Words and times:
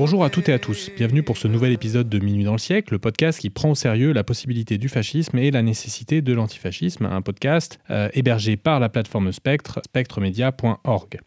Bonjour 0.00 0.24
à 0.24 0.30
toutes 0.30 0.48
et 0.48 0.54
à 0.54 0.58
tous, 0.58 0.90
bienvenue 0.96 1.22
pour 1.22 1.36
ce 1.36 1.46
nouvel 1.46 1.72
épisode 1.72 2.08
de 2.08 2.18
Minuit 2.18 2.44
dans 2.44 2.52
le 2.52 2.58
siècle, 2.58 2.94
le 2.94 2.98
podcast 2.98 3.38
qui 3.38 3.50
prend 3.50 3.72
au 3.72 3.74
sérieux 3.74 4.14
la 4.14 4.24
possibilité 4.24 4.78
du 4.78 4.88
fascisme 4.88 5.36
et 5.36 5.50
la 5.50 5.60
nécessité 5.60 6.22
de 6.22 6.32
l'antifascisme, 6.32 7.04
un 7.04 7.20
podcast 7.20 7.78
euh, 7.90 8.08
hébergé 8.14 8.56
par 8.56 8.80
la 8.80 8.88
plateforme 8.88 9.30
Spectre, 9.30 9.82
spectremedia.org. 9.84 11.20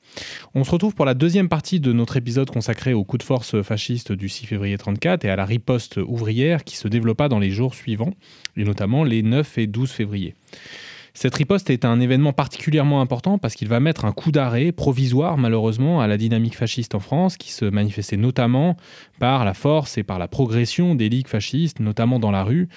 On 0.56 0.64
se 0.64 0.72
retrouve 0.72 0.96
pour 0.96 1.06
la 1.06 1.14
deuxième 1.14 1.50
partie 1.50 1.80
de 1.80 1.94
notre 1.94 2.18
épisode 2.18 2.50
consacré 2.50 2.96
au 2.96 3.04
coup 3.04 3.20
de 3.20 3.24
force 3.24 3.62
fasciste 3.62 4.12
du 4.12 4.28
6 4.28 4.48
février 4.48 4.76
34 4.76 5.24
et 5.24 5.30
à 5.30 5.36
la 5.36 5.46
riposte 5.46 5.98
ouvrière 5.98 6.64
qui 6.64 6.76
se 6.76 6.88
développa 6.88 7.30
dans 7.30 7.38
les 7.38 7.52
jours 7.52 7.76
suivants, 7.76 8.16
et 8.58 8.64
notamment 8.64 9.04
les 9.04 9.22
9 9.22 9.60
et 9.60 9.68
12 9.68 9.92
février. 9.92 10.34
Cette 11.16 11.36
riposte 11.36 11.70
est 11.70 11.86
un 11.86 12.00
événement 12.00 12.34
particulièrement 12.34 13.00
important 13.00 13.38
parce 13.38 13.54
qu'il 13.54 13.68
va 13.68 13.80
mettre 13.80 14.04
un 14.06 14.12
coup 14.12 14.32
d'arrêt 14.32 14.72
provisoire 14.72 15.38
malheureusement 15.38 16.02
à 16.02 16.08
la 16.08 16.18
dynamique 16.18 16.58
fasciste 16.58 16.96
en 16.96 17.00
France 17.00 17.38
qui 17.38 17.52
se 17.52 17.66
manifestait 17.66 18.18
notamment 18.18 18.78
par 19.20 19.46
la 19.46 19.54
force 19.54 20.00
et 20.00 20.04
par 20.04 20.18
la 20.18 20.28
progression 20.28 20.96
des 20.96 21.10
ligues 21.10 21.28
fascistes, 21.28 21.80
notamment 21.80 22.18
dans 22.18 22.32
la 22.32 22.44
rue, 22.44 22.68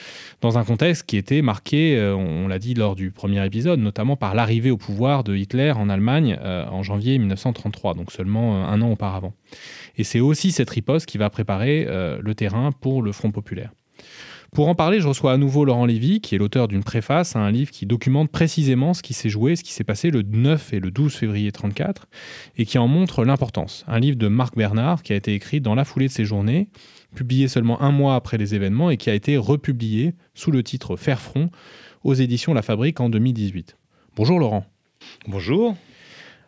dans 0.43 0.59
un 0.59 0.65
contexte 0.65 1.05
qui 1.05 1.17
était 1.17 1.41
marqué, 1.41 1.97
euh, 1.97 2.15
on 2.15 2.47
l'a 2.47 2.59
dit 2.59 2.75
lors 2.75 2.95
du 2.95 3.11
premier 3.11 3.45
épisode, 3.45 3.81
notamment 3.81 4.17
par 4.17 4.35
l'arrivée 4.35 4.71
au 4.71 4.77
pouvoir 4.77 5.25
de 5.25 5.35
Hitler 5.35 5.73
en 5.73 5.89
Allemagne 5.89 6.39
euh, 6.43 6.67
en 6.67 6.83
janvier 6.83 7.19
1933, 7.19 7.95
donc 7.95 8.13
seulement 8.13 8.57
euh, 8.57 8.67
un 8.67 8.83
an 8.83 8.91
auparavant. 8.91 9.33
Et 9.97 10.05
c'est 10.05 10.21
aussi 10.21 10.53
cette 10.53 10.69
riposte 10.69 11.07
qui 11.07 11.17
va 11.17 11.31
préparer 11.31 11.87
le 11.87 12.35
terrain 12.35 12.71
pour 12.71 13.01
le 13.01 13.13
Front 13.13 13.31
populaire. 13.31 13.71
Pour 14.57 14.69
en 14.69 14.75
parler, 14.75 15.01
je 15.01 15.07
reçois 15.07 15.35
à 15.35 15.37
nouveau 15.37 15.67
Laurent 15.67 15.85
Lévy, 15.85 16.23
qui 16.23 16.35
est 16.35 16.39
l'auteur 16.39 16.67
d'une 16.67 16.83
préface 16.83 17.37
à 17.37 17.41
un 17.41 17.51
livre 17.51 17.71
qui 17.71 17.85
documente 17.85 18.31
précisément 18.31 18.95
ce 18.95 19.03
qui 19.03 19.13
s'est 19.13 19.29
joué, 19.29 19.55
ce 19.55 19.63
qui 19.63 19.75
s'est 19.75 19.85
passé 19.85 20.11
le 20.11 20.23
9 20.23 20.73
et 20.73 20.81
le 20.81 20.91
12 20.91 21.15
février 21.15 21.53
34, 21.53 22.09
et 22.57 22.65
qui 22.65 22.79
en 22.79 22.89
montre 22.89 23.27
l'importance. 23.27 23.85
Un 23.87 23.99
livre 23.99 24.17
de 24.17 24.29
Marc 24.29 24.57
Bernard 24.57 25.03
qui 25.03 25.13
a 25.13 25.17
été 25.17 25.35
écrit 25.35 25.61
dans 25.61 25.75
la 25.75 25.85
foulée 25.85 26.07
de 26.07 26.13
ces 26.13 26.25
journées, 26.25 26.71
publié 27.15 27.49
seulement 27.49 27.83
un 27.83 27.93
mois 27.93 28.15
après 28.15 28.39
les 28.39 28.55
événements 28.55 28.89
et 28.89 28.97
qui 28.97 29.11
a 29.11 29.15
été 29.15 29.37
republié 29.37 30.15
sous 30.33 30.51
le 30.51 30.63
titre 30.63 30.97
Faire 30.97 31.21
front 31.21 31.51
aux 32.03 32.15
éditions 32.15 32.55
La 32.55 32.63
Fabrique 32.63 32.99
en 32.99 33.11
2018. 33.11 33.77
Bonjour 34.17 34.39
Laurent. 34.39 34.65
Bonjour. 35.29 35.77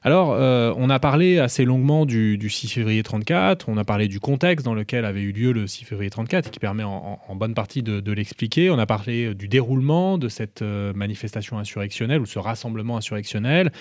Alors, 0.04 0.32
euh, 0.32 0.72
on 0.76 0.90
a 0.90 1.00
parlé 1.00 1.38
assez 1.38 1.64
longuement 1.64 2.06
du, 2.06 2.38
6 2.48 2.68
février 2.68 3.02
34, 3.02 3.68
on 3.68 3.76
a 3.76 3.84
parlé 3.84 4.06
du 4.06 4.20
contexte 4.20 4.64
dans 4.64 4.74
lequel 4.74 5.04
avait 5.04 5.22
eu 5.22 5.32
lieu 5.32 5.50
le 5.52 5.66
6 5.66 5.84
février 5.84 6.08
34, 6.08 6.46
et 6.46 6.50
qui 6.50 6.60
permet 6.60 6.84
en, 6.84 7.18
bonne 7.34 7.54
partie 7.54 7.82
de, 7.82 8.12
l'expliquer. 8.12 8.70
On 8.70 8.78
a 8.78 8.86
parlé 8.86 9.26
euh, 9.26 9.34
du 9.34 9.48
déroulement 9.48 10.16
de 10.16 10.28
cette 10.28 10.62
euh, 10.62 10.92
manifestation 10.94 11.58
insurrectionnelle 11.58 12.20
ou 12.20 12.26
ce 12.26 12.38
rassemblement 12.38 12.96
insurrectionnel, 12.96 13.72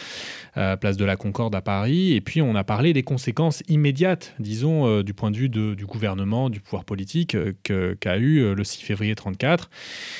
place 0.54 0.98
de 0.98 1.06
la 1.06 1.16
Concorde 1.16 1.54
à 1.54 1.62
Paris, 1.62 2.14
et 2.14 2.22
puis 2.22 2.42
on 2.42 2.56
a 2.56 2.64
parlé 2.64 2.94
des 2.94 3.04
conséquences 3.04 3.62
immédiates, 3.68 4.34
disons, 4.40 5.02
du 5.02 5.14
point 5.14 5.30
de 5.32 5.38
vue 5.38 5.50
du 5.50 5.86
gouvernement, 5.86 6.50
du 6.50 6.60
pouvoir 6.60 6.84
politique 6.84 7.38
qu'a 7.64 8.18
eu 8.18 8.56
le 8.56 8.64
6 8.64 8.82
février 8.82 9.16
34. 9.16 9.70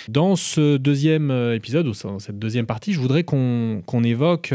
Dans 0.10 0.36
ce 0.36 0.78
deuxième 0.78 1.32
épisode, 1.54 1.88
ou 1.88 1.94
dans 2.04 2.20
cette 2.20 2.40
deuxième 2.40 2.66
partie, 2.66 2.94
je 2.94 3.00
voudrais 3.00 3.24
qu'on 3.24 4.04
évoque 4.04 4.54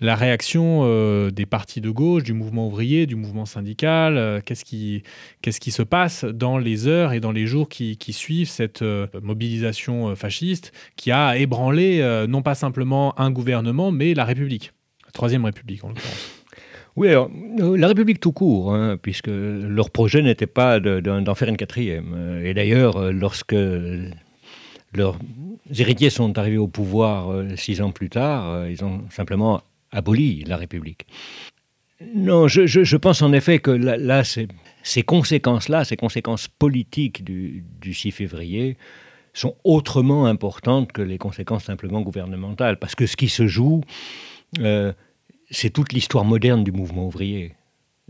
la 0.00 0.14
réaction 0.14 0.69
euh, 0.84 1.30
des 1.30 1.46
partis 1.46 1.80
de 1.80 1.90
gauche, 1.90 2.22
du 2.22 2.32
mouvement 2.32 2.66
ouvrier, 2.66 3.06
du 3.06 3.16
mouvement 3.16 3.46
syndical 3.46 4.16
euh, 4.16 4.40
Qu'est-ce 4.44 4.64
qui, 4.64 5.70
se 5.70 5.82
passe 5.82 6.24
dans 6.24 6.58
les 6.58 6.86
heures 6.86 7.12
et 7.12 7.20
dans 7.20 7.32
les 7.32 7.46
jours 7.46 7.68
qui, 7.68 7.96
suivent 8.10 8.48
cette 8.48 8.82
euh, 8.82 9.06
mobilisation 9.22 10.14
fasciste 10.16 10.72
qui 10.96 11.10
a 11.10 11.36
ébranlé 11.36 12.00
non 12.28 12.42
pas 12.42 12.54
simplement 12.54 13.18
un 13.20 13.30
gouvernement, 13.30 13.90
mais 13.90 14.14
la 14.14 14.24
République, 14.24 14.72
la 15.06 15.12
Troisième 15.12 15.44
République 15.44 15.84
en 15.84 15.88
l'occurrence 15.88 16.36
oui, 16.96 17.08
alors, 17.08 17.30
la 17.76 17.86
République 17.86 18.18
tout 18.18 18.32
court, 18.32 18.74
hein, 18.74 18.98
puisque 19.00 19.28
leur 19.28 19.90
projet 19.90 20.22
n'était 20.22 20.48
pas 20.48 20.80
d'en 20.80 21.34
faire 21.36 21.48
une 21.48 21.56
quatrième. 21.56 22.40
Et 22.44 22.52
d'ailleurs, 22.52 23.12
lorsque 23.12 23.54
leurs 24.92 25.16
héritiers 25.72 26.10
sont 26.10 26.36
arrivés 26.36 26.58
au 26.58 26.66
pouvoir 26.66 27.44
six 27.56 27.80
ans 27.80 27.92
plus 27.92 28.10
tard, 28.10 28.66
ils 28.68 28.84
ont 28.84 29.02
simplement 29.08 29.62
abolit 29.92 30.44
la 30.44 30.56
République. 30.56 31.06
Non, 32.14 32.48
je, 32.48 32.96
pense 32.96 33.20
en 33.20 33.32
effet 33.32 33.58
que 33.58 33.70
là, 33.70 34.24
ces, 34.24 35.02
conséquences-là, 35.02 35.84
ces 35.84 35.96
conséquences 35.96 36.48
politiques 36.48 37.22
du, 37.24 37.64
6 37.92 38.10
février, 38.10 38.78
sont 39.34 39.54
autrement 39.64 40.26
importantes 40.26 40.92
que 40.92 41.02
les 41.02 41.18
conséquences 41.18 41.64
simplement 41.64 42.00
gouvernementales. 42.00 42.78
Parce 42.78 42.94
que 42.94 43.06
ce 43.06 43.16
qui 43.16 43.28
se 43.28 43.46
joue, 43.46 43.82
euh, 44.60 44.92
c'est 45.50 45.70
toute 45.70 45.92
l'histoire 45.92 46.24
moderne 46.24 46.64
du 46.64 46.72
mouvement 46.72 47.06
ouvrier. 47.06 47.54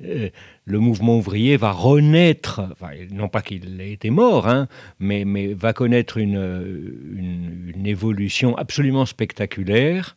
Euh, 0.05 0.31
le 0.65 0.79
mouvement 0.79 1.19
ouvrier 1.19 1.57
va 1.57 1.73
renaître, 1.73 2.63
non 3.11 3.29
pas 3.29 3.43
qu'il 3.43 3.81
ait 3.81 3.93
été 3.93 4.11
mort, 4.11 4.49
hein, 4.49 4.69
mais, 4.99 5.25
va 5.55 5.73
connaître 5.73 6.17
une, 6.17 7.83
évolution 7.85 8.57
absolument 8.57 9.05
spectaculaire 9.05 10.15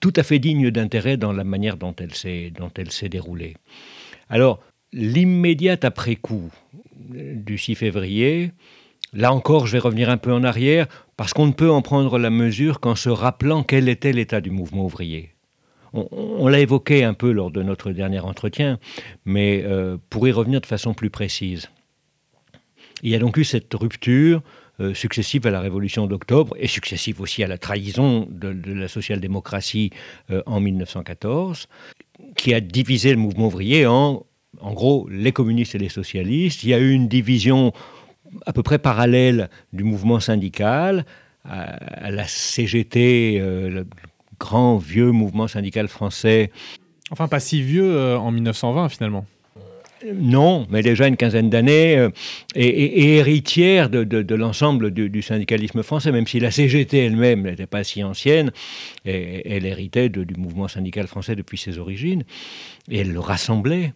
tout 0.00 0.12
à 0.16 0.22
fait 0.22 0.38
digne 0.38 0.70
d'intérêt 0.70 1.16
dans 1.16 1.32
la 1.32 1.44
manière 1.44 1.76
dont 1.76 1.94
elle 1.98 2.14
s'est, 2.14 3.08
déroulée. 3.08 3.56
Alors, 4.28 4.60
l'immédiat 4.92 5.76
après-coup 5.82 6.50
du 6.98 7.58
6 7.58 7.74
février, 7.74 8.52
là 9.12 9.32
encore, 9.32 9.66
je 9.66 9.72
vais 9.72 9.78
revenir 9.78 10.10
un 10.10 10.16
peu 10.16 10.32
en 10.32 10.42
arrière, 10.42 10.86
parce 11.16 11.34
qu'on 11.34 11.46
ne 11.46 11.52
peut 11.52 11.70
en 11.70 11.82
prendre 11.82 12.18
la 12.18 12.30
mesure 12.30 12.80
qu'en 12.80 12.96
se 12.96 13.10
rappelant 13.10 13.62
quel 13.62 13.88
était 13.88 14.12
l'état 14.12 14.40
du 14.40 14.50
mouvement 14.50 14.84
ouvrier. 14.84 15.34
On, 15.92 16.46
l'a 16.46 16.60
évoqué 16.60 17.02
un 17.02 17.14
peu 17.14 17.32
lors 17.32 17.50
de 17.50 17.64
notre 17.64 17.90
dernier 17.90 18.20
entretien, 18.20 18.78
mais 19.24 19.62
euh, 19.64 19.96
pour 20.08 20.28
y 20.28 20.32
revenir 20.32 20.60
de 20.60 20.66
façon 20.66 20.94
plus 20.94 21.10
précise. 21.10 21.68
Il 23.02 23.10
y 23.10 23.16
a 23.16 23.18
donc 23.18 23.36
eu 23.36 23.44
cette 23.44 23.74
rupture 23.74 24.40
euh, 24.80 24.94
successive 24.94 25.46
à 25.46 25.50
la 25.50 25.60
Révolution 25.60 26.06
d'octobre 26.06 26.56
et 26.58 26.66
successive 26.66 27.20
aussi 27.20 27.44
à 27.44 27.46
la 27.46 27.58
trahison 27.58 28.26
de, 28.30 28.72
la 28.72 28.88
social-démocratie 28.88 29.90
euh, 30.30 30.42
en 30.46 30.60
1914, 30.60 31.68
qui 32.36 32.54
a 32.54 32.60
divisé 32.60 33.10
le 33.10 33.18
mouvement 33.18 33.48
ouvrier 33.48 33.86
en, 33.86 34.24
en 34.60 34.72
gros, 34.72 35.06
les 35.10 35.32
communistes 35.32 35.74
et 35.74 35.78
les 35.78 35.90
socialistes. 35.90 36.64
Il 36.64 36.70
y 36.70 36.74
a 36.74 36.78
eu 36.78 36.92
une 36.92 37.08
division 37.08 37.72
à 38.46 38.52
peu 38.52 38.62
près 38.62 38.78
parallèle 38.78 39.50
du 39.72 39.84
mouvement 39.84 40.18
syndical, 40.18 41.04
à, 41.44 42.10
la 42.10 42.26
CGT, 42.26 43.38
euh, 43.38 43.68
le 43.68 43.86
grand 44.38 44.78
vieux 44.78 45.10
mouvement 45.10 45.46
syndical 45.46 45.88
français. 45.88 46.52
Enfin, 47.10 47.28
pas 47.28 47.40
si 47.40 47.60
vieux 47.62 48.16
en 48.16 48.30
1920 48.30 48.88
finalement. 48.88 49.26
Non, 50.14 50.66
mais 50.70 50.82
déjà 50.82 51.06
une 51.08 51.16
quinzaine 51.16 51.50
d'années, 51.50 51.98
euh, 51.98 52.10
et, 52.54 53.16
héritière 53.16 53.90
de, 53.90 54.34
l'ensemble 54.34 54.90
du, 54.90 55.22
syndicalisme 55.22 55.82
français, 55.82 56.10
même 56.10 56.26
si 56.26 56.40
la 56.40 56.50
CGT 56.50 56.98
elle-même 56.98 57.42
n'était 57.42 57.66
pas 57.66 57.84
si 57.84 58.02
ancienne, 58.02 58.50
elle 59.04 59.66
héritait 59.66 60.08
du 60.08 60.34
mouvement 60.36 60.68
syndical 60.68 61.06
français 61.06 61.36
depuis 61.36 61.58
ses 61.58 61.78
origines, 61.78 62.24
et 62.90 63.00
elle 63.00 63.12
le 63.12 63.20
rassemblait. 63.20 63.92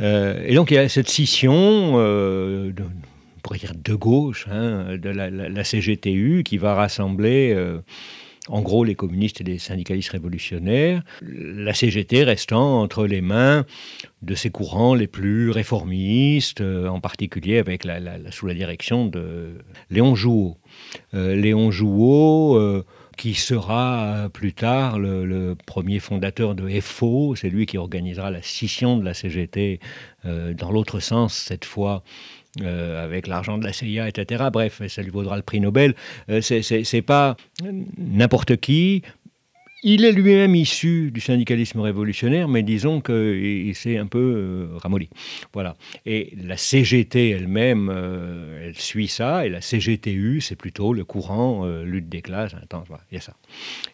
Euh, 0.00 0.44
et 0.44 0.54
donc 0.54 0.70
il 0.72 0.74
y 0.74 0.78
a 0.78 0.88
cette 0.88 1.08
scission, 1.08 1.54
euh, 1.96 2.72
on 2.78 3.40
pourrait 3.42 3.58
dire 3.58 3.74
de 3.74 3.94
gauche, 3.94 4.46
hein, 4.50 4.96
de 4.96 5.08
la, 5.08 5.64
CGTU, 5.64 6.42
qui 6.44 6.58
va 6.58 6.74
rassembler 6.74 7.54
en 8.48 8.62
gros 8.62 8.84
les 8.84 8.94
communistes 8.94 9.40
et 9.40 9.44
les 9.44 9.58
syndicalistes 9.58 10.10
révolutionnaires, 10.10 11.02
la 11.22 11.74
CGT 11.74 12.24
restant 12.24 12.80
entre 12.80 13.06
les 13.06 13.20
mains 13.20 13.64
de 14.22 14.34
ces 14.34 14.50
courants 14.50 14.94
les 14.94 15.06
plus 15.06 15.50
réformistes, 15.50 16.60
euh, 16.60 16.88
en 16.88 17.00
particulier 17.00 17.58
avec 17.58 17.84
la, 17.84 18.00
sous 18.30 18.46
la 18.46 18.54
direction 18.54 19.06
de 19.06 19.58
Léon 19.90 20.14
Jouot. 20.14 20.56
Euh, 21.14 21.34
Léon 21.34 21.70
Jouot, 21.70 22.56
euh, 22.56 22.84
qui 23.16 23.34
sera 23.34 24.28
plus 24.32 24.52
tard 24.52 24.98
le, 24.98 25.56
premier 25.64 26.00
fondateur 26.00 26.54
de 26.54 26.68
FO, 26.80 27.34
c'est 27.34 27.48
lui 27.48 27.64
qui 27.64 27.78
organisera 27.78 28.30
la 28.30 28.42
scission 28.42 28.98
de 28.98 29.04
la 29.04 29.14
CGT 29.14 29.80
dans 30.24 30.70
l'autre 30.70 31.00
sens 31.00 31.32
cette 31.34 31.64
fois 31.64 32.02
euh, 32.62 33.04
avec 33.04 33.26
l'argent 33.26 33.58
de 33.58 33.64
la 33.64 33.72
CIA, 33.72 34.08
etc. 34.08 34.44
Bref, 34.52 34.80
ça 34.88 35.02
lui 35.02 35.10
vaudra 35.10 35.36
le 35.36 35.42
prix 35.42 35.60
Nobel. 35.60 35.94
Euh, 36.30 36.40
c'est 36.40 37.02
pas 37.02 37.36
n'importe 37.98 38.56
qui. 38.56 39.02
Il 39.82 40.04
est 40.04 40.12
lui-même 40.12 40.54
issu 40.54 41.10
du 41.12 41.20
syndicalisme 41.20 41.80
révolutionnaire, 41.80 42.48
mais 42.48 42.62
disons 42.62 43.00
qu'il 43.02 43.74
s'est 43.74 43.98
un 43.98 44.06
peu 44.06 44.18
euh, 44.18 44.78
ramolli. 44.78 45.10
Voilà. 45.52 45.76
Et 46.06 46.32
la 46.42 46.56
CGT 46.56 47.30
elle-même, 47.30 47.90
elle 48.62 48.76
suit 48.76 49.08
ça, 49.08 49.46
et 49.46 49.50
la 49.50 49.60
CGTU, 49.60 50.40
c'est 50.40 50.56
plutôt 50.56 50.94
le 50.94 51.04
courant 51.04 51.66
lutte 51.82 52.08
des 52.08 52.22
classes. 52.22 52.54
Attends, 52.54 52.84
il 53.12 53.16
y 53.16 53.18
a 53.18 53.20
ça. 53.20 53.34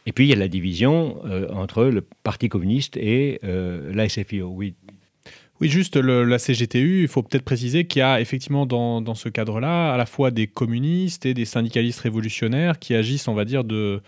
Et 0.07 0.13
puis 0.13 0.27
il 0.27 0.29
y 0.29 0.33
a 0.33 0.37
la 0.37 0.49
division 0.49 1.21
entre 1.53 1.85
le 1.85 2.07
Parti 2.23 2.49
communiste 2.49 2.97
et 2.97 3.41
la 3.43 4.09
SFIO. 4.09 4.49
Oui, 4.49 4.75
oui, 5.63 5.69
juste 5.69 5.95
la 5.95 6.39
CGTU, 6.39 7.03
il 7.03 7.09
faut 7.09 7.23
peut-être 7.23 7.45
préciser 7.45 7.85
qu'il 7.85 8.01
y 8.01 8.03
a 8.03 8.21
effectivement 8.21 8.67
dans, 8.67 9.15
ce 9.15 9.29
cadre-là 9.29 9.95
à 9.95 9.97
la 9.97 10.07
fois 10.07 10.33
des 10.33 10.49
communistes 10.49 11.25
et 11.25 11.35
des 11.35 11.45
syndicalistes 11.45 12.01
révolutionnaires 12.01 12.81
qui 12.81 12.97
agissent, 12.97 13.29
on 13.29 13.35
va 13.35 13.45
dire, 13.45 13.63
de, 13.63 14.03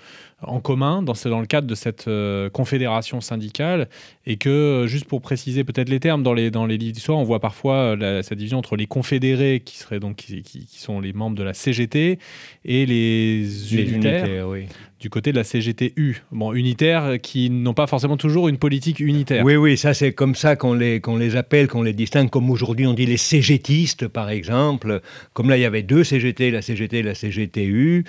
en 0.47 0.61
commun 0.61 1.03
dans, 1.03 1.15
dans 1.25 1.41
le 1.41 1.47
cadre 1.47 1.67
de 1.67 1.75
cette 1.75 2.09
confédération 2.53 3.21
syndicale 3.21 3.89
et 4.27 4.37
que, 4.37 4.85
juste 4.87 5.07
pour 5.07 5.21
préciser 5.21 5.65
peut-être 5.65 5.89
les 5.89 6.01
termes, 6.01 6.23
dans 6.23 6.35
les, 6.35 6.51
dans 6.51 6.67
les 6.67 6.79
livres 6.79 6.93
d'histoire, 6.93 7.19
on 7.19 7.25
voit 7.25 7.41
parfois 7.41 7.97
cette 8.23 8.39
division 8.39 8.59
entre 8.59 8.77
les 8.77 8.87
confédérés, 8.87 9.63
qui, 9.65 9.79
seraient 9.79 10.01
donc, 10.01 10.17
qui, 10.17 10.43
qui, 10.43 10.67
sont 10.79 11.01
les 11.01 11.13
membres 11.13 11.37
de 11.37 11.43
la 11.43 11.55
CGT, 11.55 12.19
et 12.65 12.87
les 12.87 13.75
unitaires. 13.75 14.49
oui 14.49 14.67
du 15.05 15.11
côté 15.11 15.33
de 15.33 15.37
la 15.37 15.45
CGTU. 15.45 16.23
Bon, 16.33 16.55
unitaires 16.55 17.21
qui 17.21 17.51
n'ont 17.51 17.75
pas 17.75 17.87
forcément 17.87 18.17
toujours 18.17 18.49
une 18.49 18.57
politique 18.57 19.01
unitaire. 19.01 19.45
Oui, 19.45 19.55
oui, 19.55 19.77
ça 19.77 19.93
c'est 19.93 20.15
comme 20.15 20.35
ça 20.35 20.57
qu'on 20.57 20.73
les, 20.73 21.03
qu'on 21.03 21.19
les 21.19 21.37
appelle, 21.37 21.69
qu'on 21.69 21.83
les 21.83 21.93
distingue, 21.93 22.31
comme 22.31 22.49
aujourd'hui 22.49 22.87
on 22.87 22.95
dit 22.95 23.05
les 23.05 23.19
CGTistes 23.19 24.09
par 24.09 24.31
exemple. 24.31 25.03
Comme 25.35 25.51
là 25.51 25.59
il 25.59 25.61
y 25.61 25.67
avait 25.67 25.83
deux 25.83 26.05
CGT, 26.05 26.51
la 26.51 26.63
CGT 26.63 27.01
et 27.01 27.03
la 27.03 27.15
CGTU. 27.15 28.07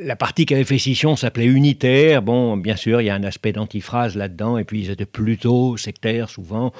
La 0.00 0.16
partie 0.16 0.46
qui 0.46 0.54
avait 0.54 0.64
fait 0.64 0.78
scission 0.78 1.16
s'appelait 1.16 1.46
unitaire. 1.46 2.22
Bon, 2.22 2.56
bien 2.56 2.76
sûr, 2.76 3.00
il 3.00 3.04
y 3.04 3.10
a 3.10 3.14
un 3.14 3.24
aspect 3.24 3.52
d'antiphrase 3.52 4.16
là-dedans, 4.16 4.56
et 4.56 4.64
puis 4.64 4.80
ils 4.80 4.90
étaient 4.90 5.04
plutôt 5.04 5.76
sectaires 5.76 6.30
souvent. 6.30 6.72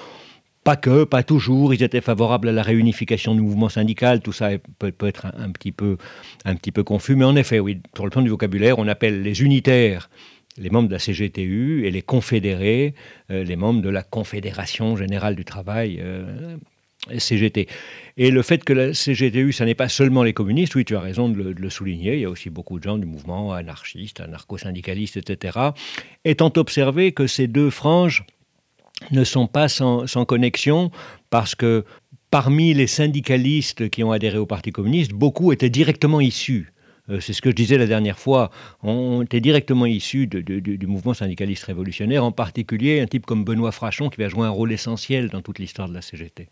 Pas 0.65 0.77
que, 0.77 1.05
pas 1.05 1.23
toujours. 1.23 1.75
Ils 1.75 1.83
étaient 1.83 2.01
favorables 2.01 2.49
à 2.49 2.53
la 2.53 2.63
réunification 2.63 3.35
du 3.35 3.43
mouvement 3.43 3.69
syndical. 3.69 4.21
Tout 4.21 4.33
ça 4.33 4.51
peut, 4.79 4.93
être 5.01 5.27
un, 5.37 5.51
petit 5.51 5.73
peu, 5.73 5.99
un 6.45 6.57
petit 6.57 6.73
peu 6.73 6.83
confus. 6.83 7.17
Mais 7.17 7.25
en 7.25 7.37
effet, 7.37 7.61
oui, 7.61 7.81
pour 7.95 8.07
le 8.07 8.11
plan 8.11 8.23
du 8.23 8.31
vocabulaire, 8.31 8.79
on 8.79 8.89
appelle 8.89 9.23
les 9.23 9.43
unitaires 9.43 10.09
les 10.59 10.71
membres 10.71 10.89
de 10.89 10.95
la 10.95 10.99
CGTU 10.99 11.87
et 11.87 11.91
les 11.91 12.03
confédérés, 12.03 12.95
euh, 13.31 13.45
les 13.45 13.57
membres 13.57 13.83
de 13.83 13.89
la 13.89 14.03
Confédération 14.03 14.97
Générale 14.97 15.37
du 15.37 15.45
Travail, 15.45 15.99
euh, 16.01 16.57
CGT. 17.19 17.69
Et 18.19 18.31
le 18.31 18.43
fait 18.43 18.65
que 18.65 18.73
la 18.73 18.93
CGTU, 18.93 19.53
ça 19.53 19.65
n'est 19.65 19.75
pas 19.75 19.89
seulement 19.89 20.23
les 20.23 20.33
communistes, 20.33 20.75
oui, 20.75 20.85
tu 20.85 20.97
as 20.97 21.01
raison 21.01 21.29
de 21.29 21.55
le, 21.57 21.71
souligner, 21.71 22.15
il 22.15 22.21
y 22.21 22.25
a 22.25 22.31
aussi 22.31 22.49
beaucoup 22.49 22.79
de 22.79 22.85
gens 22.85 22.97
du 22.97 23.07
mouvement 23.07 23.53
anarchiste, 23.53 24.21
anarcho-syndicaliste, 24.21 25.19
etc., 25.19 25.59
étant 26.25 26.53
observé 26.57 27.13
que 27.13 27.27
ces 27.27 27.47
deux 27.47 27.71
franges 27.71 28.25
ne 29.11 29.25
sont 29.25 29.47
pas 29.47 29.69
sans, 29.69 30.07
connexion 30.27 30.91
parce 31.29 31.55
que 31.55 31.85
parmi 32.31 32.73
les 32.73 32.87
syndicalistes 32.87 33.91
qui 33.91 34.03
ont 34.03 34.13
adhéré 34.13 34.39
au 34.39 34.47
Parti 34.47 34.73
communiste, 34.73 35.13
beaucoup 35.13 35.53
étaient 35.53 35.71
directement 35.71 36.21
issus 36.21 36.73
euh, 37.09 37.21
c'est 37.21 37.33
ce 37.33 37.41
que 37.41 37.51
je 37.51 37.55
disais 37.55 37.79
la 37.79 37.87
dernière 37.87 38.19
fois, 38.19 38.51
ont 38.83 39.23
été 39.23 39.41
directement 39.41 39.87
issus 39.87 40.27
du 40.27 40.87
mouvement 40.89 41.15
syndicaliste 41.15 41.63
révolutionnaire, 41.65 42.25
en 42.25 42.33
particulier 42.33 43.01
un 43.01 43.07
type 43.07 43.27
comme 43.27 43.45
Benoît 43.45 43.71
Frachon 43.71 44.09
qui 44.09 44.21
va 44.21 44.29
jouer 44.29 44.47
un 44.47 44.51
rôle 44.51 44.73
essentiel 44.73 45.29
dans 45.29 45.41
toute 45.41 45.61
l'histoire 45.61 45.89
de 45.89 45.95
la 45.95 46.03
CGT. 46.03 46.49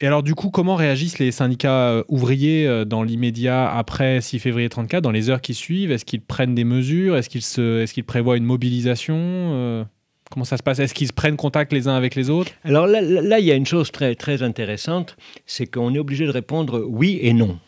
Et 0.00 0.06
alors 0.06 0.22
du 0.22 0.34
coup, 0.34 0.50
comment 0.50 0.74
réagissent 0.74 1.18
les 1.18 1.32
syndicats 1.32 1.90
euh, 1.90 2.04
ouvriers 2.08 2.66
euh, 2.66 2.84
dans 2.84 3.02
l'immédiat 3.02 3.70
après 3.70 4.20
6 4.20 4.38
février 4.38 4.68
34, 4.68 5.02
dans 5.02 5.10
les 5.10 5.30
heures 5.30 5.40
qui 5.40 5.54
suivent? 5.54 5.92
Est-ce 5.92 6.04
qu'ils 6.04 6.20
prennent 6.20 6.54
des 6.54 6.64
mesures? 6.64 7.16
Est-ce 7.16 7.92
qu'ils, 7.92 8.04
prévoient 8.04 8.36
une 8.36 8.44
mobilisation 8.44 9.86
Comment 10.30 10.44
ça 10.44 10.56
se 10.56 10.62
passe? 10.62 10.78
Est-ce 10.78 10.94
qu'ils 10.94 11.12
prennent 11.12 11.36
contact 11.36 11.72
les 11.72 11.86
uns 11.86 11.94
avec 11.94 12.14
les 12.14 12.30
autres? 12.30 12.50
Alors 12.64 12.86
là, 12.86 13.38
il 13.38 13.44
y 13.44 13.52
a 13.52 13.54
une 13.54 13.66
chose 13.66 13.92
très, 13.92 14.42
intéressante, 14.42 15.16
c'est 15.46 15.66
qu'on 15.66 15.94
est 15.94 15.98
obligé 15.98 16.26
de 16.26 16.30
répondre 16.30 16.84
oui 16.88 17.18
et 17.22 17.32
non. 17.32 17.58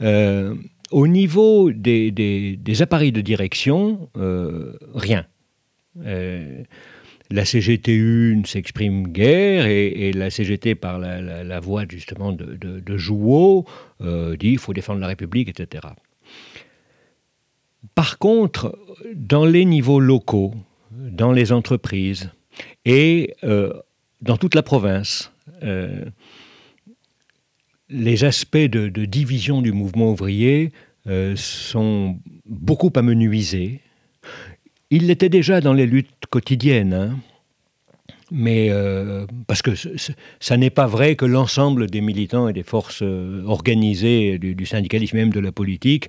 Euh, 0.00 0.54
au 0.90 1.06
niveau 1.06 1.70
des, 1.72 2.82
appareils 2.82 3.12
de 3.12 3.20
direction, 3.20 4.10
euh, 4.16 4.76
rien. 4.94 5.24
Euh, 6.04 6.62
la 7.30 7.44
CGTU 7.44 8.36
ne 8.36 8.46
s'exprime 8.46 9.08
guère 9.08 9.66
et, 9.66 10.12
la 10.12 10.30
CGT, 10.30 10.74
par 10.74 10.98
la, 10.98 11.60
voix 11.60 11.84
justement 11.88 12.32
de, 12.32 12.54
de, 12.54 12.96
Jouot, 12.96 13.64
dit 14.00 14.50
il 14.52 14.58
faut 14.58 14.72
défendre 14.72 15.00
la 15.00 15.06
République, 15.08 15.48
etc. 15.48 15.88
Par 17.94 18.18
contre, 18.18 18.78
dans 19.14 19.44
les 19.44 19.64
niveaux 19.64 20.00
locaux, 20.00 20.54
dans 20.90 21.32
les 21.32 21.52
entreprises 21.52 22.30
et 22.84 23.34
euh, 23.44 23.72
dans 24.20 24.36
toute 24.36 24.54
la 24.54 24.62
province. 24.62 25.32
Euh, 25.62 26.04
les 27.90 28.24
aspects 28.24 28.56
de, 28.56 28.88
division 29.04 29.62
du 29.62 29.72
mouvement 29.72 30.10
ouvrier 30.10 30.72
euh, 31.06 31.36
sont 31.36 32.18
beaucoup 32.46 32.90
amenuisés. 32.94 33.80
Ils 34.94 35.08
l'étaient 35.08 35.28
déjà 35.28 35.60
dans 35.60 35.72
les 35.72 35.86
luttes 35.86 36.26
quotidiennes, 36.30 36.94
hein. 36.94 37.18
mais 38.30 38.70
parce 39.48 39.60
que 39.60 39.72
ça 40.38 40.56
n'est 40.56 40.70
pas 40.70 40.86
vrai 40.86 41.16
que 41.16 41.24
l'ensemble 41.24 41.88
des 41.90 42.00
militants 42.00 42.46
et 42.46 42.52
des 42.52 42.62
forces 42.62 43.02
organisées 43.44 44.38
du, 44.38 44.66
syndicalisme, 44.66 45.16
même 45.16 45.32
de 45.32 45.40
la 45.40 45.50
politique, 45.50 46.08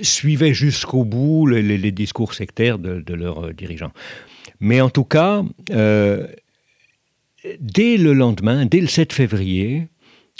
suivaient 0.00 0.54
jusqu'au 0.54 1.04
bout 1.04 1.46
les, 1.46 1.92
discours 1.92 2.34
sectaires 2.34 2.78
de, 2.78 3.14
leurs 3.14 3.46
euh, 3.46 3.52
dirigeants. 3.52 3.92
Mais 4.60 4.80
en 4.80 4.90
tout 4.90 5.04
cas, 5.04 5.42
euh, 5.70 6.26
dès 7.60 7.96
le 7.96 8.12
lendemain, 8.12 8.66
dès 8.66 8.80
le 8.80 8.86
7 8.86 9.12
février, 9.12 9.88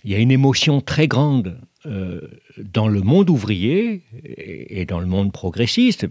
il 0.05 0.11
y 0.11 0.15
a 0.15 0.19
une 0.19 0.31
émotion 0.31 0.81
très 0.81 1.09
grande 1.09 1.59
euh, 1.87 2.21
dans 2.59 2.89
le 2.89 3.01
monde 3.01 3.31
ouvrier 3.31 4.03
et, 4.25 4.85
dans 4.85 5.01
le 5.01 5.07
monde 5.07 5.33
progressiste, 5.33 6.07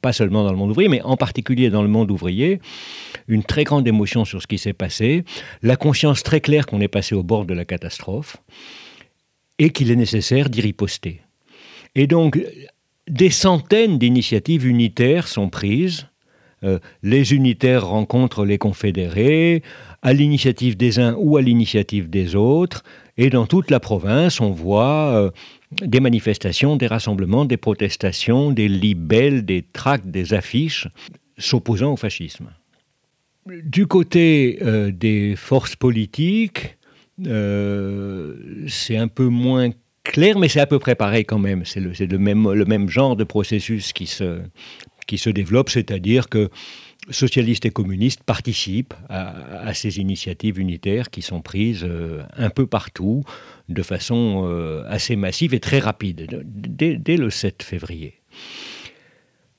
pas 0.00 0.12
seulement 0.12 0.44
dans 0.44 0.50
le 0.50 0.56
monde 0.56 0.70
ouvrier, 0.70 0.88
mais 0.88 1.02
en 1.02 1.16
particulier 1.16 1.70
dans 1.70 1.82
le 1.82 1.88
monde 1.88 2.10
ouvrier, 2.10 2.60
une 3.28 3.42
très 3.42 3.64
grande 3.64 3.86
émotion 3.86 4.24
sur 4.24 4.42
ce 4.42 4.46
qui 4.46 4.58
s'est 4.58 4.72
passé, 4.72 5.24
la 5.62 5.76
conscience 5.76 6.22
très 6.22 6.40
claire 6.40 6.66
qu'on 6.66 6.80
est 6.80 6.88
passé 6.88 7.14
au 7.14 7.22
bord 7.22 7.44
de 7.44 7.54
la 7.54 7.64
catastrophe 7.64 8.36
et 9.58 9.70
qu'il 9.70 9.90
est 9.90 9.96
nécessaire 9.96 10.50
d'y 10.50 10.60
riposter. 10.60 11.20
Et 11.94 12.06
donc, 12.06 12.38
des 13.08 13.30
centaines 13.30 13.98
d'initiatives 13.98 14.66
unitaires 14.66 15.28
sont 15.28 15.48
prises. 15.48 16.08
Euh, 16.64 16.78
les 17.02 17.34
unitaires 17.34 17.86
rencontrent 17.86 18.44
les 18.44 18.58
confédérés, 18.58 19.62
à 20.02 20.12
l'initiative 20.12 20.76
des 20.76 20.98
uns 20.98 21.14
ou 21.18 21.36
à 21.36 21.42
l'initiative 21.42 22.10
des 22.10 22.34
autres. 22.34 22.82
Et 23.18 23.30
dans 23.30 23.46
toute 23.46 23.70
la 23.70 23.80
province, 23.80 24.40
on 24.40 24.50
voit 24.50 25.12
euh, 25.14 25.30
des 25.80 26.00
manifestations, 26.00 26.76
des 26.76 26.86
rassemblements, 26.86 27.44
des 27.44 27.56
protestations, 27.56 28.50
des 28.50 28.68
libelles, 28.68 29.44
des 29.44 29.62
tracts, 29.62 30.06
des 30.06 30.34
affiches 30.34 30.88
s'opposant 31.38 31.92
au 31.92 31.96
fascisme. 31.96 32.50
Du 33.46 33.86
côté 33.86 34.58
euh, 34.62 34.90
des 34.90 35.36
forces 35.36 35.76
politiques, 35.76 36.76
c'est 37.18 38.96
un 38.96 39.08
peu 39.08 39.28
moins 39.28 39.70
clair, 40.04 40.38
mais 40.38 40.48
c'est 40.48 40.60
à 40.60 40.66
peu 40.66 40.78
près 40.78 40.94
pareil 40.94 41.24
quand 41.24 41.38
même. 41.38 41.64
C'est 41.64 41.80
le, 41.80 42.18
même, 42.18 42.88
genre 42.90 43.16
de 43.16 43.24
processus 43.24 43.94
qui 43.94 44.06
se 44.06 45.30
développe, 45.30 45.70
c'est-à-dire 45.70 46.28
que 46.28 46.50
socialistes 47.10 47.66
et 47.66 47.70
communistes 47.70 48.22
participent 48.24 48.94
à, 49.08 49.72
ces 49.74 49.98
initiatives 49.98 50.58
unitaires 50.58 51.10
qui 51.10 51.22
sont 51.22 51.40
prises 51.40 51.84
euh, 51.84 52.22
un 52.36 52.50
peu 52.50 52.66
partout, 52.66 53.24
de 53.68 53.82
façon 53.82 54.44
euh, 54.46 54.84
assez 54.88 55.16
massive 55.16 55.54
et 55.54 55.60
très 55.60 55.78
rapide, 55.78 56.44
dès, 56.44 57.16
le 57.16 57.30
7 57.30 57.62
février. 57.62 58.14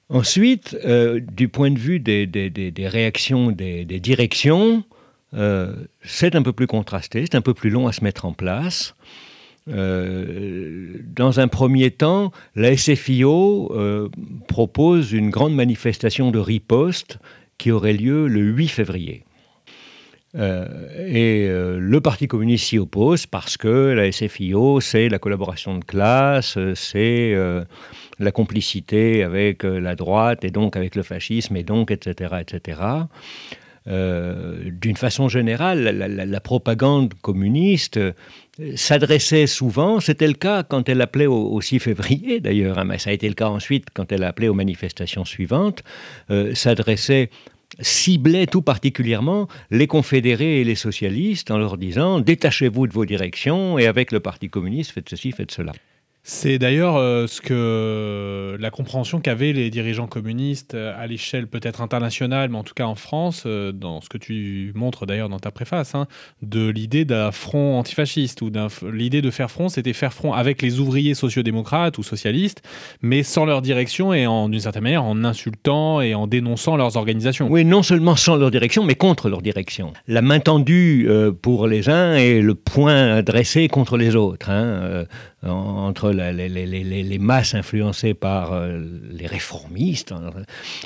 Ensuite, 0.10 0.78
euh, 0.86 1.20
du 1.20 1.50
point 1.50 1.72
de 1.72 1.80
vue 1.80 2.00
des, 2.00 2.30
réactions 2.88 3.52
des, 3.52 3.86
directions, 3.86 4.84
c'est 6.04 6.36
un 6.36 6.42
peu 6.42 6.54
plus 6.54 6.68
contrasté, 6.68 7.26
c'est 7.26 7.36
un 7.36 7.42
peu 7.42 7.54
plus 7.54 7.70
long 7.70 7.88
à 7.88 7.92
se 7.92 8.04
mettre 8.04 8.26
en 8.26 8.34
place. 8.34 8.96
Dans 9.68 11.40
un 11.42 11.48
premier 11.50 11.92
temps, 11.92 12.32
la 12.56 12.78
SFIO 12.78 14.10
propose 14.48 15.12
une 15.12 15.30
grande 15.30 15.54
manifestation 15.54 16.32
de 16.32 16.40
riposte 16.40 17.20
qui 17.58 17.72
aurait 17.72 17.94
lieu 17.94 18.28
le 18.28 18.42
8 18.42 18.68
février. 18.68 19.24
Euh, 20.36 20.66
et 21.08 21.48
le 21.80 22.02
Parti 22.02 22.28
communiste 22.28 22.66
s'y 22.66 22.78
oppose 22.78 23.26
parce 23.26 23.58
que 23.58 23.94
la 23.94 24.12
SFIO, 24.12 24.82
c'est 24.82 25.10
la 25.10 25.20
collaboration 25.20 25.78
de 25.78 25.84
classe, 25.84 26.58
c'est 26.76 27.34
la 28.20 28.32
complicité 28.32 29.24
avec 29.24 29.64
la 29.64 29.96
droite 29.96 30.44
et 30.44 30.52
donc 30.52 30.76
avec 30.76 30.96
le 30.96 31.04
fascisme 31.04 31.56
et 31.56 31.64
donc, 31.64 31.92
etc., 31.92 32.36
etc. 32.42 32.82
Euh, 33.88 34.70
d'une 34.70 34.98
façon 34.98 35.30
générale, 35.30 35.84
la, 35.84 36.40
propagande 36.42 37.14
communiste 37.22 37.98
euh, 37.98 38.12
s'adressait 38.76 39.48
souvent, 39.48 40.02
c'était 40.02 40.28
le 40.28 40.34
cas 40.34 40.64
quand 40.64 40.90
elle 40.90 41.02
appelait 41.02 41.26
au, 41.26 41.62
6 41.62 41.80
février 41.80 42.42
d'ailleurs, 42.42 42.80
hein, 42.80 42.84
mais 42.84 42.98
ça 42.98 43.12
a 43.12 43.14
été 43.14 43.30
le 43.30 43.34
cas 43.34 43.48
ensuite 43.48 43.86
quand 43.94 44.12
elle 44.12 44.24
appelait 44.24 44.50
aux 44.50 44.54
manifestations 44.54 45.24
suivantes, 45.24 45.84
euh, 46.32 46.54
s'adressait 46.54 47.30
ciblait 47.80 48.48
tout 48.48 48.62
particulièrement 48.62 49.48
les 49.72 49.88
confédérés 49.88 50.62
et 50.62 50.64
les 50.64 50.76
socialistes 50.76 51.52
en 51.52 51.58
leur 51.58 51.78
disant 51.78 52.20
détachez-vous 52.20 52.88
de 52.88 52.94
vos 52.94 53.06
directions 53.06 53.78
et 53.78 53.88
avec 53.88 54.12
le 54.12 54.20
Parti 54.20 54.50
communiste 54.50 54.92
faites 54.92 55.10
ceci, 55.10 55.32
faites 55.32 55.52
cela. 55.52 55.72
C'est 56.30 56.60
d'ailleurs 56.60 56.98
euh, 56.98 57.26
ce 57.26 57.40
que 57.40 58.58
la 58.60 58.70
compréhension 58.70 59.22
qu'avaient 59.22 59.54
les 59.54 59.70
dirigeants 59.70 60.08
communistes 60.08 60.74
euh, 60.74 60.94
à 61.02 61.08
l'échelle 61.08 61.48
peut-être 61.48 61.80
internationale, 61.80 62.50
mais 62.50 62.58
en 62.58 62.64
tout 62.64 62.74
cas 62.74 62.84
en 62.84 62.96
France, 62.96 63.44
euh, 63.46 63.72
dans 63.72 64.02
ce 64.02 64.10
que 64.10 64.18
tu 64.18 64.74
montres 64.76 65.06
d'ailleurs 65.06 65.30
dans 65.30 65.40
ta 65.40 65.52
préface, 65.52 65.96
hein, 65.96 66.06
de 66.42 66.68
l'idée 66.68 67.06
d'un 67.06 67.32
front 67.32 67.80
antifasciste 67.80 68.42
ou 68.42 68.52
l'idée 68.92 69.22
de 69.22 69.32
faire 69.32 69.50
front, 69.50 69.70
c'était 69.70 69.94
faire 69.94 70.12
front 70.12 70.34
avec 70.34 70.62
les 70.62 70.82
ouvriers 70.82 71.14
sociodémocrates 71.14 71.98
ou 71.98 72.04
socialistes, 72.04 72.62
mais 73.02 73.24
sans 73.24 73.46
leur 73.46 73.62
direction 73.62 74.14
et 74.14 74.28
en 74.28 74.50
d'une 74.50 74.60
certaine 74.60 74.84
manière 74.84 75.06
en 75.06 75.24
insultant 75.24 76.02
et 76.02 76.14
en 76.14 76.28
dénonçant 76.28 76.76
leurs 76.76 76.98
organisations. 76.98 77.48
Oui, 77.50 77.64
non 77.64 77.84
seulement 77.84 78.18
sans 78.18 78.36
leur 78.36 78.52
direction, 78.52 78.84
mais 78.84 78.96
contre 78.96 79.30
leur 79.30 79.42
direction. 79.42 79.94
La 80.10 80.22
main 80.22 80.42
tendue 80.42 81.10
pour 81.42 81.68
les 81.68 81.88
uns 81.88 82.18
et 82.18 82.42
le 82.42 82.54
poing 82.54 83.24
dressé 83.24 83.70
contre 83.70 83.96
les 83.96 84.18
autres. 84.18 84.50
Hein, 84.50 85.06
entre 85.48 86.12
les, 86.12 87.18
masses 87.20 87.56
influencées 87.56 88.14
par 88.14 88.54
euh, 88.54 88.80
les 89.12 89.28
réformistes 89.28 90.14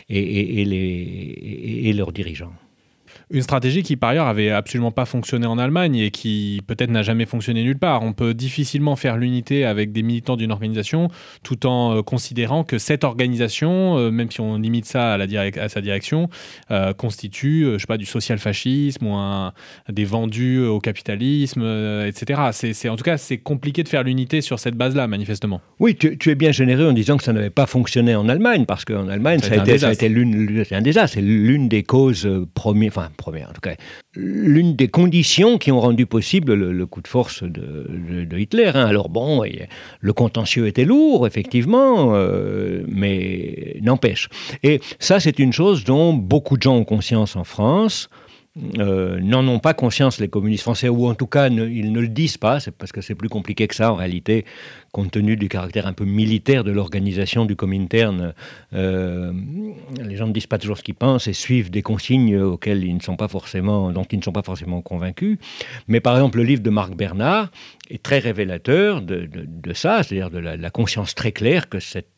et 0.09 1.93
leurs 1.93 2.11
dirigeants. 2.11 2.53
Une 3.33 3.41
stratégie 3.41 3.81
qui, 3.81 3.95
par 3.95 4.09
ailleurs, 4.09 4.27
avait 4.27 4.49
absolument 4.49 4.91
pas 4.91 5.05
fonctionné 5.05 5.47
en 5.47 5.57
Allemagne 5.57 5.95
et 5.95 6.11
qui 6.11 6.61
peut-être 6.67 6.89
n'a 6.89 7.01
jamais 7.01 7.25
fonctionné 7.25 7.63
nulle 7.63 7.79
part. 7.79 8.03
On 8.03 8.11
peut 8.11 8.33
difficilement 8.33 8.97
faire 8.97 9.15
l'unité 9.15 9.63
avec 9.63 9.93
des 9.93 10.03
militants 10.03 10.35
d'une 10.35 10.51
organisation 10.51 11.07
tout 11.41 11.65
en 11.65 11.95
euh, 11.95 12.01
considérant 12.01 12.65
que 12.65 12.77
cette 12.77 13.05
organisation, 13.05 13.97
euh, 13.97 14.11
même 14.11 14.29
si 14.29 14.41
on 14.41 14.57
limite 14.57 14.85
ça 14.85 15.13
à, 15.13 15.17
la 15.17 15.25
à 15.61 15.69
sa 15.69 15.79
direction, 15.79 16.29
euh, 16.71 16.91
constitue, 16.93 17.65
je 17.73 17.77
sais 17.77 17.87
pas, 17.87 17.97
du 17.97 18.05
social-fascisme 18.05 19.07
ou 19.07 19.13
un, 19.13 19.53
des 19.87 20.03
vendus 20.03 20.59
au 20.59 20.79
capitalisme, 20.79 21.63
etc. 22.05 22.41
C'est, 22.51 22.89
en 22.89 22.97
tout 22.97 23.03
cas, 23.03 23.17
c'est 23.17 23.37
compliqué 23.37 23.83
de 23.83 23.87
faire 23.87 24.03
l'unité 24.03 24.41
sur 24.41 24.59
cette 24.59 24.75
base-là, 24.75 25.07
manifestement. 25.07 25.61
Oui, 25.79 25.95
tu, 25.95 26.29
es 26.29 26.35
bien 26.35 26.51
généreux 26.51 26.89
en 26.89 26.93
disant 26.93 27.15
que 27.15 27.23
ça 27.23 27.31
n'avait 27.31 27.49
pas 27.49 27.65
fonctionné 27.65 28.13
en 28.13 28.27
Allemagne, 28.27 28.65
parce 28.65 28.83
qu'en 28.83 29.07
Allemagne, 29.07 29.39
ça, 29.39 29.53
a 29.53 29.57
été, 29.57 29.77
ça 29.77 29.87
a 29.87 29.93
été 29.93 30.09
l'une, 30.09 30.65
un 30.71 30.81
désastre. 30.81 31.15
C'est 31.15 31.21
l'une 31.21 31.69
des 31.69 31.83
causes 31.83 32.29
premières, 32.53 32.89
enfin, 32.89 33.09
en 33.27 33.53
tout 33.53 33.61
cas, 33.61 33.75
l'une 34.15 34.75
des 34.75 34.87
conditions 34.87 35.57
qui 35.57 35.71
ont 35.71 35.79
rendu 35.79 36.05
possible 36.05 36.53
le, 36.53 36.85
coup 36.85 37.01
de 37.01 37.07
force 37.07 37.43
de, 37.43 38.37
Hitler. 38.37 38.71
Hein. 38.73 38.85
Alors 38.85 39.09
bon, 39.09 39.43
le 39.99 40.13
contentieux 40.13 40.67
était 40.67 40.85
lourd, 40.85 41.27
effectivement, 41.27 42.15
euh, 42.15 42.83
mais 42.87 43.77
n'empêche. 43.81 44.29
Et 44.63 44.81
ça, 44.99 45.19
c'est 45.19 45.39
une 45.39 45.53
chose 45.53 45.83
dont 45.83 46.13
beaucoup 46.13 46.57
de 46.57 46.63
gens 46.63 46.75
ont 46.75 46.85
conscience 46.85 47.35
en 47.35 47.43
France. 47.43 48.09
Euh, 48.79 49.21
n'en 49.21 49.47
ont 49.47 49.59
pas 49.59 49.73
conscience 49.73 50.19
les 50.19 50.27
communistes 50.27 50.63
français, 50.63 50.89
ou 50.89 51.07
en 51.07 51.15
tout 51.15 51.25
cas 51.25 51.47
ils 51.47 51.91
ne 51.93 51.99
le 52.01 52.09
disent 52.09 52.35
pas, 52.35 52.59
c'est 52.59 52.71
parce 52.71 52.91
que 52.91 52.99
c'est 52.99 53.15
plus 53.15 53.29
compliqué 53.29 53.65
que 53.65 53.73
ça 53.73 53.93
en 53.93 53.95
réalité, 53.95 54.43
compte 54.91 55.09
tenu 55.11 55.37
du 55.37 55.47
caractère 55.47 55.87
un 55.87 55.93
peu 55.93 56.03
militaire 56.03 56.65
de 56.65 56.71
l'organisation 56.71 57.45
du 57.45 57.55
Comintern. 57.55 58.33
Euh, 58.73 59.31
les 60.03 60.17
gens 60.17 60.27
ne 60.27 60.33
disent 60.33 60.47
pas 60.47 60.57
toujours 60.57 60.77
ce 60.77 60.83
qu'ils 60.83 60.95
pensent 60.95 61.27
et 61.27 61.33
suivent 61.33 61.71
des 61.71 61.81
consignes 61.81 62.37
auxquelles 62.41 62.83
ils 62.83 62.95
ne 62.95 63.01
sont 63.01 63.15
pas 63.15 63.29
forcément, 63.29 63.93
dont 63.93 64.03
ils 64.03 64.19
ne 64.19 64.23
sont 64.23 64.33
pas 64.33 64.43
forcément 64.43 64.81
convaincus. 64.81 65.37
Mais 65.87 66.01
par 66.01 66.15
exemple, 66.15 66.37
le 66.37 66.43
livre 66.43 66.61
de 66.61 66.69
Marc 66.69 66.93
Bernard 66.93 67.51
est 67.89 68.03
très 68.03 68.19
révélateur 68.19 69.01
de, 69.01 69.29
ça, 69.73 70.03
c'est-à-dire 70.03 70.29
de 70.29 70.39
la 70.39 70.69
conscience 70.71 71.15
très 71.15 71.31
claire 71.31 71.69
que 71.69 71.79
cette 71.79 72.09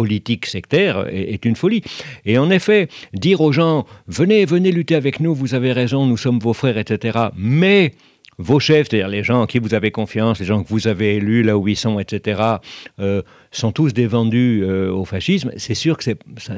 politique 0.00 0.46
sectaire 0.46 1.06
est, 1.12 1.44
une 1.44 1.56
folie. 1.56 1.82
Et 2.24 2.38
en 2.38 2.50
effet, 2.50 2.88
dire 3.12 3.42
aux 3.42 3.52
gens, 3.52 3.84
venez, 4.06 4.46
venez 4.46 4.72
lutter 4.72 4.94
avec 4.94 5.20
nous, 5.20 5.34
vous 5.34 5.54
avez 5.54 5.72
raison, 5.72 6.06
nous 6.06 6.16
sommes 6.16 6.38
vos 6.38 6.54
frères, 6.54 6.78
etc. 6.78 7.18
Mais 7.36 7.92
vos 8.38 8.60
chefs, 8.60 8.88
c'est-à-dire 8.88 9.08
les 9.08 9.22
gens 9.22 9.42
en 9.42 9.46
qui 9.46 9.58
vous 9.58 9.74
avez 9.74 9.90
confiance, 9.90 10.40
les 10.40 10.46
gens 10.46 10.62
que 10.62 10.70
vous 10.70 10.88
avez 10.88 11.16
élus 11.16 11.42
là 11.42 11.58
où 11.58 11.68
ils 11.68 11.76
sont, 11.76 12.00
etc., 12.00 12.40
euh, 12.98 13.20
sont 13.52 13.72
tous 13.72 13.92
des 13.92 14.06
vendus 14.06 14.62
euh, 14.64 14.90
au 14.90 15.04
fascisme, 15.04 15.50
c'est 15.58 15.74
sûr 15.74 15.98
que 15.98 16.04
ça, 16.04 16.14
ça, 16.38 16.54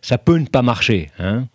ça, 0.00 0.16
peut 0.16 0.38
ne 0.38 0.46
pas 0.46 0.62
marcher. 0.62 1.10
Hein 1.18 1.48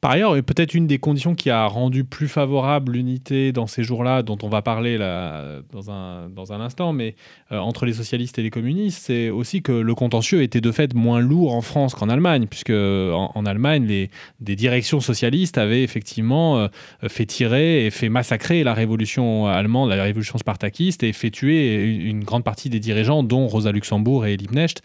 par 0.00 0.12
ailleurs, 0.12 0.40
peut-être 0.44 0.74
une 0.74 0.86
des 0.86 0.98
conditions 0.98 1.34
qui 1.34 1.50
a 1.50 1.66
rendu 1.66 2.04
plus 2.04 2.28
favorable 2.28 2.92
l'unité 2.92 3.50
dans 3.50 3.66
ces 3.66 3.82
jours-là, 3.82 4.22
dont 4.22 4.38
on 4.42 4.48
va 4.48 4.62
parler 4.62 4.96
là, 4.96 5.60
dans, 5.72 5.90
un, 5.90 6.28
dans 6.28 6.52
un 6.52 6.60
instant, 6.60 6.92
mais 6.92 7.16
euh, 7.50 7.58
entre 7.58 7.84
les 7.84 7.94
socialistes 7.94 8.38
et 8.38 8.42
les 8.42 8.50
communistes, 8.50 9.02
c'est 9.06 9.28
aussi 9.28 9.60
que 9.60 9.72
le 9.72 9.94
contentieux 9.96 10.42
était 10.42 10.60
de 10.60 10.70
fait 10.70 10.94
moins 10.94 11.18
lourd 11.18 11.52
en 11.52 11.62
France 11.62 11.96
qu'en 11.96 12.08
Allemagne, 12.08 12.46
puisque 12.48 12.70
en, 12.70 13.44
Allemagne, 13.44 13.86
les, 13.86 14.10
des 14.38 14.54
directions 14.54 15.00
socialistes 15.00 15.58
avaient 15.58 15.82
effectivement 15.82 16.58
euh, 16.58 16.68
fait 17.08 17.26
tirer 17.26 17.86
et 17.86 17.90
fait 17.90 18.08
massacrer 18.08 18.62
la 18.62 18.74
révolution 18.74 19.48
allemande, 19.48 19.90
la 19.90 20.04
révolution 20.04 20.38
spartakiste, 20.38 21.02
et 21.02 21.12
fait 21.12 21.30
tuer 21.30 21.82
une, 21.84 22.22
grande 22.22 22.44
partie 22.44 22.70
des 22.70 22.80
dirigeants, 22.80 23.24
dont 23.24 23.48
Rosa 23.48 23.72
Luxembourg 23.72 24.26
et 24.26 24.36
Liebknecht, 24.36 24.82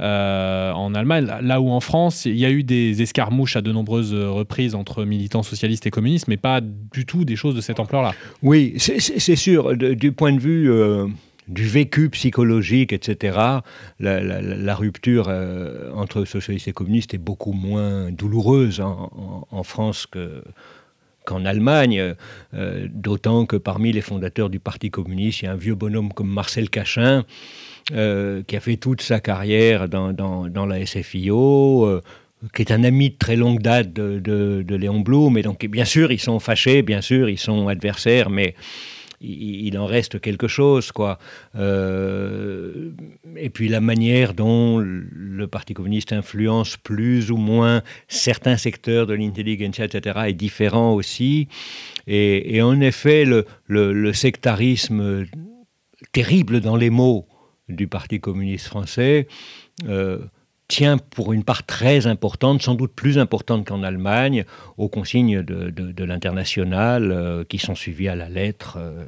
euh, 0.00 0.72
en 0.72 0.94
Allemagne. 0.94 1.26
Là 1.42 1.60
où 1.60 1.70
en 1.70 1.80
France, 1.80 2.24
il 2.24 2.36
y 2.36 2.46
a 2.46 2.50
eu 2.50 2.62
des 2.62 3.02
escarmouches 3.02 3.56
à 3.56 3.60
de 3.60 3.70
nombreuses 3.72 4.14
reprises 4.14 4.53
entre 4.74 5.04
militants 5.04 5.42
socialistes 5.42 5.86
et 5.86 5.90
communistes, 5.90 6.28
mais 6.28 6.36
pas 6.36 6.60
du 6.60 7.06
tout 7.06 7.24
des 7.24 7.36
choses 7.36 7.54
de 7.54 7.60
cette 7.60 7.80
ampleur-là. 7.80 8.14
Oui, 8.42 8.74
c'est 8.78 9.36
sûr. 9.36 9.76
du 9.76 10.12
point 10.12 10.32
de 10.32 10.40
vue 10.40 10.70
euh, 10.70 11.06
du 11.48 11.66
vécu 11.66 12.08
psychologique, 12.10 12.92
etc., 12.92 13.38
la, 13.98 14.74
rupture 14.74 15.26
euh, 15.28 15.90
entre 15.94 16.24
socialistes 16.24 16.68
et 16.68 16.72
communistes 16.72 17.14
est 17.14 17.18
beaucoup 17.18 17.52
moins 17.52 18.10
douloureuse 18.10 18.80
en, 18.80 19.62
France 19.62 20.06
que 20.06 20.42
qu'en 21.26 21.46
Allemagne, 21.46 22.14
euh, 22.52 22.86
d'autant 22.92 23.46
que 23.46 23.56
parmi 23.56 23.92
les 23.92 24.02
fondateurs 24.02 24.50
du 24.50 24.60
Parti 24.60 24.90
communiste, 24.90 25.40
il 25.40 25.44
y 25.46 25.48
a 25.48 25.52
un 25.52 25.56
vieux 25.56 25.74
bonhomme 25.74 26.12
comme 26.12 26.28
Marcel 26.28 26.68
Cachin, 26.68 27.24
qui 27.88 27.94
a 28.56 28.60
fait 28.60 28.76
toute 28.76 29.00
sa 29.00 29.20
carrière 29.20 29.88
dans 29.88 30.66
la 30.66 30.86
SFIO, 30.86 32.00
qui 32.52 32.62
est 32.62 32.72
un 32.72 32.84
ami 32.84 33.10
de 33.10 33.16
très 33.16 33.36
longue 33.36 33.60
date 33.60 33.92
de, 33.92 34.64
Léon 34.68 35.00
Blum. 35.00 35.38
Et 35.38 35.42
donc, 35.42 35.64
bien 35.66 35.84
sûr, 35.84 36.12
ils 36.12 36.20
sont 36.20 36.40
fâchés, 36.40 36.82
bien 36.82 37.00
sûr, 37.00 37.28
ils 37.28 37.38
sont 37.38 37.68
adversaires, 37.68 38.30
mais 38.30 38.54
il, 39.20 39.78
en 39.78 39.86
reste 39.86 40.20
quelque 40.20 40.48
chose, 40.48 40.92
quoi. 40.92 41.18
Euh, 41.56 42.90
et 43.36 43.48
puis 43.48 43.68
la 43.68 43.80
manière 43.80 44.34
dont 44.34 44.78
le 44.78 45.46
Parti 45.46 45.72
communiste 45.72 46.12
influence 46.12 46.76
plus 46.76 47.30
ou 47.30 47.36
moins 47.36 47.82
certains 48.08 48.56
secteurs 48.56 49.06
de 49.06 49.14
l'intelligentsia, 49.14 49.86
etc., 49.86 50.20
est 50.26 50.34
différent 50.34 50.94
aussi. 50.94 51.48
Et, 52.06 52.60
en 52.60 52.80
effet, 52.80 53.24
le, 53.24 54.12
sectarisme 54.12 55.26
terrible 56.12 56.60
dans 56.60 56.76
les 56.76 56.90
mots 56.90 57.26
du 57.68 57.88
Parti 57.88 58.20
communiste 58.20 58.66
français 58.66 59.26
euh, 59.88 60.18
tient 60.68 60.98
pour 60.98 61.32
une 61.32 61.44
part 61.44 61.64
très 61.64 62.06
importante, 62.06 62.62
sans 62.62 62.74
doute 62.74 62.92
plus 62.92 63.18
importante 63.18 63.66
qu'en 63.66 63.82
Allemagne, 63.82 64.44
aux 64.78 64.88
consignes 64.88 65.42
de, 65.42 66.04
l'international 66.04 67.12
euh, 67.12 67.44
qui 67.44 67.58
sont 67.58 67.74
suivies 67.74 68.08
à 68.08 68.16
la 68.16 68.28
lettre, 68.28 68.78
euh, 68.78 69.04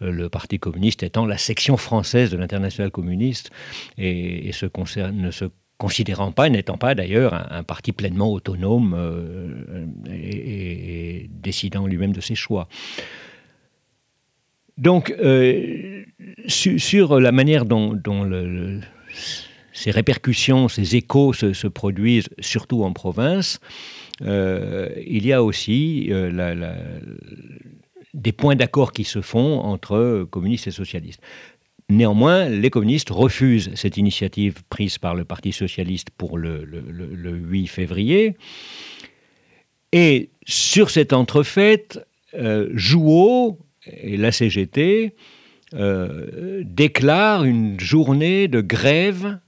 le 0.00 0.28
Parti 0.28 0.58
communiste 0.58 1.02
étant 1.02 1.26
la 1.26 1.38
section 1.38 1.76
française 1.76 2.30
de 2.30 2.36
l'international 2.36 2.90
communiste 2.90 3.50
et, 3.96 4.50
se 4.52 4.66
ne 5.10 5.30
se 5.30 5.44
considérant 5.76 6.32
pas, 6.32 6.48
n'étant 6.48 6.76
pas 6.76 6.96
d'ailleurs 6.96 7.34
un, 7.52 7.62
parti 7.62 7.92
pleinement 7.92 8.32
autonome 8.32 8.94
euh, 8.96 9.86
et, 10.12 11.30
décidant 11.30 11.86
lui-même 11.86 12.12
de 12.12 12.20
ses 12.20 12.34
choix. 12.34 12.68
Donc, 14.76 15.12
sur, 16.46 17.20
la 17.20 17.32
manière 17.32 17.64
dont, 17.64 17.92
le 18.22 18.80
ces 19.78 19.92
répercussions, 19.92 20.66
ces 20.68 20.96
échos 20.96 21.32
se, 21.32 21.68
produisent 21.68 22.30
surtout 22.40 22.82
en 22.82 22.92
province, 22.92 23.60
euh, 24.22 24.88
il 25.06 25.24
y 25.24 25.32
a 25.32 25.44
aussi 25.44 26.08
euh, 26.10 26.74
des 28.12 28.32
points 28.32 28.56
d'accord 28.56 28.92
qui 28.92 29.04
se 29.04 29.20
font 29.20 29.60
entre 29.60 30.26
communistes 30.32 30.66
et 30.66 30.72
socialistes. 30.72 31.22
Néanmoins, 31.88 32.48
les 32.48 32.70
communistes 32.70 33.10
refusent 33.10 33.72
cette 33.76 33.96
initiative 33.96 34.64
prise 34.68 34.98
par 34.98 35.14
le 35.14 35.24
Parti 35.24 35.52
socialiste 35.52 36.10
pour 36.10 36.38
le, 36.38 36.66
8 37.48 37.68
février. 37.68 38.34
Et 39.92 40.30
sur 40.44 40.90
cette 40.90 41.12
entrefaite, 41.12 42.04
euh, 42.34 42.68
Jouot 42.74 43.60
et 43.86 44.16
la 44.16 44.32
CGT 44.32 45.14
déclarent 45.72 47.44
une 47.44 47.78
journée 47.78 48.48
de 48.48 48.62
grève 48.62 49.38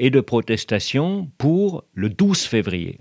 et 0.00 0.10
de 0.10 0.20
protestation 0.20 1.28
pour 1.36 1.84
le 1.92 2.08
12 2.08 2.40
février. 2.40 2.98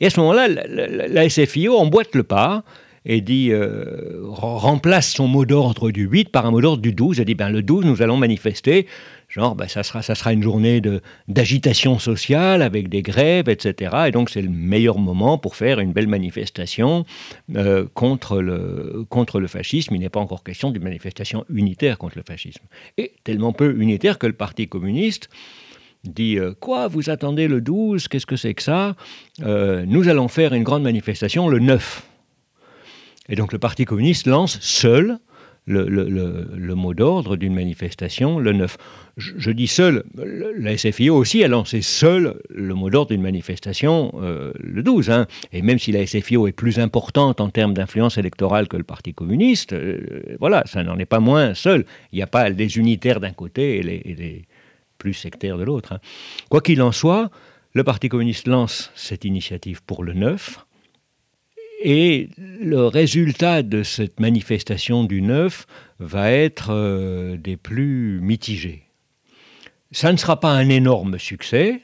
Et 0.00 0.06
à 0.06 0.10
ce 0.10 0.18
moment-là, 0.18 0.48
la, 0.48 1.28
SFIO 1.28 1.76
emboîte 1.76 2.16
le 2.16 2.24
pas 2.24 2.64
et 3.04 3.20
dit 3.20 3.50
euh, 3.52 4.20
remplace 4.24 5.12
son 5.12 5.28
mot 5.28 5.44
d'ordre 5.44 5.92
du 5.92 6.02
8 6.02 6.30
par 6.30 6.46
un 6.46 6.50
mot 6.50 6.60
d'ordre 6.60 6.82
du 6.82 6.92
12 6.92 7.20
et 7.20 7.24
dit 7.24 7.36
ben, 7.36 7.48
le 7.48 7.62
12 7.62 7.84
nous 7.84 8.02
allons 8.02 8.16
manifester 8.16 8.86
Genre, 9.32 9.54
ben, 9.54 9.66
ça, 9.66 9.82
sera, 9.82 10.02
ça 10.02 10.14
sera 10.14 10.34
une 10.34 10.42
journée 10.42 10.82
d'agitation 11.26 11.98
sociale 11.98 12.60
avec 12.60 12.90
des 12.90 13.00
grèves, 13.00 13.48
etc. 13.48 13.96
Et 14.08 14.10
donc, 14.10 14.28
c'est 14.28 14.42
le 14.42 14.50
meilleur 14.50 14.98
moment 14.98 15.38
pour 15.38 15.56
faire 15.56 15.80
une 15.80 15.94
belle 15.94 16.06
manifestation 16.06 17.06
euh, 17.56 17.86
contre, 17.94 18.42
le, 18.42 19.06
contre 19.08 19.40
le 19.40 19.46
fascisme. 19.46 19.94
Il 19.94 20.02
n'est 20.02 20.10
pas 20.10 20.20
encore 20.20 20.44
question 20.44 20.70
d'une 20.70 20.82
manifestation 20.82 21.46
unitaire 21.48 21.96
contre 21.96 22.18
le 22.18 22.24
fascisme. 22.26 22.62
Et 22.98 23.14
tellement 23.24 23.54
peu 23.54 23.74
unitaire 23.80 24.18
que 24.18 24.26
le 24.26 24.34
Parti 24.34 24.68
communiste 24.68 25.30
dit 26.04 26.38
euh, 26.38 26.52
Quoi, 26.60 26.88
vous 26.88 27.08
attendez 27.08 27.48
le 27.48 27.62
12 27.62 28.08
Qu'est-ce 28.08 28.26
que 28.26 28.36
c'est 28.36 28.52
que 28.52 28.62
ça? 28.62 28.96
Euh, 29.40 29.86
Nous 29.86 30.08
allons 30.08 30.28
faire 30.28 30.52
une 30.52 30.62
grande 30.62 30.82
manifestation 30.82 31.48
le 31.48 31.58
9. 31.58 32.02
Et 33.30 33.34
donc, 33.34 33.54
le 33.54 33.58
Parti 33.58 33.86
communiste 33.86 34.26
lance 34.26 34.60
seul 34.60 35.18
le, 35.66 36.74
mot 36.74 36.94
d'ordre 36.94 37.36
d'une 37.36 37.54
manifestation 37.54 38.38
le 38.38 38.52
9. 38.52 38.76
Je, 39.16 39.50
dis 39.50 39.66
seul, 39.66 40.04
la 40.14 40.76
SFIO 40.76 41.14
aussi 41.14 41.44
a 41.44 41.48
lancé 41.48 41.82
seul 41.82 42.40
le 42.48 42.74
mot 42.74 42.90
d'ordre 42.90 43.10
d'une 43.10 43.22
manifestation 43.22 44.12
euh, 44.20 44.52
le 44.58 44.82
12. 44.82 45.10
Hein. 45.10 45.26
Et 45.52 45.62
même 45.62 45.78
si 45.78 45.92
la 45.92 46.06
SFIO 46.06 46.48
est 46.48 46.52
plus 46.52 46.78
importante 46.78 47.40
en 47.40 47.50
termes 47.50 47.74
d'influence 47.74 48.18
électorale 48.18 48.68
que 48.68 48.76
le 48.76 48.84
Parti 48.84 49.14
communiste, 49.14 49.72
euh, 49.72 50.36
voilà, 50.40 50.62
ça 50.66 50.82
n'en 50.82 50.98
est 50.98 51.06
pas 51.06 51.20
moins 51.20 51.54
seul. 51.54 51.84
Il 52.12 52.16
n'y 52.16 52.22
a 52.22 52.26
pas 52.26 52.50
des 52.50 52.78
unitaires 52.78 53.20
d'un 53.20 53.32
côté 53.32 53.78
et 53.78 53.82
les, 53.82 54.44
plus 54.98 55.14
sectaires 55.14 55.58
de 55.58 55.64
l'autre. 55.64 55.94
Hein. 55.94 55.98
Quoi 56.48 56.60
qu'il 56.60 56.80
en 56.80 56.92
soit, 56.92 57.30
le 57.72 57.82
Parti 57.82 58.08
communiste 58.08 58.46
lance 58.46 58.92
cette 58.94 59.24
initiative 59.24 59.82
pour 59.82 60.04
le 60.04 60.12
9. 60.12 60.64
Et 61.84 62.28
le 62.60 62.86
résultat 62.86 63.62
de 63.62 63.82
cette 63.82 64.20
manifestation 64.20 65.02
du 65.02 65.20
9 65.20 65.66
va 65.98 66.30
être 66.30 66.68
euh, 66.70 67.36
des 67.36 67.56
plus 67.56 68.20
mitigés. 68.20 68.84
Ça 69.90 70.12
ne 70.12 70.16
sera 70.16 70.38
pas 70.38 70.52
un 70.52 70.68
énorme 70.68 71.18
succès 71.18 71.80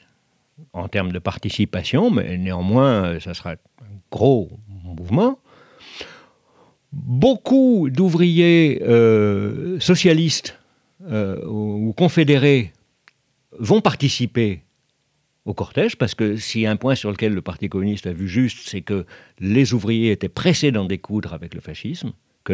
en 0.71 0.87
termes 0.87 1.11
de 1.11 1.19
participation, 1.19 2.11
mais 2.11 2.37
néanmoins, 2.37 3.19
ça 3.19 3.33
sera 3.33 3.51
un 3.51 3.55
gros 4.09 4.49
mouvement. 4.67 5.39
Beaucoup 6.93 7.89
d'ouvriers 7.89 8.81
euh, 8.83 9.79
socialistes 9.81 10.57
euh, 11.09 11.45
ou 11.45 11.93
confédérés 11.93 12.71
vont 13.59 13.81
participer 13.81 14.63
au 15.49 15.53
cortège, 15.55 15.95
parce 15.95 16.13
que 16.13 16.35
si 16.35 16.67
un 16.67 16.75
point 16.75 16.93
sur 16.93 17.09
lequel 17.09 17.33
le 17.33 17.41
Parti 17.41 17.69
communiste 17.69 18.05
a 18.05 18.13
vu 18.13 18.27
juste, 18.27 18.59
c'est 18.69 18.81
que 18.81 19.05
les 19.39 19.73
ouvriers 19.73 20.11
étaient 20.11 20.29
pressés 20.29 20.71
d'en 20.71 20.85
découdre 20.85 21.33
avec 21.33 21.55
le 21.55 21.59
fascisme, 21.59 22.11
que 22.43 22.53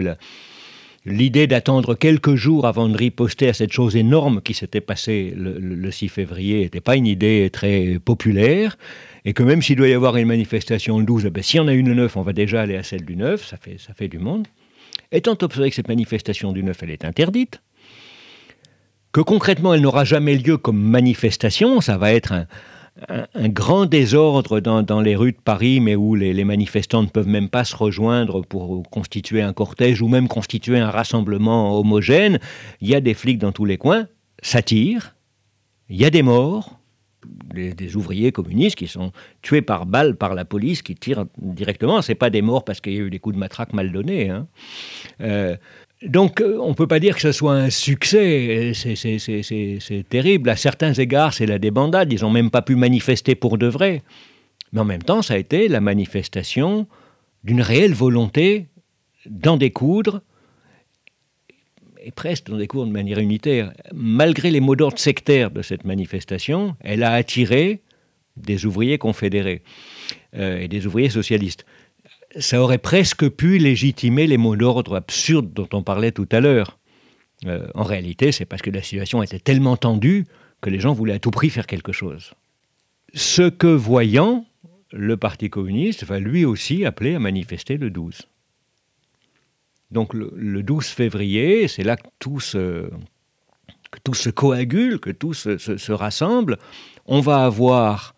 l'idée 1.06 1.46
d'attendre 1.46 1.94
quelques 1.94 2.36
jours 2.36 2.66
avant 2.66 2.88
de 2.88 2.96
riposter 2.96 3.50
à 3.50 3.54
cette 3.54 3.74
chose 3.74 3.98
énorme 3.98 4.42
qui 4.42 4.54
s'était 4.54 4.80
passée 4.80 5.34
le, 5.36 5.92
6 5.92 6.08
février 6.08 6.62
n'était 6.62 6.80
pas 6.80 6.96
une 6.96 7.06
idée 7.06 7.50
très 7.52 8.00
populaire, 8.00 8.78
et 9.26 9.34
que 9.34 9.44
même 9.44 9.62
s'il 9.62 9.76
doit 9.76 9.90
y 9.90 9.94
avoir 9.94 10.16
une 10.16 10.28
manifestation 10.28 10.98
le 10.98 11.06
12, 11.06 11.26
eh 11.26 11.30
ben, 11.32 11.44
si 11.44 11.60
on 11.60 11.68
a 11.68 11.74
une 11.74 11.90
le 11.90 11.96
9, 11.96 12.16
on 12.16 12.22
va 12.22 12.32
déjà 12.32 12.62
aller 12.62 12.78
à 12.78 12.84
celle 12.84 13.04
du 13.04 13.18
9, 13.18 13.46
ça 13.46 13.58
fait, 13.58 13.78
ça 13.78 13.94
fait 13.94 14.08
du 14.08 14.20
monde. 14.20 14.48
Étant 15.12 15.38
observé 15.42 15.70
que 15.70 15.76
cette 15.76 15.90
manifestation 15.90 16.54
du 16.54 16.64
9, 16.64 16.78
elle 16.84 16.92
est 16.92 17.04
interdite, 17.04 17.62
que 19.12 19.20
concrètement 19.20 19.74
elle 19.74 19.82
n'aura 19.82 20.06
jamais 20.06 20.38
lieu 20.38 20.58
comme 20.58 20.80
manifestation, 20.80 21.82
ça 21.82 21.98
va 21.98 22.14
être 22.14 22.32
un, 22.32 22.48
un, 23.10 23.50
grand 23.50 23.86
désordre 23.86 24.60
dans, 24.60 25.02
les 25.02 25.16
rues 25.16 25.34
de 25.34 25.42
Paris, 25.44 25.80
mais 25.80 25.96
où 25.96 26.16
les, 26.16 26.44
manifestants 26.44 27.04
ne 27.04 27.08
peuvent 27.08 27.28
même 27.28 27.50
pas 27.50 27.64
se 27.64 27.76
rejoindre 27.76 28.42
pour 28.46 28.84
constituer 28.90 29.42
un 29.42 29.54
cortège 29.54 30.02
ou 30.02 30.08
même 30.08 30.28
constituer 30.28 30.80
un 30.80 30.90
rassemblement 30.90 31.78
homogène. 31.78 32.40
Il 32.82 32.88
y 32.88 32.96
a 32.96 33.02
des 33.02 33.14
flics 33.14 33.40
dans 33.40 33.52
tous 33.52 33.66
les 33.66 33.78
coins, 33.78 34.08
ça 34.42 34.62
tire, 34.62 35.16
il 35.90 35.98
y 35.98 36.06
a 36.06 36.10
des 36.10 36.24
morts, 36.24 36.80
des, 37.54 37.96
ouvriers 37.96 38.32
communistes 38.32 38.76
qui 38.76 38.88
sont 38.88 39.12
tués 39.42 39.62
par 39.62 39.86
balle 39.86 40.16
par 40.16 40.36
la 40.36 40.46
police, 40.46 40.82
qui 40.82 40.96
tirent 40.96 41.26
directement. 41.38 42.02
Ce 42.02 42.14
pas 42.14 42.30
des 42.30 42.42
morts 42.42 42.64
parce 42.64 42.82
qu'il 42.82 42.94
y 42.94 42.98
a 42.98 43.02
eu 43.02 43.10
des 43.10 43.20
coups 43.20 43.36
de 43.36 43.40
matraque 43.40 43.74
mal 43.74 43.92
donnés. 43.92 44.30
Hein. 44.30 44.48
Euh, 45.22 45.56
donc 46.04 46.42
euh, 46.42 46.58
on 46.62 46.70
ne 46.70 46.74
peut 46.74 46.88
pas 46.88 47.00
dire 47.00 47.16
que 47.16 47.22
ce 47.22 47.32
soit 47.32 47.54
un 47.54 47.70
succès, 47.70 48.74
c'est 48.74 50.10
terrible. 50.10 50.50
À 50.50 50.56
certains 50.56 50.94
égards, 50.94 51.34
c'est 51.34 51.46
la 51.46 51.60
débandade, 51.60 52.12
ils 52.12 52.22
n'ont 52.22 52.30
même 52.30 52.52
pas 52.52 52.62
pu 52.62 52.76
manifester 52.76 53.36
pour 53.36 53.58
de 53.58 53.68
vrai. 53.68 54.04
Mais 54.74 54.82
en 54.82 54.86
même 54.86 55.04
temps, 55.04 55.22
ça 55.22 55.36
a 55.36 55.38
été 55.38 55.68
la 55.68 55.82
manifestation 55.82 56.88
d'une 57.44 57.62
réelle 57.62 57.94
volonté 57.94 58.68
d'en 59.26 59.58
découdre, 59.58 60.22
et 62.04 62.12
presque 62.12 62.48
d'en 62.48 62.58
découdre 62.58 62.88
de 62.88 62.92
manière 62.92 63.20
unitaire. 63.20 63.74
Malgré 63.94 64.52
les 64.52 64.60
mots 64.60 64.76
d'ordre 64.76 65.00
sectaires 65.00 65.50
de 65.50 65.62
cette 65.62 65.86
manifestation, 65.86 66.76
elle 66.82 67.04
a 67.04 67.14
attiré 67.14 67.82
des 68.38 68.66
ouvriers 68.66 68.98
confédérés 68.98 69.64
euh, 70.36 70.60
et 70.60 70.68
des 70.68 70.86
ouvriers 70.86 71.10
socialistes 71.10 71.66
ça 72.40 72.62
aurait 72.62 72.78
presque 72.78 73.30
pu 73.30 73.58
légitimer 73.58 74.28
les 74.28 74.38
mots 74.38 74.56
d'ordre 74.56 74.96
absurdes 74.96 75.54
dont 75.54 75.70
on 75.74 75.84
parlait 75.84 76.12
tout 76.12 76.28
à 76.32 76.40
l'heure. 76.40 76.78
Euh, 77.46 77.68
en 77.76 77.84
réalité, 77.84 78.32
c'est 78.32 78.46
parce 78.46 78.62
que 78.62 78.70
la 78.70 78.82
situation 78.82 79.24
était 79.24 79.40
tellement 79.40 79.78
tendue 79.78 80.26
que 80.62 80.70
les 80.70 80.80
gens 80.80 80.94
voulaient 80.94 81.14
à 81.14 81.20
tout 81.20 81.32
prix 81.32 81.50
faire 81.50 81.68
quelque 81.68 81.92
chose. 81.92 82.34
Ce 83.14 83.50
que 83.50 83.68
voyant, 83.68 84.46
le 84.92 85.18
Parti 85.18 85.50
communiste 85.50 86.06
va 86.06 86.20
lui 86.20 86.46
aussi 86.46 86.86
appeler 86.86 87.16
à 87.16 87.20
manifester 87.20 87.78
le 87.78 87.90
12. 87.90 88.24
Donc 89.92 90.14
le, 90.14 90.64
12 90.64 90.86
février, 90.88 91.68
c'est 91.68 91.84
là 91.84 91.96
que 91.96 92.08
tout 92.20 92.40
se, 92.40 92.90
coagule, 94.32 95.00
que 95.00 95.12
tout 95.12 95.34
se, 95.34 95.92
rassemble. 95.92 96.58
On 97.06 97.22
va 97.22 97.46
avoir, 97.46 98.16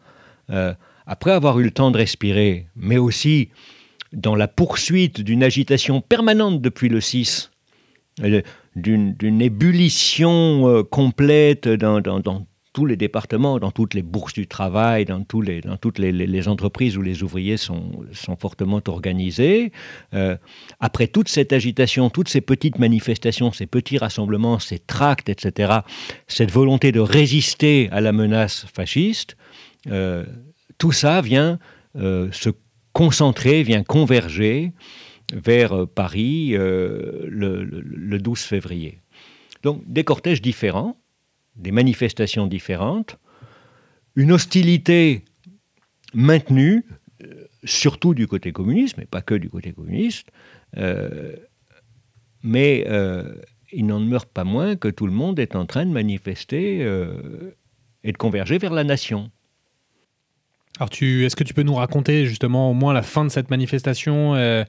euh, 0.50 0.74
après 1.06 1.32
avoir 1.32 1.60
eu 1.60 1.64
le 1.64 1.72
temps 1.72 1.92
de 1.92 1.98
respirer, 1.98 2.68
mais 2.76 2.98
aussi 2.98 3.50
dans 4.14 4.36
la 4.36 4.48
poursuite 4.48 5.22
d'une 5.22 5.44
agitation 5.44 6.02
permanente 6.02 6.62
depuis 6.62 6.90
le 6.90 7.02
6, 7.02 7.52
euh, 8.24 8.42
d'une 8.76 9.42
ébullition 9.42 10.68
euh, 10.68 10.84
complète 10.84 11.68
dans, 11.68 12.02
tous 12.74 12.86
les 12.86 12.96
départements, 12.96 13.58
dans 13.58 13.72
toutes 13.72 13.96
les 13.96 14.04
bourses 14.04 14.34
du 14.34 14.46
travail, 14.46 15.06
dans, 15.06 15.24
toutes 15.24 15.48
les, 15.98 16.48
entreprises 16.48 16.96
où 16.96 17.02
les 17.02 17.24
ouvriers 17.24 17.58
sont, 17.58 18.06
sont 18.14 18.36
fortement 18.36 18.82
organisés. 18.88 19.72
Euh, 20.14 20.38
après 20.80 21.08
toute 21.08 21.28
cette 21.28 21.54
agitation, 21.54 22.12
toutes 22.12 22.30
ces 22.30 22.42
petites 22.42 22.78
manifestations, 22.78 23.52
ces 23.52 23.66
petits 23.66 23.98
rassemblements, 23.98 24.60
ces 24.60 24.78
tracts, 24.78 25.30
etc., 25.30 25.80
cette 26.28 26.52
volonté 26.52 26.92
de 26.92 27.00
résister 27.00 27.90
à 27.92 28.00
la 28.00 28.12
menace 28.12 28.68
fasciste, 28.72 29.38
tout 30.78 30.92
ça 30.92 31.22
vient 31.22 31.58
se 31.96 32.50
concentrer, 32.98 33.62
vient 33.62 33.84
converger 33.84 34.72
vers 35.32 35.72
euh, 35.74 35.86
Paris 35.86 36.56
euh, 36.56 37.28
le, 37.28 38.18
12 38.18 38.40
février. 38.40 39.04
Donc 39.62 39.84
des 39.86 40.04
cortèges 40.04 40.42
différents, 40.42 40.98
des 41.56 41.72
manifestations 41.72 42.48
différentes, 42.48 43.20
une 44.16 44.32
hostilité 44.32 45.26
maintenue, 46.16 46.86
euh, 47.22 47.46
surtout 47.64 48.16
du 48.16 48.26
côté 48.26 48.52
communiste, 48.52 48.98
mais 48.98 49.06
pas 49.06 49.22
que 49.22 49.36
du 49.36 49.48
côté 49.52 49.74
communiste, 49.74 50.30
mais 52.42 52.88
il 53.72 53.86
n'en 53.86 54.00
demeure 54.00 54.26
pas 54.26 54.44
moins 54.44 54.76
que 54.76 54.88
tout 54.88 55.06
le 55.06 55.14
monde 55.14 55.38
est 55.38 55.56
en 55.56 55.68
train 55.68 55.86
de 55.86 55.92
manifester 55.92 56.80
et 58.04 58.12
de 58.12 58.18
converger 58.18 58.58
vers 58.58 58.74
la 58.74 58.84
nation. 58.84 59.30
Alors, 60.80 60.90
est-ce 60.92 61.36
que 61.36 61.44
tu 61.44 61.54
peux 61.54 61.64
nous 61.64 61.74
raconter 61.74 62.26
justement 62.28 62.70
au 62.70 62.74
moins 62.74 62.94
la 62.94 63.02
fin 63.02 63.26
de 63.26 63.30
cette 63.30 63.50
manifestation 63.50 64.36
euh, 64.36 64.64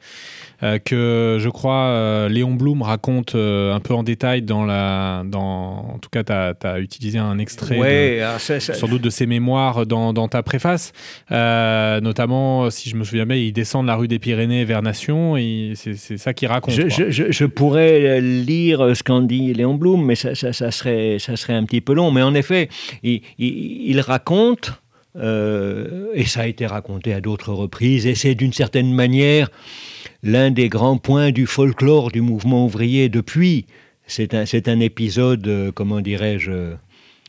euh, 0.62 0.78
que 0.78 1.36
je 1.38 1.48
crois 1.50 1.88
euh, 1.88 2.28
Léon 2.30 2.54
Blum 2.54 2.80
raconte 2.80 3.34
un 3.34 3.80
peu 3.80 3.92
en 3.92 4.02
détail 4.02 4.42
dans 4.42 4.64
la. 4.64 5.22
Dans, 5.26 5.92
en 5.94 5.98
tout 5.98 6.08
cas, 6.10 6.24
tu 6.24 6.66
as, 6.66 6.80
utilisé 6.80 7.18
un 7.18 7.38
extrait, 7.38 8.22
sans 8.38 8.88
doute 8.88 9.02
de 9.02 9.10
ses 9.10 9.26
mémoires 9.26 9.84
dans, 9.86 10.28
ta 10.28 10.42
préface. 10.42 10.92
notamment, 11.30 12.70
si 12.70 12.88
je 12.88 12.96
me 12.96 13.04
souviens 13.04 13.26
bien, 13.26 13.36
il 13.36 13.52
descend 13.52 13.82
de 13.82 13.88
la 13.88 13.96
rue 13.96 14.08
des 14.08 14.18
Pyrénées 14.18 14.64
vers 14.64 14.82
Nation 14.82 15.36
et 15.36 15.74
c'est 15.76 16.16
ça 16.16 16.32
qu'il 16.32 16.48
raconte. 16.48 16.74
Je, 16.74 17.44
pourrais 17.44 18.20
lire 18.20 18.96
ce 18.96 19.02
qu'en 19.02 19.20
dit 19.20 19.52
Léon 19.52 19.74
Blum, 19.74 20.04
mais 20.04 20.14
ça, 20.14 20.34
serait, 20.34 21.18
ça 21.18 21.36
serait 21.36 21.54
un 21.54 21.64
petit 21.64 21.80
peu 21.80 21.92
long. 21.92 22.10
Mais 22.10 22.22
en 22.22 22.34
effet, 22.34 22.68
il 23.02 24.00
raconte 24.00 24.80
euh, 25.18 26.08
et 26.14 26.24
ça 26.24 26.42
a 26.42 26.46
été 26.46 26.66
raconté 26.66 27.12
à 27.12 27.20
d'autres 27.20 27.52
reprises, 27.52 28.06
et 28.06 28.14
c'est 28.14 28.34
d'une 28.34 28.52
certaine 28.52 28.92
manière 28.92 29.50
l'un 30.22 30.50
des 30.50 30.68
grands 30.68 30.98
points 30.98 31.30
du 31.30 31.46
folklore 31.46 32.10
du 32.10 32.20
mouvement 32.20 32.64
ouvrier 32.64 33.08
depuis. 33.08 33.66
C'est 34.06 34.34
un, 34.34 34.44
un, 34.44 34.80
épisode, 34.80 35.46
euh, 35.46 35.72
comment 35.72 36.00
dirais-je, 36.00 36.74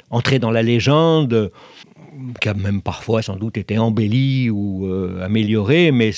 entré 0.09 0.39
dans 0.39 0.51
la 0.51 0.63
légende, 0.63 1.51
qui 2.39 2.49
a 2.49 2.53
même 2.53 2.81
parfois 2.81 3.21
sans 3.21 3.35
doute 3.35 3.57
été 3.57 3.77
embelli 3.77 4.49
ou 4.49 4.85
euh, 4.85 5.23
amélioré, 5.23 5.91
mais 5.91 6.11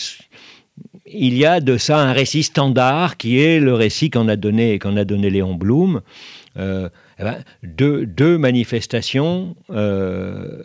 il 1.05 1.37
y 1.37 1.45
a 1.45 1.59
de 1.59 1.77
ça 1.77 1.99
un 1.99 2.13
récit 2.13 2.43
standard 2.43 3.17
qui 3.17 3.39
est 3.39 3.59
le 3.59 3.73
récit 3.73 4.09
qu'en 4.09 4.27
a 4.27 4.35
donné, 4.35 4.79
a 4.83 5.05
donné 5.05 5.29
Léon 5.29 5.55
Blum. 5.55 6.01
eh 6.57 6.89
ben, 7.19 7.43
deux, 7.63 8.37
manifestations 8.37 9.55
euh, 9.69 10.63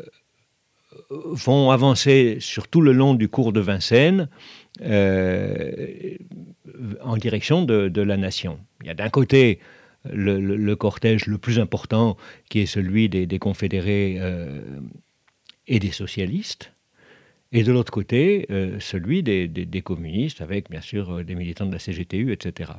vont 1.10 1.70
avancer 1.70 2.38
sur 2.40 2.68
tout 2.68 2.80
le 2.80 2.92
long 2.92 3.14
du 3.14 3.28
cours 3.28 3.52
de 3.52 3.60
Vincennes 3.60 4.28
en 4.82 4.86
direction 7.16 7.64
de, 7.64 8.00
la 8.00 8.16
nation. 8.16 8.58
Il 8.82 8.86
y 8.86 8.90
a 8.90 8.94
d'un 8.94 9.08
côté 9.08 9.58
le, 10.10 10.74
cortège 10.74 11.26
le 11.26 11.38
plus 11.38 11.58
important 11.58 12.16
qui 12.48 12.60
est 12.60 12.66
celui 12.66 13.08
des, 13.08 13.38
confédérés 13.38 14.20
et 15.66 15.78
des 15.78 15.92
socialistes, 15.92 16.72
et 17.52 17.62
de 17.62 17.72
l'autre 17.72 17.92
côté, 17.92 18.46
euh, 18.50 18.78
celui 18.80 19.22
des, 19.22 19.82
communistes, 19.82 20.40
avec 20.40 20.70
bien 20.70 20.80
sûr 20.80 21.10
euh, 21.10 21.24
des 21.24 21.34
militants 21.34 21.66
de 21.66 21.72
la 21.72 21.78
CGTU, 21.78 22.32
etc. 22.32 22.70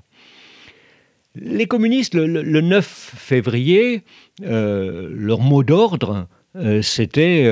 Les 1.35 1.67
communistes, 1.67 2.15
le, 2.15 2.61
9 2.61 2.85
février, 2.85 4.03
euh, 4.43 5.09
leur 5.13 5.39
mot 5.39 5.63
d'ordre, 5.63 6.27
c'était, 6.81 7.45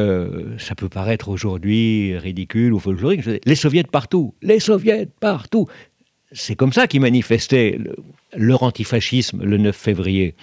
ça 0.57 0.75
peut 0.75 0.89
paraître 0.89 1.29
aujourd'hui 1.29 2.17
ridicule 2.17 2.73
ou 2.73 2.79
folklorique, 2.79 3.21
les 3.45 3.55
soviets 3.55 3.83
partout, 3.83 4.33
les 4.41 4.59
soviets 4.59 5.07
partout. 5.19 5.67
C'est 6.31 6.55
comme 6.55 6.73
ça 6.73 6.87
qu'ils 6.87 7.01
manifestaient 7.01 7.77
leur 8.35 8.63
antifascisme 8.63 9.43
le 9.43 9.57
9 9.57 9.75
février. 9.75 10.35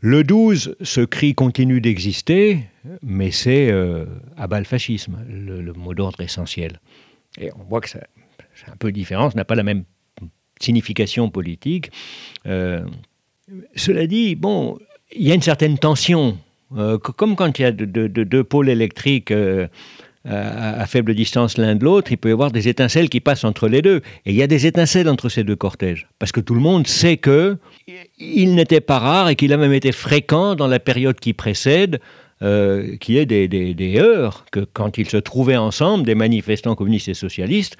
Le 0.00 0.24
12, 0.24 0.76
ce 0.80 1.02
cri 1.02 1.34
continue 1.34 1.80
d'exister, 1.82 2.60
mais 3.02 3.30
c'est 3.30 3.70
euh, 3.70 4.06
abat 4.38 4.58
le 4.58 4.64
fascisme, 4.64 5.18
le, 5.28 5.72
mot 5.74 5.92
d'ordre 5.92 6.22
essentiel. 6.22 6.80
Et 7.38 7.52
on 7.52 7.64
voit 7.64 7.82
que 7.82 7.88
c'est 7.90 8.00
un 8.66 8.76
peu 8.78 8.92
différent, 8.92 9.28
ça 9.28 9.36
n'a 9.36 9.44
pas 9.44 9.54
la 9.54 9.62
même 9.62 9.84
signification 10.58 11.28
politique. 11.28 11.90
Euh, 12.46 12.82
cela 13.76 14.06
dit, 14.06 14.36
bon, 14.36 14.78
il 15.12 15.28
y 15.28 15.32
a 15.32 15.34
une 15.34 15.42
certaine 15.42 15.78
tension, 15.78 16.38
euh, 16.76 16.98
comme 16.98 17.36
quand 17.36 17.58
il 17.58 17.62
y 17.62 17.64
a 17.64 17.72
deux 17.72 18.44
pôles 18.44 18.68
électriques 18.68 19.32
à, 20.24 20.86
faible 20.86 21.14
distance 21.14 21.56
l'un 21.56 21.76
de 21.76 21.84
l'autre, 21.84 22.12
il 22.12 22.18
peut 22.18 22.28
y 22.28 22.32
avoir 22.32 22.50
des 22.50 22.68
étincelles 22.68 23.08
qui 23.08 23.20
passent 23.20 23.44
entre 23.44 23.68
les 23.68 23.82
deux. 23.82 24.02
Et 24.26 24.30
il 24.30 24.34
y 24.34 24.42
a 24.42 24.46
des 24.46 24.66
étincelles 24.66 25.08
entre 25.08 25.28
ces 25.28 25.44
deux 25.44 25.56
cortèges. 25.56 26.08
Parce 26.18 26.32
que 26.32 26.40
tout 26.40 26.54
le 26.54 26.60
monde 26.60 26.86
sait 26.86 27.16
que 27.16 27.56
il 28.18 28.54
n'était 28.54 28.80
pas 28.80 28.98
rare 28.98 29.28
et 29.30 29.36
qu'il 29.36 29.52
a 29.52 29.56
même 29.56 29.72
été 29.72 29.92
fréquent 29.92 30.54
dans 30.54 30.68
la 30.68 30.78
période 30.78 31.18
qui 31.18 31.32
précède 31.32 32.00
euh, 32.42 32.96
qu'il 32.96 33.18
ait 33.18 33.26
des, 33.26 33.98
heures, 33.98 34.46
que 34.50 34.60
quand 34.60 34.96
ils 34.96 35.08
se 35.10 35.18
trouvaient 35.18 35.58
ensemble, 35.58 36.06
des 36.06 36.14
manifestants 36.14 36.74
communistes 36.74 37.08
et 37.08 37.14
socialistes, 37.14 37.76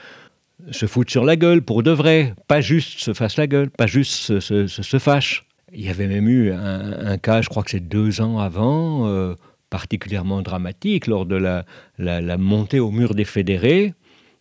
se 0.70 0.84
foutent 0.84 1.08
sur 1.08 1.24
la 1.24 1.36
gueule 1.36 1.62
pour 1.62 1.82
de 1.82 1.90
vrai, 1.90 2.34
pas 2.46 2.60
juste 2.60 2.98
se 2.98 3.14
fassent 3.14 3.38
la 3.38 3.46
gueule, 3.46 3.70
pas 3.70 3.86
juste 3.86 4.38
se, 4.38 4.98
fâchent. 4.98 5.46
Il 5.72 5.84
y 5.84 5.88
avait 5.88 6.08
même 6.08 6.28
eu 6.28 6.52
un, 6.52 7.16
cas, 7.18 7.42
je 7.42 7.48
crois 7.48 7.62
que 7.62 7.70
c'est 7.70 7.80
deux 7.80 8.20
ans 8.20 8.38
avant, 8.38 9.06
euh, 9.06 9.34
particulièrement 9.70 10.42
dramatique 10.42 11.06
lors 11.06 11.26
de 11.26 11.36
la, 11.36 12.36
montée 12.38 12.80
au 12.80 12.90
mur 12.90 13.14
des 13.14 13.24
fédérés. 13.24 13.94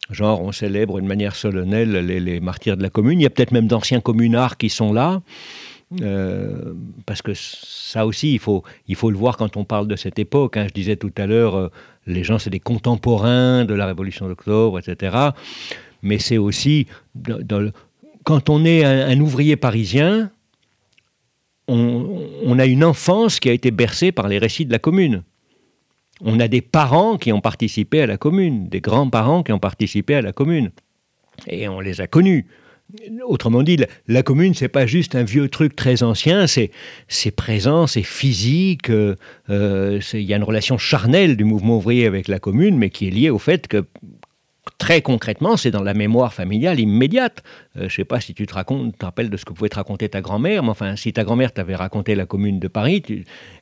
Genre, 0.09 0.41
on 0.41 0.51
célèbre 0.51 0.99
de 0.99 1.05
manière 1.05 1.35
solennelle 1.35 1.91
les, 1.91 2.39
martyrs 2.39 2.77
de 2.77 2.81
la 2.81 2.89
commune. 2.89 3.19
Il 3.19 3.23
y 3.23 3.27
a 3.27 3.29
peut-être 3.29 3.51
même 3.51 3.67
d'anciens 3.67 4.01
communards 4.01 4.57
qui 4.57 4.69
sont 4.69 4.91
là. 4.91 5.21
Euh, 6.01 6.73
parce 7.05 7.21
que 7.21 7.33
ça 7.35 8.05
aussi, 8.05 8.33
il 8.33 8.39
faut, 8.39 8.63
il 8.87 8.95
faut 8.95 9.09
le 9.11 9.17
voir 9.17 9.37
quand 9.37 9.57
on 9.57 9.65
parle 9.65 9.87
de 9.87 9.95
cette 9.95 10.17
époque. 10.17 10.57
Hein. 10.57 10.65
Je 10.67 10.73
disais 10.73 10.95
tout 10.95 11.11
à 11.17 11.27
l'heure, 11.27 11.55
euh, 11.55 11.69
les 12.07 12.23
gens, 12.23 12.39
c'est 12.39 12.49
des 12.49 12.59
contemporains 12.59 13.65
de 13.65 13.73
la 13.75 13.85
Révolution 13.85 14.27
d'octobre, 14.27 14.79
etc. 14.79 15.15
Mais 16.01 16.17
c'est 16.17 16.37
aussi, 16.37 16.87
quand 18.23 18.49
on 18.49 18.65
est 18.65 18.83
un 18.83 19.19
ouvrier 19.19 19.57
parisien, 19.57 20.31
on, 21.69 22.59
a 22.59 22.65
une 22.65 22.83
enfance 22.83 23.39
qui 23.39 23.49
a 23.49 23.53
été 23.53 23.71
bercée 23.71 24.11
par 24.11 24.27
les 24.27 24.37
récits 24.37 24.65
de 24.65 24.71
la 24.71 24.79
commune. 24.79 25.23
On 26.21 26.39
a 26.39 26.47
des 26.47 26.61
parents 26.61 27.17
qui 27.17 27.31
ont 27.31 27.41
participé 27.41 28.01
à 28.01 28.07
la 28.07 28.17
commune, 28.17 28.67
des 28.67 28.81
grands-parents 28.81 29.43
qui 29.43 29.51
ont 29.51 29.59
participé 29.59 30.15
à 30.15 30.21
la 30.21 30.33
commune. 30.33 30.71
Et 31.47 31.69
on 31.69 31.79
les 31.79 32.01
a 32.01 32.07
connus. 32.07 32.45
Autrement 33.23 33.61
dit, 33.61 33.77
la, 34.07 34.23
commune, 34.23 34.55
c'est 34.55 34.67
pas 34.67 34.87
juste 34.87 35.13
un 35.13 35.23
vieux 35.23 35.47
truc 35.47 35.75
très 35.75 36.01
ancien, 36.01 36.47
c'est 36.47 36.71
présent, 37.35 37.85
c'est 37.85 38.03
physique. 38.03 38.89
Euh, 38.89 39.15
il 39.47 40.21
y 40.21 40.33
a 40.33 40.37
une 40.37 40.43
relation 40.43 40.79
charnelle 40.79 41.37
du 41.37 41.43
mouvement 41.43 41.77
ouvrier 41.77 42.07
avec 42.07 42.27
la 42.27 42.39
commune, 42.39 42.77
mais 42.77 42.89
qui 42.89 43.07
est 43.07 43.11
liée 43.11 43.29
au 43.29 43.37
fait 43.37 43.67
que 43.67 43.85
très 44.77 45.01
concrètement, 45.01 45.57
c'est 45.57 45.71
dans 45.71 45.83
la 45.83 45.93
mémoire 45.93 46.33
familiale 46.33 46.79
immédiate. 46.79 47.43
Euh, 47.75 47.81
je 47.81 47.85
ne 47.85 47.89
sais 47.89 48.05
pas 48.05 48.19
si 48.19 48.33
tu 48.33 48.45
te 48.45 48.53
racontes, 48.53 48.97
te 48.97 49.05
rappelles 49.05 49.29
de 49.29 49.37
ce 49.37 49.45
que 49.45 49.53
pouvait 49.53 49.69
te 49.69 49.75
raconter 49.75 50.09
ta 50.09 50.21
grand-mère, 50.21 50.63
mais 50.63 50.69
enfin, 50.69 50.95
si 50.95 51.13
ta 51.13 51.23
grand-mère 51.23 51.51
t'avait 51.51 51.75
raconté 51.75 52.15
la 52.15 52.25
commune 52.25 52.59
de 52.59 52.67
Paris, 52.67 53.03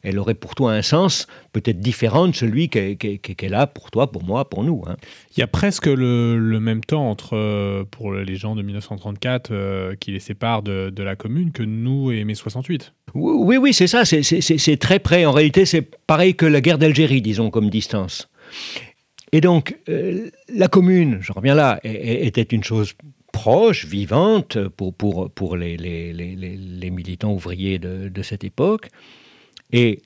elle 0.04 0.20
aurait 0.20 0.34
pour 0.34 0.56
toi 0.56 0.74
un 0.74 0.82
sens 0.82 1.28
peut-être 1.54 1.80
différent 1.80 2.28
de 2.28 2.36
celui 2.36 2.70
qu'elle 2.70 3.54
a 3.54 3.68
pour 3.68 3.92
toi, 3.92 4.12
pour 4.12 4.24
moi, 4.24 4.50
pour 4.50 4.64
nous. 4.64 4.84
Hein. 4.88 4.98
Il 5.36 5.40
y 5.40 5.44
a 5.44 5.48
presque 5.48 5.88
le, 5.88 6.60
même 6.60 6.84
temps 6.84 7.10
entre, 7.10 7.36
euh, 7.36 7.84
pour 7.90 8.14
les 8.14 8.36
gens 8.36 8.56
de 8.56 8.62
1934 8.62 9.50
euh, 9.52 9.96
qui 9.96 10.12
les 10.12 10.20
séparent 10.20 10.64
de, 10.64 10.92
la 10.98 11.16
commune 11.16 11.52
que 11.52 11.64
nous 11.64 12.12
et 12.12 12.24
mai 12.24 12.36
68. 12.36 12.94
Oui, 13.14 13.58
oui, 13.58 13.74
c'est 13.74 13.88
ça, 13.88 14.04
c'est 14.06 14.78
très 14.78 15.00
près. 15.00 15.26
En 15.26 15.32
réalité, 15.32 15.66
c'est 15.66 15.82
pareil 15.82 16.36
que 16.36 16.46
la 16.46 16.60
guerre 16.60 16.78
d'Algérie, 16.78 17.22
disons, 17.22 17.50
comme 17.50 17.70
distance. 17.70 18.30
Et 19.32 19.42
donc, 19.42 19.78
euh, 19.90 20.30
la 20.50 20.68
commune, 20.68 21.18
je 21.22 21.32
reviens 21.34 21.56
là, 21.56 21.80
était 21.84 22.42
une 22.42 22.64
chose 22.64 22.94
proche, 23.34 23.86
vivante 23.86 24.58
pour, 24.70 24.94
pour, 24.94 25.30
pour 25.30 25.58
les, 25.58 25.78
militants 26.92 27.34
ouvriers 27.34 27.78
de, 27.78 28.22
cette 28.22 28.44
époque. 28.44 28.90
Et 29.74 30.02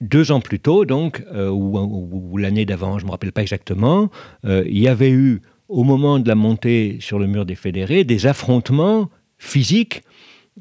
deux 0.00 0.30
ans 0.30 0.40
plus 0.40 0.60
tôt, 0.60 0.84
donc, 0.84 1.24
euh, 1.32 1.50
ou, 1.50 2.36
l'année 2.36 2.64
d'avant, 2.64 2.98
je 2.98 3.04
ne 3.04 3.08
me 3.08 3.12
rappelle 3.12 3.32
pas 3.32 3.42
exactement, 3.42 4.10
euh, 4.44 4.62
il 4.66 4.78
y 4.78 4.88
avait 4.88 5.10
eu, 5.10 5.42
au 5.68 5.82
moment 5.82 6.20
de 6.20 6.28
la 6.28 6.36
montée 6.36 6.98
sur 7.00 7.18
le 7.18 7.26
mur 7.26 7.44
des 7.44 7.56
fédérés, 7.56 8.04
des 8.04 8.26
affrontements 8.26 9.10
physiques. 9.38 10.02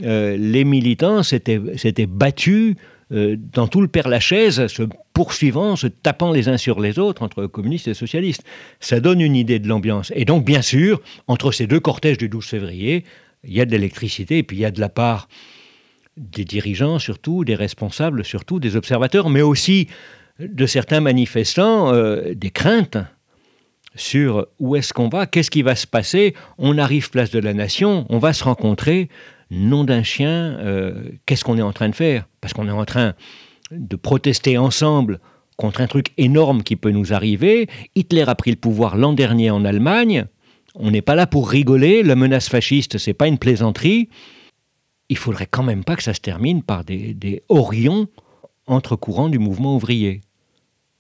les 0.02 0.64
militants 0.64 1.24
s'étaient 1.24 2.06
battus 2.06 2.76
dans 3.10 3.68
tout 3.68 3.82
le 3.82 3.88
Père-Lachaise, 3.88 4.68
se 4.68 4.84
poursuivant, 5.14 5.76
se 5.76 5.88
tapant 5.88 6.32
les 6.32 6.50
uns 6.50 6.58
sur 6.58 6.82
les 6.82 7.00
autres 7.00 7.24
entre 7.24 7.48
communistes 7.48 7.88
et 7.88 7.94
socialistes. 7.94 8.44
Ça 8.80 9.00
donne 9.00 9.22
une 9.22 9.36
idée 9.36 9.60
de 9.60 9.68
l'ambiance. 9.68 10.12
Et 10.16 10.26
donc, 10.26 10.44
bien 10.44 10.62
sûr, 10.62 11.02
entre 11.28 11.52
ces 11.52 11.68
deux 11.68 11.80
cortèges 11.80 12.18
du 12.18 12.28
12 12.28 12.46
février, 12.46 13.06
il 13.44 13.54
y 13.54 13.62
a 13.62 13.66
de 13.66 13.72
l'électricité 13.72 14.40
et 14.40 14.44
puis 14.44 14.58
il 14.58 14.60
y 14.60 14.66
a 14.66 14.72
de 14.72 14.82
la 14.82 14.90
part 14.90 15.28
des 16.18 16.46
dirigeants 16.46 17.00
surtout, 17.00 17.46
des 17.46 17.56
responsables 17.56 18.26
surtout, 18.26 18.60
des 18.60 18.76
observateurs, 18.76 19.30
mais 19.30 19.42
aussi 19.42 19.88
de 20.40 20.66
certains 20.66 21.00
manifestants, 21.00 21.94
euh, 21.94 22.34
des 22.34 22.52
craintes 22.52 22.98
sur 23.96 24.48
où 24.60 24.76
est-ce 24.76 24.94
qu'on 24.94 25.10
va, 25.10 25.26
qu'est-ce 25.26 25.50
qui 25.50 25.64
va 25.64 25.76
se 25.76 25.88
passer. 25.88 26.36
On 26.58 26.78
arrive 26.78 27.10
place 27.10 27.32
de 27.32 27.40
la 27.40 27.54
Nation, 27.54 28.06
on 28.10 28.20
va 28.20 28.34
se 28.34 28.44
rencontrer 28.44 29.10
nom 29.52 29.84
d'un 29.84 30.04
chien, 30.04 30.58
euh, 30.60 31.10
qu'est-ce 31.26 31.44
qu'on 31.44 31.58
est 31.58 31.64
en 31.64 31.74
train 31.74 31.90
de 31.90 31.96
faire? 31.96 32.28
Parce 32.42 32.54
qu'on 32.54 32.68
est 32.68 32.72
en 32.72 32.86
train 32.86 33.14
de 33.72 33.96
protester 33.96 34.58
ensemble 34.58 35.20
contre 35.58 35.82
un 35.82 35.88
truc 35.88 36.14
énorme 36.18 36.64
qui 36.64 36.76
peut 36.76 36.92
nous 36.92 37.14
arriver. 37.14 37.68
Hitler 37.96 38.26
a 38.28 38.36
pris 38.36 38.52
le 38.52 38.58
pouvoir 38.58 38.96
l'an 38.98 39.14
dernier 39.14 39.50
en 39.50 39.66
Allemagne. 39.66 40.26
On 40.76 40.92
n'est 40.92 41.02
pas 41.02 41.16
là 41.16 41.28
pour 41.28 41.50
rigoler. 41.50 42.04
La 42.04 42.16
menace 42.16 42.50
fasciste, 42.50 42.98
c'est 42.98 43.14
pas 43.14 43.28
une 43.28 43.40
plaisanterie. 43.40 44.10
Il 45.10 45.18
faudrait 45.18 45.48
quand 45.48 45.64
même 45.64 45.84
pas 45.84 45.96
que 45.96 46.04
ça 46.04 46.14
se 46.14 46.20
termine 46.20 46.62
par 46.62 46.84
des, 46.84 47.14
des 47.14 47.42
orions 47.50 48.08
entre 48.68 48.96
courants 48.96 49.30
du 49.30 49.40
mouvement 49.40 49.76
ouvrier. 49.76 50.22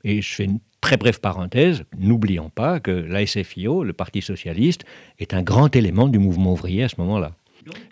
Et 0.03 0.21
je 0.21 0.33
fais 0.33 0.45
une 0.45 0.59
très 0.81 0.97
brève 0.97 1.19
parenthèse, 1.19 1.83
n'oublions 1.97 2.49
pas 2.49 2.79
que 2.79 2.91
l'ASFIO, 2.91 3.83
le 3.83 3.93
Parti 3.93 4.21
socialiste, 4.21 4.85
est 5.19 5.33
un 5.33 5.43
grand 5.43 5.75
élément 5.75 6.07
du 6.07 6.19
mouvement 6.19 6.53
ouvrier 6.53 6.83
à 6.83 6.89
ce 6.89 6.95
moment-là. 6.99 7.33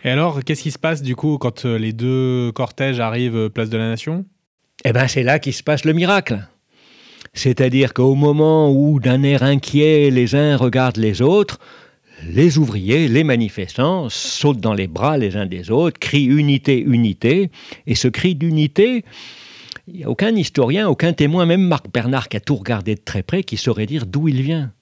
Et 0.04 0.10
alors, 0.10 0.42
qu'est-ce 0.44 0.62
qui 0.62 0.70
se 0.70 0.78
passe 0.78 1.02
du 1.02 1.16
coup 1.16 1.38
quand 1.38 1.64
euh, 1.64 1.78
les 1.78 1.92
deux 1.92 2.52
cortèges 2.52 3.00
arrivent 3.00 3.36
euh, 3.36 3.48
place 3.48 3.70
de 3.70 3.76
la 3.76 3.88
Nation? 3.88 4.24
Eh 4.84 4.92
bien, 4.92 5.08
c'est 5.08 5.22
là 5.22 5.38
qu'il 5.38 5.52
se 5.52 5.62
passe 5.62 5.84
le 5.84 5.92
miracle. 5.92 6.46
C'est-à-dire 7.34 7.92
qu'au 7.92 8.14
moment 8.14 8.72
où, 8.72 9.00
d'un 9.00 9.22
air 9.22 9.42
inquiet, 9.42 10.10
les 10.10 10.34
uns 10.34 10.56
regardent 10.56 10.96
les 10.96 11.22
autres, 11.22 11.58
les 12.24 12.58
ouvriers, 12.58 13.08
les 13.08 13.24
manifestants 13.24 14.08
sautent 14.08 14.60
dans 14.60 14.74
les 14.74 14.86
bras 14.86 15.18
les 15.18 15.36
uns 15.36 15.46
des 15.46 15.70
autres, 15.70 15.98
crient 15.98 16.24
unité, 16.24 16.80
unité. 16.80 17.50
Et 17.86 17.94
ce 17.94 18.08
cri 18.08 18.34
d'unité, 18.34 19.04
il 19.88 19.96
n'y 19.96 20.04
a 20.04 20.10
aucun 20.10 20.34
historien, 20.34 20.88
aucun 20.88 21.12
témoin, 21.12 21.46
même 21.46 21.62
Marc 21.62 21.92
Bernard 21.92 22.28
qui 22.28 22.36
a 22.36 22.40
tout 22.40 22.56
regardé 22.56 22.94
de 22.94 23.00
très 23.00 23.22
près, 23.22 23.42
qui 23.42 23.56
saurait 23.56 23.86
dire 23.86 24.06
d'où 24.06 24.28
il 24.28 24.42
vient. 24.42 24.72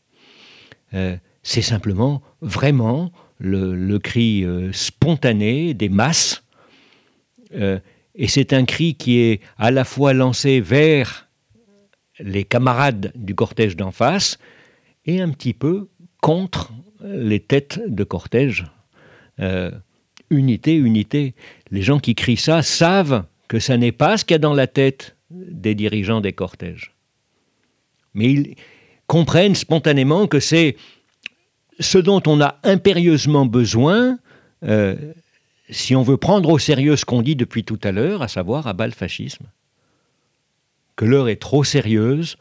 Euh, 0.95 1.17
c'est 1.43 1.63
simplement, 1.63 2.23
vraiment, 2.41 3.11
le, 3.45 3.99
cri 3.99 4.45
euh, 4.45 4.73
spontané 4.73 5.75
des 5.75 5.89
masses. 5.89 6.43
Euh, 7.55 7.79
et 8.15 8.29
c'est 8.29 8.53
un 8.53 8.65
cri 8.65 8.95
qui 8.95 9.19
est 9.19 9.41
à 9.59 9.71
la 9.71 9.85
fois 9.85 10.13
lancé 10.13 10.61
vers 10.61 11.29
les 12.21 12.45
camarades 12.45 13.13
du 13.15 13.35
cortège 13.35 13.77
d'en 13.77 13.91
face 13.91 14.39
et 15.05 15.21
un 15.21 15.31
petit 15.31 15.53
peu 15.53 15.89
contre 16.21 16.73
les 17.03 17.41
têtes 17.41 17.81
de 17.87 18.05
cortège. 18.05 18.65
Euh, 19.41 19.71
unité, 20.31 20.75
unité. 20.77 21.35
Les 21.71 21.83
gens 21.83 21.99
qui 21.99 22.15
crient 22.15 22.37
ça 22.37 22.63
savent 22.63 23.25
que 23.49 23.59
ça 23.59 23.77
n'est 23.77 23.93
pas 23.93 24.17
ce 24.17 24.25
qu'il 24.25 24.35
y 24.35 24.37
a 24.37 24.39
dans 24.39 24.55
la 24.55 24.67
tête 24.67 25.17
des 25.31 25.75
dirigeants 25.75 26.21
des 26.21 26.33
cortèges. 26.33 26.93
Mais 28.15 28.33
ils 28.33 28.57
comprennent 29.07 29.55
spontanément 29.55 30.27
que 30.27 30.41
c'est 30.41 30.77
ce 31.81 31.99
dont 31.99 32.23
on 32.27 32.41
a 32.41 32.59
impérieusement 32.63 33.47
besoin 33.47 34.19
euh, 34.63 34.97
si 35.71 35.97
on 35.97 36.03
veut 36.03 36.17
prendre 36.17 36.49
au 36.51 36.59
sérieux 36.59 36.97
ce 36.97 37.05
qu'on 37.05 37.23
dit 37.23 37.37
depuis 37.37 37.65
tout 37.65 37.79
à 37.83 37.93
l'heure, 37.93 38.23
à 38.23 38.29
savoir 38.29 38.67
à 38.67 38.73
bas 38.73 38.87
le 38.87 38.93
fascisme. 38.93 39.47
Que 40.97 41.05
l'heure 41.05 41.29
est 41.29 41.41
trop 41.41 41.65
sérieuse 41.65 42.37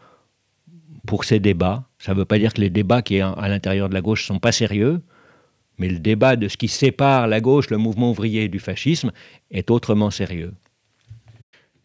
pour 1.07 1.23
ces 1.23 1.39
débats. 1.39 1.83
Ça 1.99 2.13
ne 2.13 2.17
veut 2.17 2.25
pas 2.25 2.37
dire 2.37 2.53
que 2.53 2.61
les 2.61 2.69
débats 2.69 3.01
qui 3.01 3.19
à 3.19 3.47
l'intérieur 3.47 3.89
de 3.89 3.93
la 3.93 4.01
gauche 4.01 4.23
ne 4.23 4.35
sont 4.35 4.39
pas 4.39 4.51
sérieux, 4.51 5.01
mais 5.77 5.89
le 5.89 5.99
débat 5.99 6.35
de 6.35 6.47
ce 6.47 6.57
qui 6.57 6.67
sépare 6.67 7.27
la 7.27 7.41
gauche, 7.41 7.69
le 7.69 7.77
mouvement 7.77 8.11
ouvrier 8.11 8.47
du 8.47 8.59
fascisme, 8.59 9.11
est 9.51 9.71
autrement 9.71 10.11
sérieux. 10.11 10.53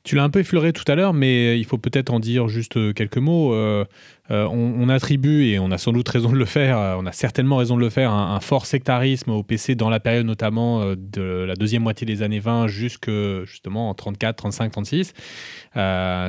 Tu 0.05 0.17
l'as 0.17 0.25
un 0.25 0.31
peu 0.31 0.41
effleuré 0.41 0.73
tout 0.73 0.91
à 0.91 0.95
l'heure, 0.95 1.15
mais 1.15 1.59
il 1.59 1.65
faut 1.65 1.79
peut-être 1.79 2.13
en 2.13 2.21
dire 2.21 2.49
juste 2.49 2.95
quelques 2.95 3.19
mots. 3.19 3.55
Euh, 3.55 3.85
euh, 4.31 4.47
on, 4.47 4.88
attribue, 4.91 5.47
et 5.47 5.59
on 5.59 5.71
a 5.71 5.79
sans 5.79 5.93
doute 5.93 6.09
raison 6.09 6.31
de 6.31 6.37
le 6.37 6.45
faire, 6.45 6.79
euh, 6.79 6.97
on 6.99 7.07
a 7.07 7.12
certainement 7.12 7.57
raison 7.57 7.77
de 7.77 7.81
le 7.81 7.88
faire, 7.88 8.11
un, 8.12 8.41
fort 8.41 8.67
sectarisme 8.67 9.31
au 9.31 9.43
PC 9.43 9.75
dans 9.75 9.88
la 9.88 10.01
période 10.01 10.27
notamment 10.27 10.83
euh, 10.83 10.97
de 10.97 11.45
la 11.47 11.55
deuxième 11.55 11.83
moitié 11.83 12.07
des 12.07 12.23
années 12.23 12.38
20 12.38 12.67
jusque 12.69 13.11
justement 13.45 13.88
en 13.88 13.95
34, 13.95 14.37
35, 14.37 14.73
36, 14.73 15.12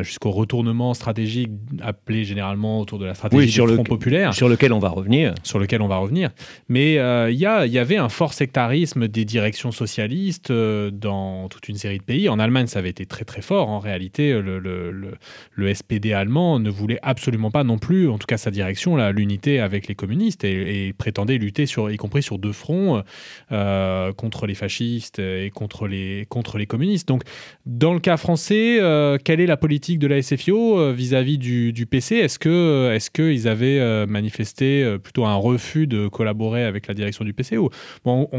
jusqu'au 0.01 0.31
retournement 0.31 0.93
stratégique 0.93 1.49
appelé 1.81 2.23
généralement 2.23 2.79
autour 2.79 2.99
de 2.99 3.05
la 3.05 3.13
stratégie 3.13 3.61
du 3.61 3.73
Front 3.73 3.83
populaire. 3.83 4.33
Sur 4.33 4.47
lequel 4.47 4.71
on 4.71 4.79
va 4.79 4.89
revenir. 4.89 5.33
Sur 5.43 5.59
lequel 5.59 5.81
on 5.81 5.87
va 5.87 5.97
revenir. 5.97 6.29
Mais 6.69 6.93
il 6.93 7.35
y, 7.35 7.43
y, 7.43 7.77
avait 7.79 7.97
un 7.97 8.09
fort 8.09 8.33
sectarisme 8.33 9.07
des 9.07 9.25
directions 9.25 9.71
socialistes 9.71 10.51
dans 10.51 11.49
toute 11.49 11.67
une 11.67 11.75
série 11.75 11.97
de 11.97 12.03
pays. 12.03 12.29
En 12.29 12.39
Allemagne, 12.39 12.67
ça 12.67 12.79
avait 12.79 12.89
été 12.89 13.05
très 13.05 13.25
très 13.25 13.41
fort. 13.41 13.69
En 13.69 13.79
réalité, 13.79 14.33
le, 14.33 14.59
le, 14.59 14.91
le, 14.91 15.11
le 15.53 15.73
SPD 15.73 16.13
allemand 16.13 16.59
ne 16.59 16.69
voulait 16.69 16.99
absolument 17.01 17.51
pas 17.51 17.63
non 17.63 17.77
plus 17.77 17.88
en 17.89 18.17
tout 18.17 18.27
cas 18.27 18.37
sa 18.37 18.51
direction, 18.51 18.95
l'unité 19.11 19.59
avec 19.59 19.87
les 19.87 19.95
communistes 19.95 20.43
et, 20.43 20.93
prétendait 20.97 21.37
lutter, 21.37 21.63
y 21.63 21.97
compris 21.97 22.23
sur 22.23 22.37
deux 22.37 22.51
fronts, 22.51 23.03
euh, 23.51 24.13
contre 24.13 24.47
les 24.47 24.55
fascistes 24.55 25.19
et 25.19 25.51
contre 25.53 25.87
les, 25.87 26.25
contre 26.29 26.57
les 26.57 26.65
communistes. 26.65 27.07
Donc, 27.07 27.23
dans 27.65 27.93
le 27.93 27.99
cas 27.99 28.17
français, 28.17 28.79
euh, 28.79 29.17
quelle 29.23 29.39
est 29.39 29.45
la 29.45 29.57
politique 29.57 29.99
de 29.99 30.07
la 30.07 30.21
SFIO 30.21 30.79
euh, 30.79 30.93
vis-à-vis 30.93 31.37
du, 31.37 31.85
PC 31.89 32.17
Est-ce 32.17 32.37
que 32.37 32.91
est-ce 32.93 33.09
qu'ils 33.09 33.47
avaient 33.47 34.05
manifesté 34.05 34.97
plutôt 35.01 35.25
un 35.25 35.35
refus 35.35 35.87
de 35.87 36.07
collaborer 36.07 36.63
avec 36.63 36.87
la 36.87 36.93
direction 36.93 37.25
du 37.25 37.33
PC 37.33 37.57
ou 37.57 37.69
bon, 38.05 38.29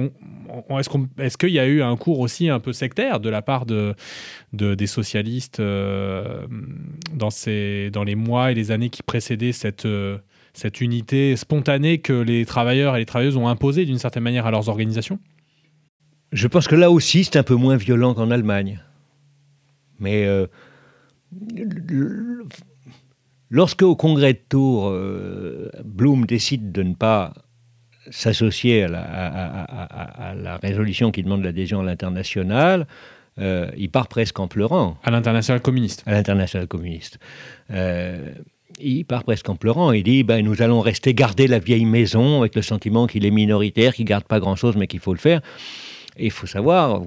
est-ce 0.79 0.89
qu'on 0.89 1.09
est-ce 1.19 1.37
qu'il 1.37 1.51
y 1.51 1.59
a 1.59 1.67
eu 1.67 1.83
un 1.83 1.97
cours 1.97 2.21
aussi 2.21 2.49
un 2.49 2.61
peu 2.61 2.73
sectaire 2.73 3.19
de 3.19 3.29
la 3.29 3.43
part 3.43 3.67
de 3.67 3.95
des 4.53 4.87
socialistes 4.87 5.61
dans 5.61 7.31
ces 7.31 7.91
dans 7.93 8.05
les 8.05 8.15
mois 8.15 8.53
et 8.53 8.55
les 8.55 8.71
années 8.71 8.91
qui 8.91 9.03
précédaient 9.03 9.40
cette, 9.53 9.87
euh, 9.87 10.19
cette 10.53 10.81
unité 10.81 11.37
spontanée 11.37 11.99
que 11.99 12.13
les 12.13 12.45
travailleurs 12.45 12.97
et 12.97 13.01
les 13.01 13.07
travailleuses 13.07 13.37
ont 13.37 13.49
imposée 13.49 13.85
d'une 13.85 13.99
certaine 13.99 14.23
manière 14.23 14.47
à 14.47 14.51
leurs 14.51 14.69
organisations? 14.69 15.19
Je 16.33 16.47
pense 16.47 16.69
que 16.69 16.77
là 16.77 16.91
aussi, 16.91 17.25
c'est 17.25 17.37
un 17.37 17.43
peu 17.43 17.57
moins 17.57 17.77
violent 17.77 18.15
qu'en 18.15 18.31
Allemagne. 18.31 18.81
Mais 19.99 20.25
euh, 20.27 20.47
lorsque 23.51 23.83
au 23.83 23.97
congrès 23.97 24.35
de 24.35 24.41
Tours, 24.49 24.89
euh, 24.89 25.71
Blum 25.85 26.27
décide 26.27 26.73
de 26.73 26.83
ne 26.83 26.95
pas 26.95 27.35
s'associer 28.11 28.85
à, 28.85 30.35
la 30.37 30.57
résolution 30.57 31.11
qui 31.11 31.23
demande 31.23 31.45
l'adhésion 31.45 31.81
à 31.81 31.85
l'international, 31.85 32.87
il 33.39 33.91
part 33.91 34.09
presque 34.09 34.39
en 34.41 34.49
pleurant. 34.49 34.99
À 35.05 35.11
l'international 35.11 35.63
communiste. 35.63 36.03
À 36.07 36.13
l'international 36.13 36.67
communiste 36.67 37.19
il 38.83 39.05
part 39.05 39.25
presque 39.25 39.49
en 39.49 39.57
pleurant. 39.57 39.93
Il 39.93 40.03
dit 40.03 40.23
ben, 40.23 40.45
Nous 40.45 40.63
allons 40.63 40.81
rester 40.81 41.15
garder 41.15 41.47
la 41.47 41.59
vieille 41.59 41.85
maison 41.85 42.41
avec 42.41 42.55
le 42.55 42.63
sentiment 42.63 43.07
qu'il 43.07 43.25
est 43.27 43.31
minoritaire, 43.31 43.95
qu'il 43.95 44.05
garde 44.05 44.25
pas 44.25 44.41
grand-chose, 44.41 44.77
mais 44.77 44.87
qu'il 44.87 45.01
faut 45.01 45.15
le 45.15 45.19
faire. 45.19 45.41
Il 46.19 46.31
faut 46.31 46.47
savoir, 46.47 47.03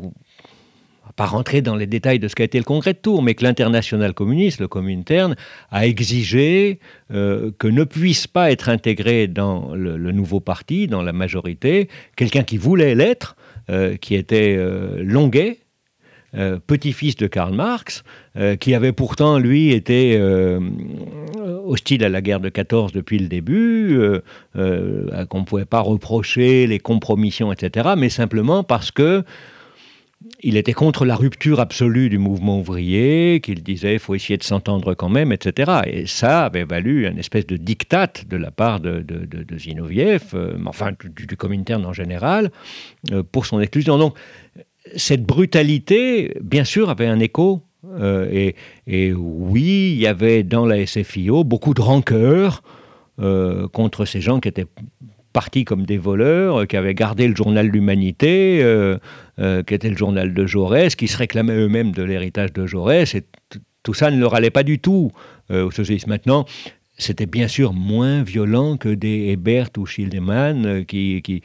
pas 1.16 1.26
rentrer 1.26 1.62
dans 1.62 1.76
les 1.76 1.86
détails 1.86 2.20
de 2.20 2.28
ce 2.28 2.36
qu'a 2.36 2.44
été 2.44 2.58
le 2.58 2.64
congrès 2.64 2.94
de 2.94 2.98
Tours, 2.98 3.22
mais 3.22 3.36
que 3.36 3.44
l'international 3.44 4.14
communiste, 4.14 4.60
le 4.60 4.68
Comintern, 4.68 5.36
a 5.72 5.86
exigé 5.86 6.80
euh, 7.14 7.52
que 7.58 7.68
ne 7.68 7.84
puisse 7.84 8.28
pas 8.28 8.52
être 8.52 8.70
intégré 8.70 9.28
dans 9.28 9.76
le, 9.76 10.12
nouveau 10.12 10.40
parti, 10.40 10.88
dans 10.88 11.04
la 11.04 11.14
majorité, 11.14 11.90
quelqu'un 12.16 12.44
qui 12.44 12.58
voulait 12.58 12.96
l'être, 12.96 13.36
euh, 13.70 13.96
qui 13.98 14.16
était 14.16 14.56
euh, 14.58 15.04
Longuet, 15.04 15.60
euh, 16.36 16.58
petit-fils 16.65 17.15
de 17.15 17.28
Karl 17.28 17.54
Marx, 17.54 18.04
euh, 18.38 18.56
qui 18.56 18.74
avait 18.74 18.91
pourtant, 18.91 19.38
lui, 19.38 19.72
été 19.72 20.17
euh, 20.17 20.60
hostile 21.63 22.04
à 22.04 22.10
la 22.10 22.22
guerre 22.22 22.39
de 22.39 22.50
14 22.50 22.91
depuis 22.91 23.19
le 23.19 23.28
début, 23.28 24.00
qu'on 24.56 25.39
ne 25.39 25.46
pouvait 25.46 25.65
pas 25.65 25.82
reprocher 25.82 26.65
les 26.65 26.80
compromissions, 26.80 27.52
etc., 27.52 27.89
mais 27.98 28.10
simplement 28.10 28.63
parce 28.63 28.89
que 28.89 29.24
il 30.41 30.56
était 30.56 30.74
contre 30.74 31.06
la 31.06 31.15
rupture 31.15 31.60
absolue 31.60 32.10
du 32.10 32.17
mouvement 32.17 32.60
ouvrier, 32.60 33.41
qu'il 33.41 33.62
disait 33.62 34.00
faut 34.00 34.15
essayer 34.15 34.38
de 34.38 34.43
s'entendre 34.43 34.93
quand 34.93 35.10
même, 35.10 35.34
etc. 35.34 35.82
Et 35.86 36.06
ça 36.06 36.46
avait 36.46 36.63
valu 36.63 37.06
une 37.08 37.19
espèce 37.19 37.46
de 37.46 37.58
diktat 37.58 38.13
de 38.28 38.38
la 38.38 38.50
part 38.50 38.80
de, 38.80 39.02
de, 39.02 39.58
Zinoviev, 39.58 40.34
enfin 40.65 40.91
du, 41.00 41.28
du 41.28 41.38
Comintern 41.38 41.86
en 41.86 41.93
général, 41.93 42.52
pour 43.32 43.46
son 43.46 43.60
exclusion. 43.60 43.98
Donc 43.98 44.15
cette 44.96 45.24
brutalité, 45.24 46.36
bien 46.42 46.64
sûr, 46.64 46.90
avait 46.90 47.08
un 47.08 47.20
écho. 47.20 47.62
Euh, 48.00 48.52
et, 48.88 49.14
oui, 49.14 49.94
il 49.94 50.00
y 50.00 50.08
avait 50.08 50.44
dans 50.44 50.66
la 50.66 50.86
SFIO 50.86 51.44
beaucoup 51.44 51.74
de 51.74 51.82
rancœur 51.82 52.64
euh, 53.20 53.68
contre 53.68 54.06
ces 54.06 54.22
gens 54.22 54.40
qui 54.40 54.48
étaient 54.48 54.66
partis 55.34 55.66
comme 55.66 55.86
des 55.86 55.98
voleurs, 55.98 56.68
qui 56.68 56.78
avaient 56.78 56.94
gardé 56.94 57.28
le 57.28 57.36
journal 57.36 57.68
L'Humanité, 57.68 58.60
euh, 58.62 58.98
qui 59.38 59.74
était 59.74 59.90
le 59.90 59.98
journal 59.98 60.34
de 60.34 60.46
Jaurès, 60.46 60.96
qui 60.96 61.08
se 61.08 61.18
réclamaient 61.18 61.56
eux-mêmes 61.56 61.92
de 61.92 62.04
l'héritage 62.04 62.54
de 62.54 62.66
Jaurès. 62.68 63.16
Et 63.16 63.24
tout 63.82 63.94
ça 63.94 64.12
ne 64.12 64.20
leur 64.20 64.36
allait 64.36 64.52
pas 64.52 64.64
du 64.64 64.80
tout 64.80 65.12
aux 65.50 65.72
socialistes. 65.72 66.08
Maintenant, 66.08 66.46
c'était 66.98 67.26
bien 67.26 67.48
sûr 67.48 67.74
moins 67.74 68.24
violent 68.24 68.78
que 68.78 68.90
des 68.90 69.30
Hebert 69.30 69.70
ou 69.78 69.86
Schildemann 69.86 70.66
euh, 70.66 70.84
qui, 70.84 71.22
qui, 71.24 71.42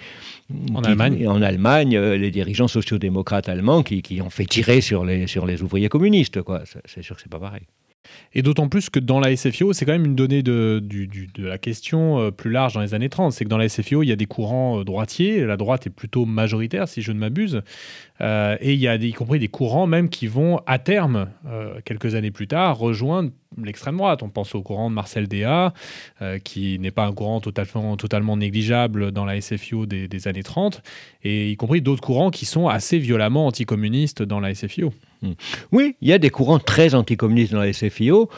en 0.75 0.83
Allemagne, 0.83 1.27
en 1.27 1.41
Allemagne 1.41 1.97
euh, 1.97 2.17
les 2.17 2.31
dirigeants 2.31 2.69
sociodémocrates 2.69 3.49
allemands 3.49 3.83
qui, 3.83 4.03
qui, 4.03 4.21
ont 4.21 4.31
fait 4.31 4.45
tirer 4.45 4.81
sur 4.81 5.05
les, 5.05 5.27
sur 5.27 5.47
les 5.47 5.63
ouvriers 5.63 5.89
communistes. 5.89 6.43
Quoi. 6.43 6.63
C'est 6.85 7.03
sûr 7.03 7.17
que 7.17 7.23
c'est 7.23 7.31
pas 7.31 7.41
pareil. 7.41 7.63
Et 8.35 8.43
d'autant 8.43 8.69
plus 8.69 8.91
que 8.91 8.99
dans 8.99 9.21
la 9.21 9.35
SFIO, 9.35 9.73
c'est 9.73 9.85
quand 9.85 9.93
même 9.93 10.05
une 10.05 10.15
donnée 10.15 10.43
de, 10.43 10.83
la 11.39 11.59
question 11.59 12.21
euh, 12.21 12.31
plus 12.31 12.51
large 12.51 12.75
dans 12.75 12.81
les 12.81 12.95
années 12.95 13.09
30. 13.09 13.33
C'est 13.33 13.45
que 13.45 13.51
dans 13.51 13.59
la 13.59 13.69
SFIO, 13.69 14.03
il 14.03 14.09
y 14.09 14.13
a 14.13 14.17
des 14.17 14.27
courants 14.27 14.85
droitiers. 14.85 15.45
La 15.45 15.57
droite 15.57 15.87
est 15.87 15.91
plutôt 15.91 16.25
majoritaire, 16.25 16.89
si 16.89 17.03
je 17.03 17.13
ne 17.13 17.19
m'abuse. 17.19 17.63
Euh, 18.21 18.57
et 18.61 18.75
il 18.75 18.81
y 18.81 18.89
a 18.89 18.97
y 18.97 19.13
compris 19.13 19.39
des 19.39 19.49
courants 19.49 19.87
même 19.87 20.09
qui 20.09 20.27
vont 20.27 20.61
à 20.67 20.79
terme, 20.79 21.29
euh, 21.47 21.81
quelques 21.85 22.15
années 22.15 22.31
plus 22.31 22.49
tard, 22.49 22.79
rejoindre 22.79 23.31
l'extrême 23.63 23.97
droite. 23.97 24.23
On 24.23 24.29
pense 24.29 24.55
au 24.55 24.63
courant 24.63 24.91
de 24.91 24.95
Marcel 24.95 25.29
euh, 25.33 26.39
qui 26.39 26.79
n'est 26.79 26.91
pas 26.91 27.07
un 27.07 27.13
courant 27.13 27.41
totalement, 27.41 27.97
totalement 27.97 28.37
négligeable 28.37 29.13
dans 29.13 29.25
la 29.25 29.41
SFIO 29.41 29.87
des, 29.87 30.09
des 30.09 30.29
années 30.29 30.43
30, 30.43 30.83
et 31.23 31.51
y 31.51 31.57
compris 31.57 31.81
d'autres 31.81 32.03
courants 32.03 32.31
qui 32.31 32.45
sont 32.45 32.69
assez 32.69 32.99
violemment 32.99 33.47
anticommunistes 33.47 34.23
dans 34.23 34.41
la 34.41 34.55
SFIO. 34.55 34.93
Hmm. 35.23 35.33
Oui, 35.73 35.97
il 36.01 36.09
y 36.09 36.13
a 36.13 36.19
des 36.19 36.31
courants 36.31 36.59
très 36.59 36.95
anticommunistes 36.95 37.53
dans 37.53 37.61
la 37.61 37.73
SFIO 37.73 38.29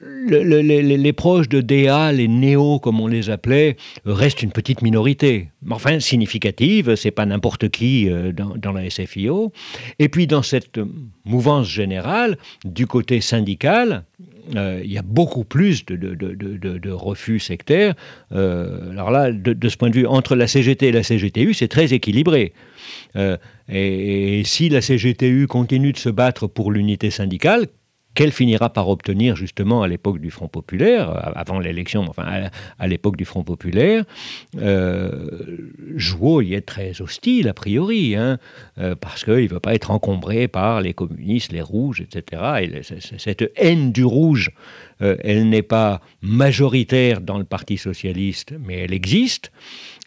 les 0.00 1.12
proches 1.12 1.48
de 1.48 1.60
DA, 1.60 2.12
les 2.12 2.28
néo 2.28 2.78
comme 2.78 3.00
on 3.00 3.06
les 3.06 3.30
appelait, 3.30 3.76
restent 4.04 4.42
une 4.42 4.52
petite 4.52 4.82
minorité. 4.82 5.48
Enfin, 5.70 6.00
significative, 6.00 6.94
c'est 6.94 7.10
pas 7.10 7.26
n'importe 7.26 7.68
qui 7.68 8.08
euh, 8.08 8.32
dans, 8.32 8.72
la 8.72 8.88
SFIO. 8.88 9.52
Et 9.98 10.08
puis 10.08 10.26
dans 10.26 10.42
cette 10.42 10.80
mouvance 11.24 11.68
générale, 11.68 12.38
du 12.64 12.86
côté 12.86 13.20
syndical, 13.20 14.04
euh, 14.56 14.80
il 14.84 14.92
y 14.92 14.98
a 14.98 15.02
beaucoup 15.02 15.44
plus 15.44 15.84
de, 15.84 16.90
refus 16.90 17.38
sectaires. 17.38 17.94
Euh, 18.32 18.90
alors 18.90 19.10
là, 19.10 19.30
de, 19.32 19.68
ce 19.68 19.76
point 19.76 19.90
de 19.90 19.94
vue, 19.94 20.06
entre 20.06 20.36
la 20.36 20.46
CGT 20.46 20.88
et 20.88 20.92
la 20.92 21.02
CGTU, 21.02 21.54
c'est 21.54 21.68
très 21.68 21.92
équilibré. 21.92 22.52
et, 23.68 24.42
si 24.44 24.68
la 24.68 24.80
CGTU 24.80 25.46
continue 25.46 25.92
de 25.92 25.98
se 25.98 26.08
battre 26.08 26.46
pour 26.46 26.72
l'unité 26.72 27.10
syndicale, 27.10 27.66
qu'elle 28.14 28.32
finira 28.32 28.72
par 28.72 28.88
obtenir 28.88 29.36
justement 29.36 29.82
à 29.82 29.88
l'époque 29.88 30.18
du 30.18 30.30
Front 30.30 30.48
populaire, 30.48 31.10
euh, 31.10 31.30
avant 31.34 31.60
l'élection, 31.60 32.04
enfin 32.08 32.50
à, 32.78 32.86
l'époque 32.88 33.16
du 33.16 33.24
Front 33.24 33.44
populaire. 33.44 34.04
Euh, 34.56 35.70
Jouot 35.94 36.42
y 36.42 36.54
est 36.54 36.62
très 36.62 37.00
hostile 37.00 37.48
a 37.48 37.54
priori, 37.54 38.16
hein, 38.16 38.38
euh, 38.78 38.94
parce 38.94 39.24
qu'il 39.24 39.44
ne 39.44 39.48
veut 39.48 39.60
pas 39.60 39.74
être 39.74 39.90
encombré 39.90 40.48
par 40.48 40.80
les 40.80 40.94
communistes, 40.94 41.52
les 41.52 41.62
rouges, 41.62 42.00
etc. 42.00 42.42
Et 42.62 42.82
cette 43.18 43.52
haine 43.56 43.92
du 43.92 44.04
rouge, 44.04 44.50
euh, 45.00 45.16
elle 45.20 45.48
n'est 45.48 45.62
pas 45.62 46.00
majoritaire 46.22 47.20
dans 47.20 47.38
le 47.38 47.44
Parti 47.44 47.76
socialiste, 47.76 48.54
mais 48.58 48.78
elle 48.78 48.92
existe. 48.92 49.52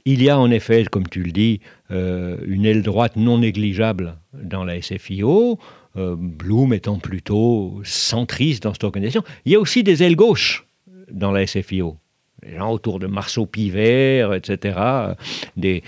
Il 0.04 0.22
y 0.22 0.30
a 0.30 0.38
en 0.38 0.50
effet, 0.52 0.84
comme 0.92 1.08
tu 1.08 1.24
le 1.24 1.32
dis, 1.32 1.62
une 1.92 2.66
aile 2.66 2.82
droite 2.82 3.18
non 3.18 3.40
négligeable 3.40 4.18
dans 4.34 4.64
la 4.64 4.82
SFIO. 4.82 5.60
Blum 5.96 6.74
étant 6.74 6.98
plutôt 7.00 7.82
centriste 7.84 8.64
dans 8.64 8.74
cette 8.74 8.84
organisation. 8.84 9.24
Il 9.46 9.52
y 9.52 9.56
a 9.56 9.60
aussi 9.60 9.84
des 9.84 10.04
ailes 10.04 10.16
gauches 10.16 10.66
dans 11.12 11.32
la 11.32 11.46
SFIO 11.46 11.98
les 12.44 12.58
gens 12.58 12.72
autour 12.72 13.00
de 13.00 13.08
Marceau 13.08 13.46
Pivert, 13.46 14.34
etc., 14.34 14.80
des, 15.58 15.84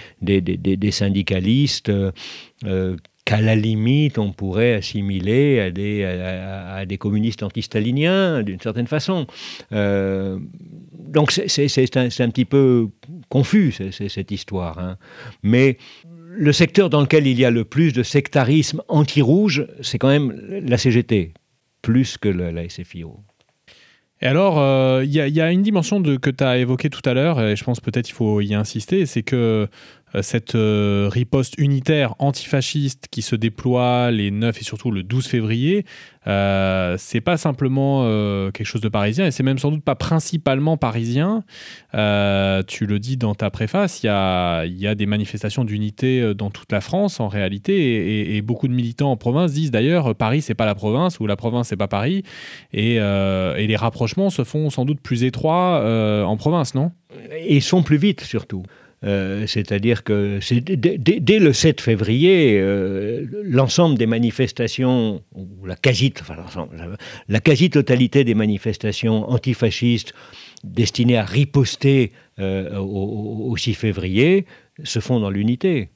syndicalistes 0.92 1.90
euh, 1.90 2.96
qu'à 3.26 3.42
la 3.42 3.56
limite 3.56 4.18
on 4.18 4.32
pourrait 4.32 4.74
assimiler 4.74 5.60
à 5.60 5.72
des, 5.72 6.04
à, 6.04 6.86
des 6.86 6.98
communistes 6.98 7.44
antistaliniens, 7.44 8.44
d'une 8.44 8.60
certaine 8.60 8.88
façon. 8.88 9.26
Euh, 9.72 10.38
donc 10.92 11.32
c'est 11.32 11.98
un, 11.98 12.06
un, 12.06 12.30
petit 12.30 12.46
peu 12.46 12.90
confus, 13.30 13.74
cette 13.92 14.32
histoire. 14.32 14.80
Hein. 14.80 14.98
Mais 15.42 15.78
le 16.36 16.52
secteur 16.52 16.90
dans 16.90 17.02
lequel 17.02 17.28
il 17.28 17.40
y 17.40 17.46
a 17.46 17.52
le 17.52 17.64
plus 17.64 17.94
de 17.94 18.04
sectarisme 18.04 18.82
anti-rouge, 18.88 19.68
c'est 19.82 19.98
quand 19.98 20.10
même 20.10 20.36
la 20.50 20.78
CGT, 20.78 21.34
plus 21.82 22.18
que 22.18 22.30
la 22.30 22.68
SFIO. 22.68 23.20
Et 24.22 24.26
alors, 24.26 24.58
euh, 24.60 25.04
il 25.04 25.12
y, 25.12 25.42
a 25.42 25.52
une 25.52 25.64
dimension 25.64 26.02
que 26.02 26.30
tu 26.30 26.44
as 26.44 26.58
évoquée 26.58 26.90
tout 26.90 27.02
à 27.04 27.14
l'heure, 27.14 27.42
et 27.42 27.58
je 27.58 27.64
pense 27.64 27.82
peut-être 27.82 28.10
il 28.10 28.14
faut 28.14 28.40
y 28.40 28.54
insister, 28.54 29.06
c'est 29.06 29.24
que 29.24 29.68
cette 30.22 30.56
euh, 30.56 31.10
riposte 31.12 31.56
unitaire 31.58 32.14
antifasciste 32.20 33.08
qui 33.10 33.22
se 33.22 33.36
déploie 33.36 34.12
les 34.12 34.30
9 34.30 34.62
et 34.62 34.64
surtout 34.64 34.92
le 34.92 35.02
12 35.02 35.26
février, 35.26 35.86
euh, 36.28 36.96
c'est 37.00 37.22
pas 37.22 37.38
simplement 37.38 38.04
euh, 38.04 38.52
quelque 38.52 38.68
chose 38.68 38.82
de 38.82 38.90
parisien 38.90 39.26
et 39.26 39.32
c'est 39.32 39.44
même 39.44 39.58
sans 39.58 39.72
doute 39.72 39.84
pas 39.84 39.96
principalement 39.96 40.78
parisien. 40.78 41.44
tu 41.94 42.86
le 42.86 42.98
dis 43.00 43.18
dans 43.18 43.34
ta 43.34 43.50
préface, 43.50 44.04
il 44.04 44.08
y 44.08 44.10
a, 44.10 44.96
des 44.96 45.06
manifestations 45.06 45.66
d'unité 45.66 46.34
dans 46.36 46.52
toute 46.52 46.72
la 46.72 46.82
France 46.82 47.20
en 47.20 47.28
réalité 47.28 48.36
et, 48.36 48.42
beaucoup 48.42 48.68
de 48.68 48.74
militants 48.74 49.12
en 49.12 49.18
province 49.18 49.54
disent 49.54 49.72
d'ailleurs 49.72 50.14
Paris 50.16 50.42
c'est 50.42 50.54
pas 50.54 50.66
la 50.66 50.76
province 50.76 51.20
ou 51.20 51.26
la 51.26 51.36
province 51.36 51.70
c'est 51.70 51.78
pas 51.78 51.88
Paris 51.88 52.24
et, 52.74 53.00
les 53.00 53.76
rapprochements 53.76 54.30
se 54.30 54.44
font 54.44 54.70
sans 54.70 54.86
doute 54.86 55.00
plus 55.02 55.24
étroits 55.24 56.24
en 56.26 56.38
province, 56.38 56.76
non? 56.76 56.92
Et 57.40 57.60
sont 57.62 57.84
plus 57.84 57.98
vite 57.98 58.22
surtout. 58.22 58.64
Euh, 59.04 59.46
c'est-à-dire 59.48 60.04
que 60.04 60.40
dès, 60.40 61.40
le 61.40 61.52
7 61.52 61.82
février, 61.82 62.58
euh, 62.60 63.26
l'ensemble 63.44 63.98
des 63.98 64.06
manifestations, 64.06 65.22
ou 65.34 65.66
la 65.66 65.76
quasi, 65.76 66.14
la 67.28 67.40
quasi-totalité 67.42 68.24
des 68.24 68.34
manifestations 68.34 69.30
antifascistes 69.30 70.14
destinées 70.64 71.18
à 71.18 71.26
riposter 71.26 72.14
euh, 72.40 72.78
au, 72.78 73.56
6 73.58 73.74
février 73.74 74.46
se 74.84 75.00
font 75.00 75.20
dans 75.20 75.30
l'unité. 75.30 75.90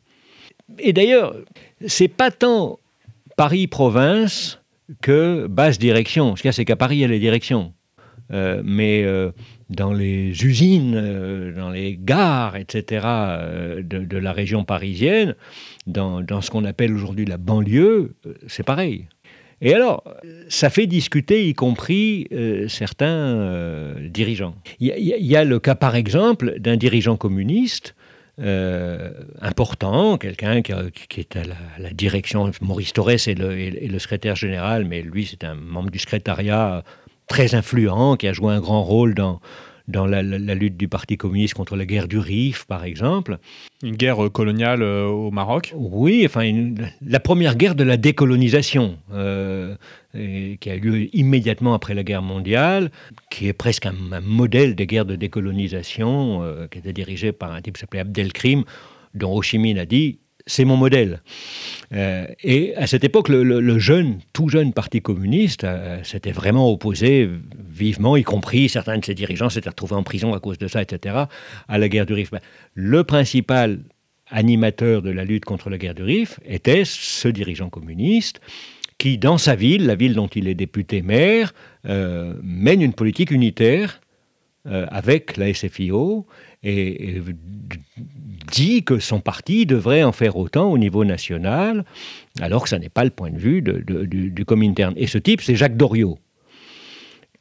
Et 0.79 0.91
d'ailleurs, 0.91 1.33
c'est 1.85 2.09
pas 2.09 2.29
tant 2.29 2.77
Paris-Province 3.37 4.59
que 5.01 5.47
basse 5.47 5.79
direction. 5.79 6.35
Ce 6.35 6.41
qu'il 6.41 6.49
y 6.49 6.49
a, 6.49 6.51
c'est 6.51 6.65
qu'à 6.65 6.75
Paris, 6.75 6.97
il 6.97 6.99
y 6.99 7.05
a 7.05 7.07
les 7.07 7.19
directions. 7.19 7.73
mais 8.29 9.05
dans 9.69 9.93
les 9.93 10.29
usines, 10.45 10.95
euh, 10.95 11.53
dans 11.53 11.69
les 11.69 11.97
gares, 12.01 12.55
etc., 12.55 13.05
euh, 13.05 13.81
de, 13.83 14.17
la 14.17 14.31
région 14.31 14.63
parisienne, 14.63 15.35
dans, 15.85 16.41
ce 16.41 16.49
qu'on 16.49 16.65
appelle 16.65 16.93
aujourd'hui 16.93 17.25
la 17.25 17.37
banlieue, 17.37 18.15
euh, 18.25 18.33
c'est 18.47 18.63
pareil. 18.63 19.05
Et 19.59 19.73
alors, 19.73 20.03
ça 20.49 20.69
fait 20.69 20.85
discuter, 20.85 21.47
y 21.47 21.55
compris 21.55 22.27
certains 22.67 23.95
dirigeants. 24.01 24.53
Il 24.79 24.93
y, 24.95 25.35
a 25.35 25.43
le 25.43 25.57
cas, 25.57 25.73
par 25.73 25.95
exemple, 25.95 26.59
d'un 26.59 26.77
dirigeant 26.77 27.17
communiste 27.17 27.95
important, 29.41 30.19
quelqu'un 30.19 30.61
qui, 30.61 31.19
est 31.19 31.35
à 31.35 31.41
la, 31.79 31.89
direction, 31.89 32.51
Maurice 32.61 32.93
Torres 32.93 33.09
est 33.09 33.33
le, 33.33 33.59
est 33.59 33.91
le 33.91 33.97
secrétaire 33.97 34.35
général, 34.35 34.85
mais 34.85 35.01
lui 35.01 35.25
c'est 35.25 35.43
un 35.43 35.55
membre 35.55 35.89
du 35.89 35.97
secrétariat 35.97 36.83
très 37.27 37.55
influent, 37.55 38.15
qui 38.15 38.27
a 38.27 38.33
joué 38.33 38.53
un 38.53 38.59
grand 38.59 38.83
rôle 38.83 39.13
dans, 39.13 39.39
dans 39.87 40.05
la, 40.05 40.21
lutte 40.21 40.77
du 40.77 40.87
Parti 40.87 41.17
communiste 41.17 41.53
contre 41.53 41.75
la 41.75 41.85
guerre 41.85 42.07
du 42.07 42.19
Rif, 42.19 42.65
par 42.65 42.83
exemple. 42.83 43.37
Une 43.83 43.95
guerre 43.95 44.25
euh, 44.25 44.29
coloniale 44.29 44.81
euh, 44.81 45.05
au 45.05 45.31
Maroc 45.31 45.73
Oui, 45.75 46.23
enfin, 46.25 46.51
la 47.01 47.19
première 47.19 47.55
guerre 47.55 47.75
de 47.75 47.83
la 47.83 47.95
décolonisation, 47.95 48.97
euh, 49.13 49.75
qui 50.13 50.69
a 50.69 50.75
eu 50.75 50.79
lieu 50.79 51.15
immédiatement 51.15 51.73
après 51.73 51.93
la 51.93 52.03
guerre 52.03 52.21
mondiale, 52.21 52.91
qui 53.29 53.47
est 53.47 53.53
presque 53.53 53.85
un, 53.85 53.93
modèle 54.21 54.75
des 54.75 54.87
guerres 54.87 55.05
de 55.05 55.15
décolonisation, 55.15 56.67
qui 56.71 56.79
était 56.79 56.93
dirigé 56.93 57.31
par 57.31 57.51
un 57.53 57.61
type 57.61 57.75
qui 57.75 57.81
s'appelait 57.81 58.01
Abdelkrim, 58.01 58.63
dont 59.13 59.33
Ho 59.33 59.41
Chi 59.41 59.57
Minh 59.57 59.77
a 59.77 59.85
dit 59.85 60.19
c'est 60.47 60.65
mon 60.65 60.77
modèle. 60.77 61.21
Euh, 61.93 62.25
et 62.43 62.75
à 62.75 62.87
cette 62.87 63.03
époque, 63.03 63.29
le, 63.29 63.79
jeune, 63.79 64.19
tout 64.33 64.49
jeune 64.49 64.73
Parti 64.73 65.01
communiste 65.01 65.63
euh, 65.63 66.03
s'était 66.03 66.31
vraiment 66.31 66.71
opposé 66.71 67.29
vivement, 67.69 68.17
y 68.17 68.23
compris 68.23 68.69
certains 68.69 68.97
de 68.97 69.05
ses 69.05 69.13
dirigeants 69.13 69.49
s'étaient 69.49 69.69
retrouvés 69.69 69.95
en 69.95 70.03
prison 70.03 70.33
à 70.33 70.39
cause 70.39 70.57
de 70.57 70.67
ça, 70.67 70.81
etc., 70.81 71.15
à 71.67 71.77
la 71.77 71.89
guerre 71.89 72.05
du 72.05 72.13
Rif. 72.13 72.31
Ben, 72.31 72.39
le 72.73 73.03
principal 73.03 73.79
animateur 74.29 75.01
de 75.01 75.11
la 75.11 75.23
lutte 75.23 75.45
contre 75.45 75.69
la 75.69 75.77
guerre 75.77 75.95
du 75.95 76.03
Rif 76.03 76.39
était 76.45 76.83
ce 76.85 77.27
dirigeant 77.27 77.69
communiste 77.69 78.41
qui, 78.97 79.17
dans 79.17 79.37
sa 79.37 79.55
ville, 79.55 79.85
la 79.85 79.95
ville 79.95 80.15
dont 80.15 80.27
il 80.27 80.47
est 80.47 80.55
député 80.55 81.01
maire, 81.03 81.53
euh, 81.85 82.33
mène 82.41 82.81
une 82.81 82.93
politique 82.93 83.31
unitaire 83.31 84.01
avec 84.89 85.37
la 85.37 85.53
SFIO 85.53 86.27
et, 86.61 87.21
dit 88.51 88.83
que 88.83 88.99
son 88.99 89.19
parti 89.19 89.65
devrait 89.65 90.03
en 90.03 90.11
faire 90.11 90.37
autant 90.37 90.71
au 90.71 90.77
niveau 90.77 91.05
national, 91.05 91.85
alors 92.39 92.63
que 92.63 92.69
ça 92.69 92.79
n'est 92.79 92.89
pas 92.89 93.03
le 93.03 93.09
point 93.09 93.29
de 93.29 93.37
vue 93.37 93.61
du, 93.61 94.31
du 94.31 94.45
Comintern. 94.45 94.93
Et 94.97 95.07
ce 95.07 95.17
type, 95.17 95.41
c'est 95.41 95.55
Jacques 95.55 95.77
Doriot. 95.77 96.17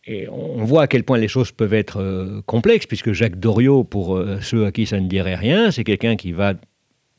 Et 0.06 0.28
on 0.28 0.64
voit 0.64 0.82
à 0.82 0.86
quel 0.86 1.02
point 1.02 1.18
les 1.18 1.28
choses 1.28 1.50
peuvent 1.50 1.74
être 1.74 2.00
euh, 2.00 2.40
complexes, 2.46 2.86
puisque 2.86 3.12
Jacques 3.12 3.40
Doriot, 3.40 3.82
pour 3.82 4.16
euh, 4.16 4.38
ceux 4.40 4.64
à 4.64 4.72
qui 4.72 4.86
ça 4.86 5.00
ne 5.00 5.08
dirait 5.08 5.34
rien, 5.34 5.72
c'est 5.72 5.82
quelqu'un 5.82 6.14
qui 6.14 6.30
va 6.32 6.54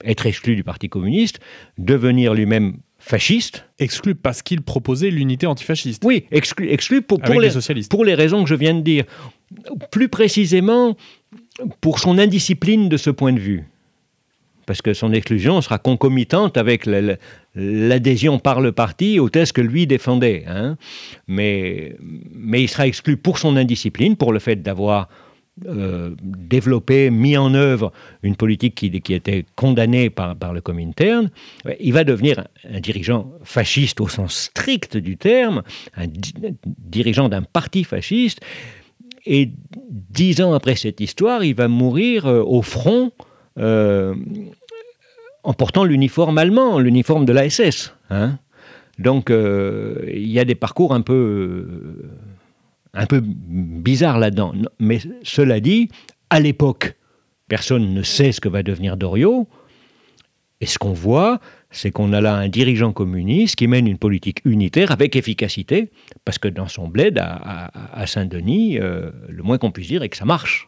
être 0.06 0.26
exclu 0.26 0.56
du 0.56 0.64
Parti 0.64 0.88
communiste, 0.88 1.40
devenir 1.78 2.34
lui-même 2.34 2.78
fasciste. 2.98 3.66
Exclu 3.80 4.16
parce 4.16 4.42
qu'il 4.42 4.62
proposait 4.62 5.10
l'unité 5.10 5.48
antifasciste. 5.48 6.04
Oui, 6.06 6.26
exclu, 6.32 6.70
exclu 6.72 7.02
pour, 7.02 7.20
pour 7.20 7.42
les, 7.42 7.50
pour 7.90 8.06
les 8.06 8.14
raisons 8.14 8.44
que 8.44 8.50
je 8.50 8.56
viens 8.56 8.74
de 8.74 8.82
dire. 8.82 9.04
Plus 9.92 10.08
précisément, 10.08 10.96
pour 11.82 12.00
son 12.00 12.18
indiscipline 12.18 12.90
de 12.90 12.98
ce 12.98 13.10
point 13.10 13.34
de 13.34 13.40
vue 13.40 13.66
parce 14.68 14.84
que 14.84 14.94
son 14.94 15.14
exclusion 15.14 15.62
sera 15.62 15.80
concomitante 15.80 16.58
avec 16.58 16.86
l'adhésion 17.56 18.38
par 18.38 18.62
le 18.62 18.74
parti 18.74 19.20
au 19.20 19.30
thèses 19.30 19.54
que 19.54 19.62
lui 19.62 19.88
défendait. 19.88 20.44
Hein. 20.48 20.78
Mais, 21.28 21.96
mais 22.36 22.62
il 22.62 22.68
sera 22.68 22.86
exclu 22.86 23.18
pour 23.18 23.40
son 23.40 23.56
indiscipline, 23.56 24.18
pour 24.18 24.34
le 24.34 24.40
fait 24.40 24.58
d'avoir 24.58 25.08
euh, 25.66 26.12
développé, 26.22 27.10
mis 27.10 27.38
en 27.38 27.54
œuvre 27.56 27.92
une 28.22 28.36
politique 28.36 28.76
qui, 28.76 28.92
qui 29.02 29.14
était 29.14 29.46
condamnée 29.56 30.10
par, 30.10 30.36
par 30.36 30.54
le 30.54 30.60
Comintern, 30.60 31.32
il 31.80 31.94
va 31.94 32.04
devenir 32.04 32.46
un, 32.70 32.80
dirigeant 32.82 33.32
fasciste 33.44 34.02
au 34.02 34.10
sens 34.10 34.36
strict 34.36 34.98
du 34.98 35.16
terme, 35.18 35.64
un, 35.96 36.08
dirigeant 36.66 37.30
d'un 37.30 37.42
parti 37.42 37.86
fasciste. 37.86 38.42
Et 39.26 39.50
dix 39.90 40.42
ans 40.42 40.54
après 40.54 40.76
cette 40.76 41.00
histoire, 41.00 41.44
il 41.44 41.56
va 41.56 41.70
mourir 41.70 42.28
euh, 42.28 42.44
au 42.44 42.62
front 42.62 43.12
euh, 43.58 44.14
en 45.48 45.54
portant 45.54 45.86
l'uniforme 45.86 46.38
allemand, 46.38 46.78
l'uniforme 46.78 47.24
de 47.24 47.32
la 47.32 47.50
SS. 47.50 47.94
Hein. 48.10 48.38
Donc 49.00 49.32
euh, 49.32 50.04
il 50.14 50.28
y 50.28 50.40
a 50.40 50.46
des 50.46 50.56
parcours 50.56 50.94
un 50.94 51.00
peu, 51.00 51.14
euh, 51.14 52.12
un 52.94 53.06
peu 53.06 53.24
bizarres 53.24 54.20
là-dedans. 54.20 54.52
Mais 54.80 55.00
cela 55.24 55.62
dit, 55.62 55.88
à 56.30 56.42
l'époque, 56.42 56.98
personne 57.48 57.94
ne 57.94 58.04
sait 58.04 58.34
ce 58.34 58.42
que 58.42 58.50
va 58.50 58.62
devenir 58.62 58.98
Doriot. 58.98 59.48
Et 60.60 60.66
ce 60.66 60.78
qu'on 60.78 60.92
voit, 60.92 61.40
c'est 61.72 61.92
qu'on 61.92 62.12
a 62.12 62.20
là 62.20 62.36
un 62.36 62.50
dirigeant 62.50 62.92
communiste 62.92 63.56
qui 63.56 63.68
mène 63.68 63.88
une 63.88 64.00
politique 64.00 64.42
unitaire 64.44 64.92
avec 64.92 65.16
efficacité, 65.16 65.92
parce 66.26 66.40
que 66.40 66.50
dans 66.50 66.68
son 66.68 66.90
bled 66.90 67.20
à, 67.20 68.08
Saint-Denis, 68.08 68.80
le 68.80 69.44
moins 69.44 69.60
qu'on 69.60 69.70
puisse 69.70 69.88
dire 69.88 70.02
est 70.02 70.10
que 70.10 70.18
ça 70.18 70.26
marche. 70.26 70.68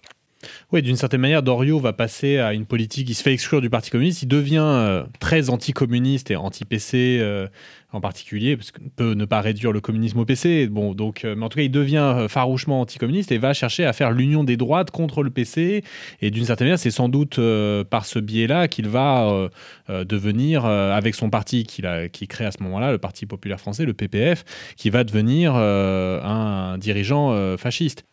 Oui, 0.72 0.82
d'une 0.82 0.96
certaine 0.96 1.20
manière, 1.20 1.44
Doriot 1.44 1.80
va 1.80 1.92
passer 1.92 2.38
à 2.38 2.54
une 2.54 2.66
politique, 2.66 3.10
il 3.10 3.14
se 3.14 3.24
fait 3.24 3.34
exclure 3.34 3.60
du 3.60 3.70
Parti 3.70 3.90
communiste, 3.90 4.24
il 4.24 4.28
devient 4.28 4.60
euh, 4.62 5.04
très 5.20 5.50
anticommuniste 5.50 6.32
et 6.32 6.38
anti-PC 6.38 7.18
euh, 7.20 7.48
en 7.92 8.00
particulier, 8.00 8.56
parce 8.56 8.72
qu'on 8.72 8.88
peut 8.88 9.14
ne 9.16 9.26
pas 9.26 9.42
réduire 9.42 9.74
le 9.74 9.82
communisme 9.82 10.20
au 10.20 10.26
PC, 10.26 10.68
bon, 10.68 10.94
donc, 10.94 11.26
euh, 11.26 11.36
mais 11.36 11.44
en 11.44 11.50
tout 11.50 11.58
cas, 11.58 11.64
il 11.64 11.72
devient 11.72 12.28
farouchement 12.30 12.80
anticommuniste 12.80 13.34
et 13.34 13.38
va 13.38 13.54
chercher 13.54 13.84
à 13.86 13.92
faire 13.92 14.12
l'union 14.12 14.46
des 14.46 14.56
droites 14.56 14.92
contre 14.92 15.24
le 15.24 15.30
PC, 15.30 15.84
et 16.22 16.32
d'une 16.32 16.46
certaine 16.46 16.68
manière, 16.68 16.80
c'est 16.80 16.92
sans 16.92 17.10
doute 17.10 17.40
par 17.90 18.06
ce 18.06 18.20
biais-là 18.20 18.70
qu'il 18.70 18.88
va 18.88 19.50
devenir, 19.90 20.66
avec 20.66 21.16
son 21.16 21.30
parti 21.30 21.64
qu'il 21.64 22.10
qui 22.14 22.28
crée 22.28 22.46
à 22.46 22.52
ce 22.52 22.64
moment-là, 22.64 22.92
le 22.92 22.98
Parti 22.98 23.26
populaire 23.26 23.60
français, 23.60 23.86
le 23.86 23.94
PPF, 23.94 24.46
qui 24.78 24.90
va 24.90 25.04
devenir 25.04 25.56
un 25.56 26.78
dirigeant 26.78 27.58
fasciste. 27.58 28.06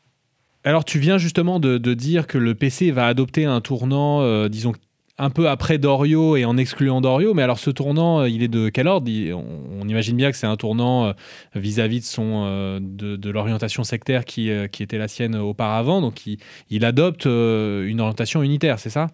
Alors 0.67 0.85
tu 0.85 0.99
viens 0.99 1.17
justement 1.17 1.61
de, 1.61 1.79
dire 1.95 2.27
que 2.27 2.39
le 2.39 2.57
PC 2.57 2.91
va 2.91 3.07
adopter 3.07 3.45
un 3.45 3.61
tournant, 3.61 4.23
euh, 4.23 4.49
disons, 4.49 4.73
un 5.17 5.31
peu 5.31 5.49
après 5.49 5.79
Dorio 5.79 6.35
et 6.35 6.45
en 6.45 6.57
excluant 6.57 7.01
Dorio. 7.01 7.35
Mais 7.35 7.45
alors 7.45 7.61
ce 7.61 7.71
tournant, 7.71 8.25
il 8.25 8.43
est 8.43 8.49
de 8.49 8.69
quel 8.69 8.89
ordre? 8.89 9.09
On, 9.33 9.89
imagine 9.89 10.17
bien 10.17 10.33
que 10.33 10.37
c'est 10.37 10.49
un 10.49 10.57
tournant 10.57 11.15
vis-à-vis 11.55 12.01
de, 12.01 12.05
son, 12.05 12.81
de, 12.81 13.31
l'orientation 13.31 13.85
sectaire 13.85 14.25
qui, 14.25 14.51
était 14.51 14.99
la 14.99 15.07
sienne 15.07 15.37
auparavant. 15.37 16.01
Donc 16.01 16.23
il 16.69 16.85
adopte 16.85 17.27
une 17.27 18.01
orientation 18.01 18.43
unitaire, 18.43 18.81
c'est 18.81 18.91
ça? 18.91 19.07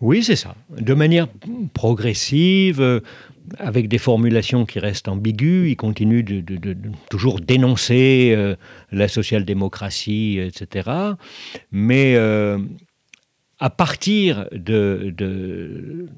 Oui, 0.00 0.22
c'est 0.22 0.36
ça. 0.36 0.54
De 0.70 0.94
manière 0.94 1.26
progressive, 1.74 3.02
avec 3.58 3.88
des 3.88 3.98
formulations 3.98 4.66
qui 4.66 4.78
restent 4.78 5.08
ambiguës. 5.08 5.70
Il 5.70 5.76
continue 5.76 6.22
de, 6.22 6.42
toujours 7.10 7.40
dénoncer 7.40 8.34
euh, 8.36 8.56
la 8.92 9.08
social-démocratie, 9.08 10.38
etc. 10.40 10.90
Mais 11.70 12.14
euh, 12.16 12.58
à 13.58 13.70
partir 13.70 14.46
de, 14.52 15.12
de, 15.16 16.08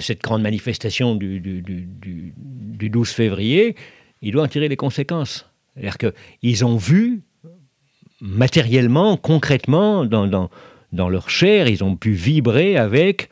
cette 0.00 0.22
grande 0.22 0.42
manifestation 0.42 1.14
du, 1.14 1.40
du, 1.40 2.90
12 2.90 3.08
février, 3.10 3.76
il 4.22 4.32
doit 4.32 4.44
en 4.44 4.48
tirer 4.48 4.68
les 4.68 4.76
conséquences. 4.76 5.46
C'est-à-dire 5.74 5.98
qu'ils 5.98 6.64
ont 6.64 6.76
vu 6.76 7.22
matériellement, 8.20 9.16
concrètement, 9.16 10.04
dans, 10.04 10.50
dans 10.92 11.08
leur 11.08 11.30
chair, 11.30 11.68
ils 11.68 11.84
ont 11.84 11.96
pu 11.96 12.12
vibrer 12.12 12.76
avec 12.76 13.30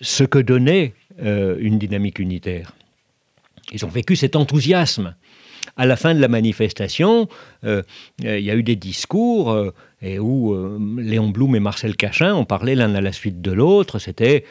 ce 0.00 0.24
que 0.24 0.38
donnait 0.38 0.94
euh, 1.22 1.56
une 1.58 1.78
dynamique 1.78 2.18
unitaire. 2.18 2.72
Ils 3.72 3.84
ont 3.84 3.88
vécu 3.88 4.16
cet 4.16 4.36
enthousiasme. 4.36 5.14
À 5.76 5.84
la 5.84 5.96
fin 5.96 6.14
de 6.14 6.20
la 6.20 6.28
manifestation, 6.28 7.28
euh, 7.64 7.82
il 8.22 8.40
y 8.40 8.50
a 8.50 8.54
eu 8.54 8.62
des 8.62 8.76
discours 8.76 9.50
euh, 9.50 9.72
et 10.02 10.18
où 10.18 10.54
Léon 10.98 11.30
Blum 11.30 11.56
et 11.56 11.60
Marcel 11.60 11.96
Cachin 11.96 12.34
ont 12.34 12.44
parlé 12.44 12.74
l'un 12.74 12.94
à 12.94 13.00
la 13.00 13.12
suite 13.12 13.40
de 13.40 13.50
l'autre. 13.50 13.98
C'était 13.98 14.44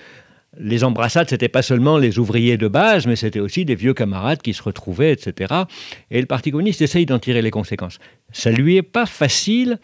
les 0.57 0.83
embrassades, 0.83 1.29
c'était 1.29 1.49
pas 1.49 1.61
seulement 1.61 1.97
les 1.97 2.17
ouvriers 2.17 2.57
de 2.57 2.67
base, 2.67 3.05
mais 3.05 3.15
c'était 3.15 3.39
aussi 3.39 3.63
des 3.63 3.75
vieux 3.75 3.93
camarades 3.93 4.41
qui 4.41 4.53
se 4.53 4.63
retrouvaient, 4.63 5.11
etc. 5.11 5.53
Et 6.09 6.19
le 6.19 6.25
Parti 6.25 6.51
communiste 6.51 6.81
essaye 6.81 7.05
d'en 7.05 7.19
tirer 7.19 7.41
les 7.41 7.51
conséquences. 7.51 7.99
Ça 8.31 8.51
lui 8.51 8.77
est 8.77 8.81
pas 8.81 9.05
facile 9.05 9.79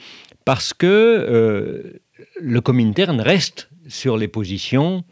parce 0.45 0.73
que 0.73 2.01
le 2.39 2.61
Comintern 2.61 3.19
reste 3.21 3.69
sur 3.87 4.17
les 4.17 4.27
positions 4.27 5.03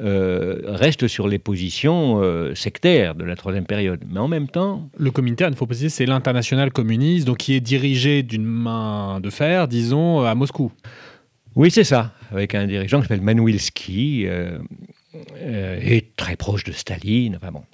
euh, 0.00 0.58
reste 0.64 1.06
sur 1.06 1.28
les 1.28 1.38
positions 1.38 2.22
euh, 2.22 2.54
sectaires 2.54 3.14
de 3.14 3.24
la 3.24 3.36
troisième 3.36 3.66
période. 3.66 4.02
Mais 4.08 4.20
en 4.20 4.28
même 4.28 4.48
temps... 4.48 4.88
Le 4.96 5.10
Comintern, 5.10 5.52
il 5.52 5.56
faut 5.56 5.66
préciser, 5.66 5.90
c'est 5.90 6.06
l'international 6.06 6.72
communiste, 6.72 7.26
donc 7.26 7.36
qui 7.38 7.52
est 7.52 7.60
dirigé 7.60 8.22
d'une 8.22 8.44
main 8.44 9.20
de 9.20 9.28
fer, 9.28 9.68
disons, 9.68 10.22
à 10.22 10.34
Moscou. 10.34 10.72
Oui, 11.56 11.70
c'est 11.70 11.84
ça, 11.84 12.14
avec 12.30 12.54
un 12.54 12.66
dirigeant 12.66 13.02
qui 13.02 13.08
s'appelle 13.08 13.20
Manwilski, 13.20 14.24
euh, 14.26 14.58
et 15.44 16.10
très 16.16 16.36
proche 16.36 16.64
de 16.64 16.72
Staline. 16.72 17.36
Enfin 17.36 17.52
bon. 17.52 17.64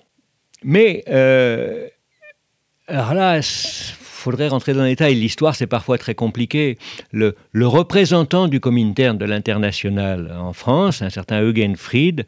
Mais, 0.65 1.05
alors 2.89 3.15
là, 3.15 3.41
faudrait 4.19 4.49
rentrer 4.49 4.75
dans 4.75 4.83
les 4.83 4.91
détails. 4.91 5.15
L'histoire, 5.15 5.55
c'est 5.55 5.67
parfois 5.67 5.97
très 5.99 6.15
compliqué. 6.15 6.77
Le, 7.13 7.35
représentant 7.55 8.49
du 8.49 8.61
Comintern 8.61 9.17
de 9.17 9.25
l'international 9.25 10.35
en 10.39 10.53
France, 10.53 11.03
un 11.03 11.11
certain 11.11 11.41
Eugen 11.43 11.77
Fried, 11.77 12.27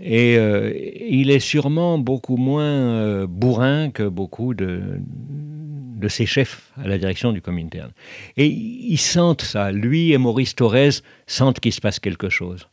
et 0.00 0.36
euh, 0.38 0.72
il 1.08 1.30
est 1.30 1.38
sûrement 1.40 1.98
beaucoup 1.98 2.36
moins 2.36 2.62
euh, 2.64 3.26
bourrin 3.26 3.90
que 3.90 4.04
beaucoup 4.04 4.54
de, 4.54 5.00
ses 6.08 6.26
chefs 6.26 6.72
à 6.82 6.88
la 6.88 6.98
direction 6.98 7.30
du 7.30 7.42
Comintern. 7.42 7.90
Et 8.36 8.46
ils 8.46 8.98
sentent 8.98 9.42
ça. 9.42 9.70
Lui 9.70 10.12
et 10.12 10.18
Maurice 10.18 10.54
Torres 10.54 11.02
sentent 11.26 11.60
qu'il 11.60 11.72
se 11.72 11.80
passe 11.80 12.00
quelque 12.00 12.28
chose. 12.30 12.68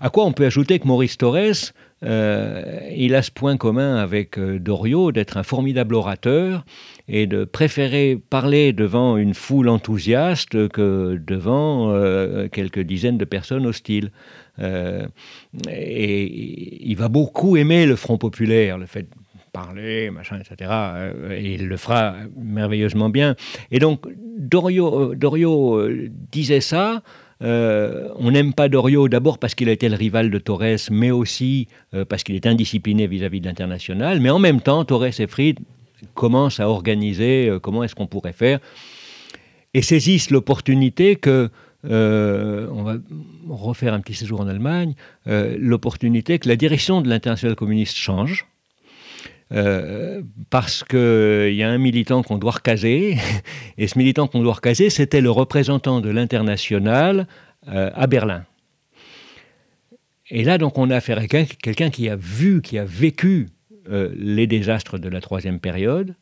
À 0.00 0.08
quoi 0.08 0.24
on 0.24 0.32
peut 0.32 0.46
ajouter 0.46 0.78
que 0.78 0.86
Maurice 0.86 1.18
Torres, 1.18 1.74
euh, 2.04 2.80
il 2.96 3.14
a 3.14 3.22
ce 3.22 3.30
point 3.30 3.56
commun 3.56 3.96
avec 3.96 4.38
Doriot 4.38 5.12
d'être 5.12 5.36
un 5.36 5.42
formidable 5.42 5.94
orateur 5.94 6.64
et 7.08 7.26
de 7.26 7.44
préférer 7.44 8.20
parler 8.30 8.72
devant 8.72 9.16
une 9.16 9.34
foule 9.34 9.68
enthousiaste 9.68 10.68
que 10.68 11.20
devant 11.24 11.90
euh, 11.90 12.48
quelques 12.48 12.80
dizaines 12.80 13.18
de 13.18 13.24
personnes 13.24 13.66
hostiles. 13.66 14.10
Euh, 14.58 15.06
et 15.68 16.88
il 16.88 16.96
va 16.96 17.08
beaucoup 17.08 17.56
aimer 17.56 17.86
le 17.86 17.96
Front 17.96 18.18
populaire, 18.18 18.78
le 18.78 18.86
fait 18.86 19.02
de 19.02 19.08
parler, 19.52 20.10
machin, 20.10 20.38
etc. 20.38 20.70
Euh, 20.70 21.36
et 21.38 21.54
il 21.54 21.68
le 21.68 21.76
fera 21.76 22.14
merveilleusement 22.36 23.10
bien. 23.10 23.34
Et 23.70 23.78
donc, 23.78 24.06
Dorio, 24.38 25.14
Dorio 25.14 25.86
disait 26.30 26.60
ça. 26.60 27.02
On 27.42 28.30
n'aime 28.30 28.52
pas 28.54 28.68
Dorio 28.68 29.08
d'abord 29.08 29.38
parce 29.38 29.54
qu'il 29.54 29.68
a 29.68 29.72
été 29.72 29.88
le 29.88 29.96
rival 29.96 30.30
de 30.30 30.38
Torres, 30.38 30.90
mais 30.90 31.10
aussi 31.10 31.68
parce 32.08 32.22
qu'il 32.22 32.34
est 32.36 32.46
indiscipliné 32.46 33.06
vis-à-vis 33.06 33.38
-vis 33.38 33.42
de 33.42 33.46
l'international. 33.48 34.20
Mais 34.20 34.30
en 34.30 34.38
même 34.38 34.60
temps, 34.60 34.84
Torres 34.84 35.20
et 35.20 35.26
Fried 35.26 35.58
commencent 36.14 36.60
à 36.60 36.68
organiser 36.68 37.48
euh, 37.48 37.58
comment 37.58 37.84
est-ce 37.84 37.94
qu'on 37.94 38.06
pourrait 38.06 38.32
faire 38.32 38.60
et 39.74 39.82
saisissent 39.82 40.30
l'opportunité 40.30 41.16
que 41.16 41.48
euh, 41.84 42.68
on 42.70 42.82
va 42.82 42.96
refaire 43.48 43.94
un 43.94 44.00
petit 44.00 44.14
séjour 44.14 44.40
en 44.40 44.46
Allemagne, 44.46 44.94
euh, 45.26 45.56
l'opportunité 45.58 46.38
que 46.38 46.48
la 46.48 46.56
direction 46.56 47.00
de 47.00 47.08
l'international 47.08 47.56
communiste 47.56 47.96
change. 47.96 48.46
Parce 50.50 50.82
qu'il 50.84 51.54
y 51.54 51.62
a 51.62 51.68
un 51.68 51.78
militant 51.78 52.22
qu'on 52.22 52.38
doit 52.38 52.52
recaser, 52.52 53.18
et 53.78 53.86
ce 53.86 53.98
militant 53.98 54.26
qu'on 54.26 54.42
doit 54.42 54.54
recaser, 54.54 54.90
c'était 54.90 55.20
le 55.20 55.30
représentant 55.30 56.00
de 56.00 56.10
l'international 56.10 57.26
à 57.66 58.06
Berlin. 58.06 58.44
Et 60.34 60.44
là, 60.44 60.56
donc, 60.56 60.78
on 60.78 60.88
a 60.88 60.96
affaire 60.96 61.18
à 61.18 61.26
quelqu'un 61.26 61.90
qui 61.90 62.08
a 62.08 62.16
vu, 62.16 62.62
qui 62.62 62.78
a 62.78 62.84
vécu 62.84 63.48
euh, 63.90 64.10
les 64.16 64.46
désastres 64.46 64.98
de 64.98 65.08
la 65.08 65.20
troisième 65.20 65.60
période, 65.60 66.14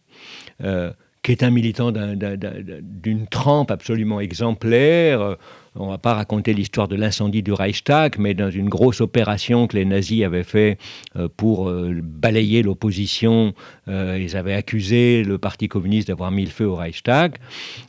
euh, 0.65 0.91
qui 1.23 1.31
est 1.31 1.45
un 1.45 1.51
militant 1.51 1.93
d'une 1.93 3.27
trempe 3.29 3.71
absolument 3.71 4.19
exemplaire, 4.21 5.37
on 5.77 5.87
ne 5.87 5.91
va 5.91 5.99
pas 5.99 6.15
raconter 6.15 6.53
l'histoire 6.53 6.89
de 6.89 6.97
l'incendie 6.97 7.43
du 7.43 7.53
Reichstag, 7.53 8.17
mais 8.19 8.35
dans 8.35 8.51
une 8.51 8.69
grosse 8.69 9.01
opération 9.01 9.69
que 9.69 9.77
les 9.77 9.85
nazis 9.85 10.25
avaient 10.25 10.43
fait 10.43 10.79
euh, 11.17 11.29
pour 11.37 11.69
euh, 11.69 12.01
balayer 12.03 12.63
l'opposition, 12.63 13.55
euh, 13.87 14.19
ils 14.21 14.37
avaient 14.37 14.55
accusé 14.55 15.23
le 15.23 15.39
Parti 15.39 15.69
communiste 15.69 16.09
d'avoir 16.09 16.33
mis 16.33 16.45
le 16.45 16.51
feu 16.51 16.67
au 16.67 16.75
Reichstag, 16.75 17.37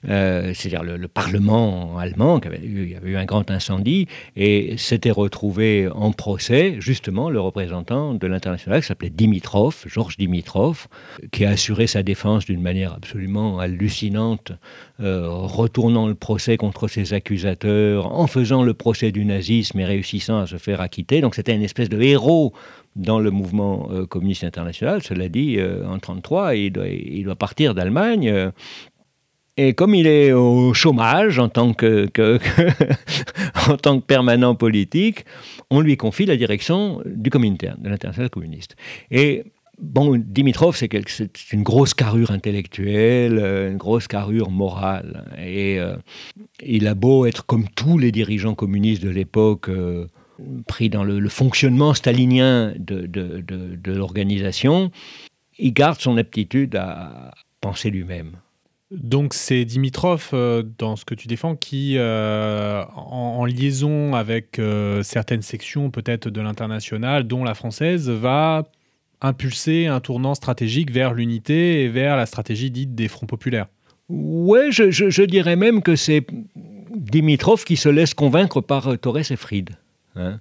c'est-à-dire 0.03 0.84
le, 0.84 1.07
Parlement 1.07 1.97
allemand, 1.97 2.39
qui 2.39 2.47
avait 2.47 2.61
eu, 2.63 2.84
il 2.84 2.91
y 2.91 2.95
avait 2.95 3.09
eu 3.09 3.17
un 3.17 3.25
grand 3.25 3.49
incendie, 3.51 4.07
et 4.36 4.77
s'était 4.77 5.11
retrouvé 5.11 5.89
en 5.93 6.11
procès, 6.11 6.75
justement, 6.79 7.29
le 7.29 7.39
représentant 7.39 8.13
de 8.13 8.27
l'international, 8.27 8.82
qui 8.82 8.88
s'appelait 8.88 9.09
Dimitrov, 9.09 9.84
Georges 9.88 10.17
Dimitrov, 10.17 10.88
qui 11.32 11.45
a 11.45 11.49
assuré 11.49 11.88
sa 11.88 12.03
défense 12.03 12.45
d'une 12.45 12.61
manière 12.61 12.93
absolument 12.93 13.59
hallucinante, 13.59 14.53
retournant 14.99 16.07
le 16.07 16.15
procès 16.15 16.57
contre 16.57 16.88
ses 16.88 17.13
accusateurs 17.13 17.70
en 18.03 18.28
faisant 18.28 18.63
le 18.63 18.74
procès 18.74 19.11
du 19.11 19.26
nazisme 19.26 19.80
et 19.80 19.86
réussissant 19.86 20.39
à 20.39 20.47
se 20.47 20.57
faire 20.57 20.82
acquitter. 20.82 21.22
Donc 21.22 21.36
c'était 21.36 21.55
une 21.55 21.63
espèce 21.63 21.89
de 21.89 22.01
héros 22.01 22.53
dans 22.95 23.19
le 23.19 23.32
mouvement 23.32 23.89
euh, 23.91 24.05
communiste 24.05 24.43
international. 24.43 25.01
Cela 25.01 25.30
dit, 25.30 25.57
euh, 25.57 25.84
en 25.86 25.97
1933, 25.99 26.55
il 26.55 26.72
doit, 26.72 27.36
partir 27.36 27.74
d'Allemagne. 27.74 28.30
Euh, 28.30 28.51
et 29.57 29.74
comme 29.74 29.93
il 29.95 30.07
est 30.07 30.32
au 30.32 30.74
chômage 30.74 31.38
en 31.39 31.49
tant 31.49 31.74
que, 31.74 32.07
en 33.69 33.78
tant 33.78 33.99
que 33.99 34.05
permanent 34.05 34.55
politique, 34.55 35.26
on 35.69 35.82
lui 35.82 35.97
confie 35.97 36.26
la 36.26 36.38
direction 36.38 37.01
du 37.05 37.30
Comintern, 37.30 37.78
de 37.82 37.89
l'international 37.89 38.30
communiste. 38.30 38.76
Et 39.11 39.43
Bon, 39.82 40.15
Dimitrov, 40.15 40.75
c'est 40.75 40.93
une 41.51 41.63
grosse 41.63 41.95
carrure 41.95 42.29
intellectuelle, 42.29 43.39
euh, 43.39 43.71
une 43.71 43.77
grosse 43.77 44.07
carrure 44.07 44.51
morale. 44.51 45.25
Et 45.39 45.79
euh, 45.79 45.95
il 46.63 46.88
a 46.88 46.93
beau 46.93 47.25
être 47.25 47.47
comme 47.47 47.67
tous 47.67 47.97
les 47.97 48.11
dirigeants 48.11 48.53
communistes 48.53 49.01
de 49.01 49.09
l'époque, 49.09 49.69
euh, 49.69 50.05
pris 50.67 50.89
dans 50.91 51.03
le, 51.03 51.27
fonctionnement 51.29 51.95
stalinien 51.95 52.73
de, 52.77 53.91
l'organisation, 53.91 54.91
il 55.57 55.73
garde 55.73 55.99
son 55.99 56.15
aptitude 56.17 56.75
à 56.75 57.32
penser 57.59 57.89
lui-même. 57.89 58.34
Donc 58.91 59.34
c'est 59.34 59.65
Dimitrov, 59.65 60.29
dans 60.77 60.95
ce 60.95 61.05
que 61.05 61.15
tu 61.15 61.27
défends, 61.27 61.55
qui, 61.55 61.97
en, 61.99 63.45
liaison 63.45 64.15
avec 64.15 64.59
certaines 65.03 65.43
sections 65.43 65.91
peut-être 65.91 66.29
de 66.29 66.41
l'international, 66.41 67.25
dont 67.25 67.43
la 67.43 67.53
française, 67.53 68.09
va 68.09 68.63
impulser 69.22 69.88
un 69.88 69.99
tournant 69.99 70.36
stratégique 70.36 70.91
vers 70.91 71.13
l'unité 71.13 71.84
et 71.84 71.88
vers 71.88 72.17
la 72.17 72.26
stratégie 72.26 72.72
dite 72.72 72.95
des 72.95 73.07
fronts 73.07 73.28
populaires. 73.28 73.67
Ouais, 74.09 74.72
je, 74.72 75.24
dirais 75.24 75.55
même 75.55 75.82
que 75.82 75.95
c'est 75.95 76.26
Dimitrov 76.93 77.63
qui 77.63 77.78
se 77.78 77.88
laisse 77.88 78.13
convaincre 78.13 78.59
par 78.59 78.89
euh, 78.89 78.97
Torres 78.97 79.32
et 79.32 79.36
Fried. 79.38 79.69
Hein. 80.15 80.39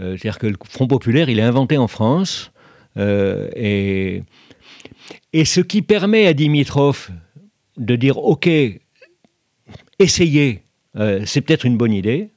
Euh, 0.00 0.16
c'est-à-dire 0.16 0.38
que 0.38 0.46
le 0.46 0.56
Front 0.64 0.86
populaire, 0.86 1.28
il 1.28 1.38
est 1.38 1.42
inventé 1.42 1.76
en 1.76 1.88
France. 1.88 2.50
Euh, 2.96 3.50
et, 3.54 4.22
et 5.34 5.44
ce 5.44 5.60
qui 5.60 5.82
permet 5.82 6.26
à 6.26 6.32
Dimitrov 6.32 7.10
de 7.76 7.96
dire 7.96 8.16
OK, 8.18 8.48
essayez, 9.98 10.62
c'est 11.24 11.40
peut-être 11.40 11.64
une 11.64 11.76
bonne 11.76 11.92
idée, 11.92 12.30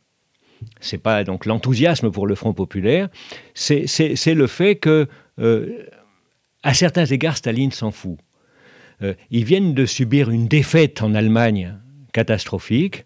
c'est 0.79 0.99
pas 0.99 1.23
donc 1.23 1.45
l'enthousiasme 1.45 2.11
pour 2.11 2.27
le 2.27 2.35
Front 2.35 2.53
populaire, 2.53 3.09
c'est 3.53 3.87
le 4.27 4.47
fait 4.47 4.75
que, 4.75 5.07
euh, 5.39 5.85
à 6.61 6.73
certains 6.73 7.05
égards, 7.05 7.37
Staline 7.37 7.71
s'en 7.71 7.91
fout. 7.91 8.17
Euh, 9.01 9.13
ils 9.31 9.45
viennent 9.45 9.73
de 9.73 9.85
subir 9.85 10.29
une 10.29 10.47
défaite 10.47 11.01
en 11.01 11.13
Allemagne 11.15 11.75
catastrophique 12.13 13.05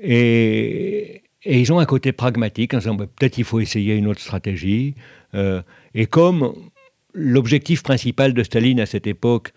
et, 0.00 1.22
ils 1.46 1.70
ont 1.74 1.78
un 1.78 1.84
côté 1.84 2.12
pragmatique 2.12 2.72
en 2.72 2.78
disant 2.78 2.94
bah, 2.94 3.06
peut-être 3.06 3.36
il 3.36 3.44
faut 3.44 3.60
essayer 3.60 3.94
une 3.94 4.06
autre 4.06 4.20
stratégie. 4.20 4.94
Euh, 5.34 5.60
et 5.94 6.06
comme 6.06 6.54
l'objectif 7.12 7.82
principal 7.82 8.32
de 8.32 8.42
Staline 8.42 8.80
à 8.80 8.86
cette 8.86 9.06
époque, 9.06 9.52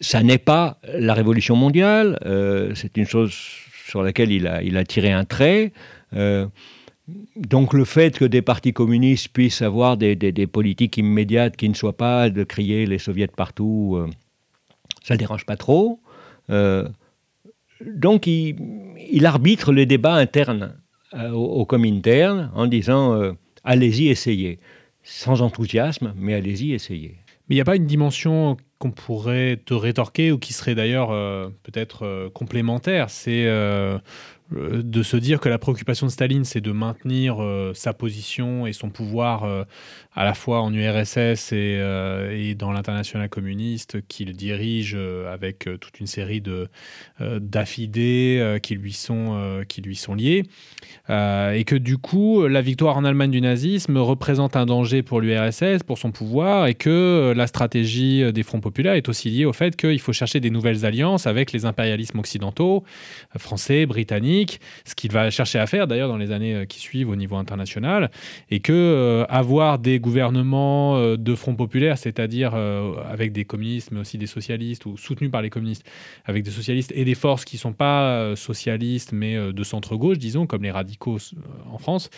ça 0.00 0.22
n'est 0.22 0.38
pas 0.38 0.78
la 0.92 1.14
révolution 1.14 1.56
mondiale, 1.56 2.18
c'est 2.74 2.96
une 2.98 3.06
chose 3.06 3.34
sur 3.86 4.02
laquelle 4.02 4.32
il 4.32 4.46
a, 4.46 4.62
il 4.62 4.76
a 4.76 4.84
tiré 4.84 5.12
un 5.12 5.24
trait. 5.24 5.72
Euh, 7.08 7.12
donc 7.36 7.72
le 7.72 7.84
fait 7.84 8.18
que 8.18 8.24
des 8.24 8.42
partis 8.42 8.72
communistes 8.72 9.28
puissent 9.28 9.62
avoir 9.62 9.96
des, 9.96 10.46
politiques 10.46 10.96
immédiates 10.96 11.56
qui 11.56 11.68
ne 11.68 11.74
soient 11.74 11.96
pas 11.96 12.30
de 12.30 12.44
crier 12.44 12.86
les 12.86 12.98
soviets 12.98 13.26
partout, 13.28 13.94
euh, 13.96 14.10
ça 15.02 15.14
ne 15.14 15.18
dérange 15.18 15.46
pas 15.46 15.56
trop. 15.56 16.00
Euh, 16.50 16.88
donc 17.84 18.26
il, 18.26 19.26
arbitre 19.26 19.72
les 19.72 19.86
débats 19.86 20.14
internes 20.14 20.74
au, 21.12 21.44
au 21.44 21.66
Comintern 21.66 22.50
en 22.54 22.66
disant 22.66 23.34
allez-y, 23.62 24.08
essayez. 24.08 24.58
Sans 25.02 25.42
enthousiasme, 25.42 26.14
mais 26.16 26.32
allez-y, 26.32 26.72
essayez. 26.72 27.18
Mais 27.48 27.54
il 27.54 27.58
n'y 27.58 27.60
a 27.60 27.66
pas 27.66 27.76
une 27.76 27.86
dimension 27.86 28.56
qu'on 28.78 28.90
pourrait 28.90 29.60
te 29.62 29.74
rétorquer 29.74 30.32
ou 30.32 30.38
qui 30.38 30.54
serait 30.54 30.74
d'ailleurs 30.74 31.08
peut-être 31.62 32.30
complémentaire. 32.32 33.10
C'est 33.10 33.44
euh, 33.46 33.98
de 34.54 35.02
se 35.02 35.16
dire 35.16 35.40
que 35.40 35.48
la 35.48 35.58
préoccupation 35.58 36.06
de 36.06 36.12
Staline, 36.12 36.44
c'est 36.44 36.60
de 36.60 36.72
maintenir 36.72 37.42
euh, 37.42 37.72
sa 37.74 37.92
position 37.92 38.66
et 38.66 38.72
son 38.72 38.90
pouvoir 38.90 39.44
euh, 39.44 39.64
à 40.14 40.24
la 40.24 40.34
fois 40.34 40.60
en 40.60 40.72
URSS 40.72 41.52
et, 41.52 42.54
dans 42.56 42.72
l'international 42.72 43.28
communiste 43.28 44.06
qu'il 44.06 44.32
dirige 44.34 44.96
avec 45.30 45.68
toute 45.80 45.98
une 45.98 46.06
série 46.06 46.40
de 46.40 46.68
d'affidés 47.20 48.58
qui 48.62 48.76
lui 48.76 48.92
sont 48.92 49.64
qui 49.68 49.82
lui 49.82 49.96
sont 49.96 50.14
liés. 50.14 50.44
Et 51.08 51.64
que 51.66 51.74
du 51.74 51.98
coup 51.98 52.46
la 52.46 52.60
victoire 52.60 52.96
en 52.96 53.04
Allemagne 53.04 53.32
du 53.32 53.40
nazisme 53.40 53.96
représente 53.96 54.54
un 54.56 54.66
danger 54.66 55.02
pour 55.02 55.20
l'URSS, 55.20 55.82
pour 55.84 55.98
son 55.98 56.12
pouvoir 56.12 56.66
et 56.66 56.74
que 56.74 57.32
la 57.36 57.48
stratégie 57.48 58.32
des 58.32 58.42
fronts 58.44 58.60
populaires 58.60 58.94
est 58.94 59.08
aussi 59.08 59.30
liée 59.30 59.46
au 59.46 59.52
fait 59.52 59.74
qu'il 59.74 60.00
faut 60.00 60.12
chercher 60.12 60.38
des 60.38 60.50
nouvelles 60.50 60.84
alliances 60.84 61.26
avec 61.26 61.50
les 61.50 61.64
impérialismes 61.64 62.20
occidentaux, 62.20 62.84
français, 63.36 63.86
britanniques 63.86 64.43
ce 64.84 64.94
qu'il 64.94 65.12
va 65.12 65.30
chercher 65.30 65.58
à 65.58 65.66
faire 65.66 65.86
d'ailleurs 65.86 66.08
dans 66.08 66.16
les 66.16 66.30
années 66.32 66.54
euh, 66.54 66.64
qui 66.64 66.78
suivent 66.78 67.08
au 67.08 67.16
niveau 67.16 67.36
international, 67.36 68.10
et 68.50 68.60
que 68.60 68.72
euh, 68.72 69.24
avoir 69.28 69.78
des 69.78 69.98
gouvernements 69.98 70.96
euh, 70.96 71.16
de 71.16 71.34
front 71.34 71.54
populaire, 71.54 71.98
c'est-à-dire 71.98 72.54
avec 72.54 73.32
des 73.32 73.44
communistes, 73.44 73.90
mais 73.92 74.00
aussi 74.00 74.18
des 74.18 74.26
socialistes, 74.26 74.86
ou 74.86 74.96
soutenus 74.96 75.30
par 75.30 75.42
les 75.42 75.50
communistes, 75.50 75.84
avec 76.24 76.42
des 76.42 76.50
socialistes 76.50 76.92
et 76.94 77.04
des 77.04 77.14
forces 77.14 77.44
qui 77.44 77.56
ne 77.56 77.60
sont 77.60 77.72
pas 77.72 78.34
socialistes, 78.36 79.12
mais 79.12 79.52
de 79.52 79.62
centre-gauche, 79.64 80.18
disons, 80.18 80.46
comme 80.46 80.62
les 80.62 80.70
radicaux 80.70 81.18
en 81.72 81.78
France, 81.78 82.10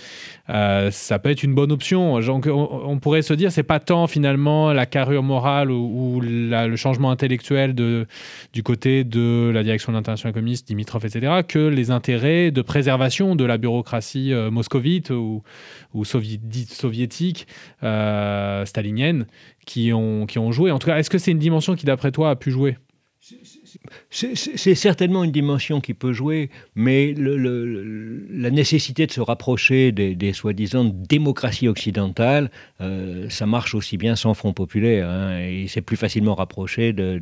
ça 0.47 1.19
peut 1.19 1.31
être 1.31 1.43
une 1.43 1.55
bonne 1.55 1.73
option. 1.73 2.15
on, 2.15 2.99
pourrait 2.99 3.23
se 3.23 3.35
dire, 3.35 3.53
c'est 3.53 3.63
pas 3.63 3.81
tant 3.81 4.07
finalement 4.07 4.73
la 4.73 4.87
carrure 4.87 5.23
morale 5.23 5.71
ou, 5.71 6.21
le 6.21 6.77
changement 6.77 7.11
intellectuel 7.11 7.75
du 7.75 8.63
côté 8.63 9.05
de 9.05 9.51
la 9.53 9.63
direction 9.63 9.93
de 9.93 9.97
l'international 9.97 10.35
communiste, 10.35 10.67
Dimitrov, 10.67 11.05
etc., 11.05 11.43
que 11.47 11.59
les 11.59 11.91
intérêts 11.91 12.06
de 12.07 12.63
préservation 12.63 13.37
de 13.37 13.45
la 13.45 13.59
bureaucratie 13.59 14.33
euh, 14.33 14.51
moscovite 14.51 15.11
ou, 15.11 15.43
ou 15.95 16.05
soviétique, 16.05 17.47
euh, 17.83 18.65
stalinienne, 18.65 19.27
qui 19.67 19.93
ont, 19.93 20.27
qui 20.27 20.39
ont 20.39 20.53
joué. 20.53 20.71
En 20.71 20.79
tout 20.79 20.87
cas, 20.87 20.99
est-ce 20.99 21.11
que 21.11 21.19
c'est 21.19 21.33
une 21.33 21.39
dimension 21.39 21.75
qui, 21.75 21.87
d'après 21.87 22.13
toi, 22.13 22.31
a 22.31 22.37
pu 22.37 22.51
jouer? 22.51 22.77
C'est 24.11 24.75
certainement 24.75 25.25
une 25.25 25.33
dimension 25.33 25.81
qui 25.81 25.95
peut 25.95 26.13
jouer, 26.13 26.51
mais 26.75 27.15
la 27.17 28.51
nécessité 28.51 29.07
de 29.07 29.13
se 29.13 29.21
rapprocher 29.21 29.93
des, 29.93 30.33
soi-disant 30.33 30.85
démocraties 30.85 31.69
occidentales, 31.69 32.51
euh, 32.81 33.29
ça 33.29 33.47
marche 33.47 33.75
aussi 33.75 33.97
bien 33.97 34.17
sans 34.17 34.35
Front 34.35 34.53
populaire. 34.53 35.09
Hein, 35.09 35.39
et 35.41 35.67
c'est 35.69 35.81
plus 35.81 35.97
facilement 35.97 36.35
rapproché 36.35 36.93
de, 36.93 37.21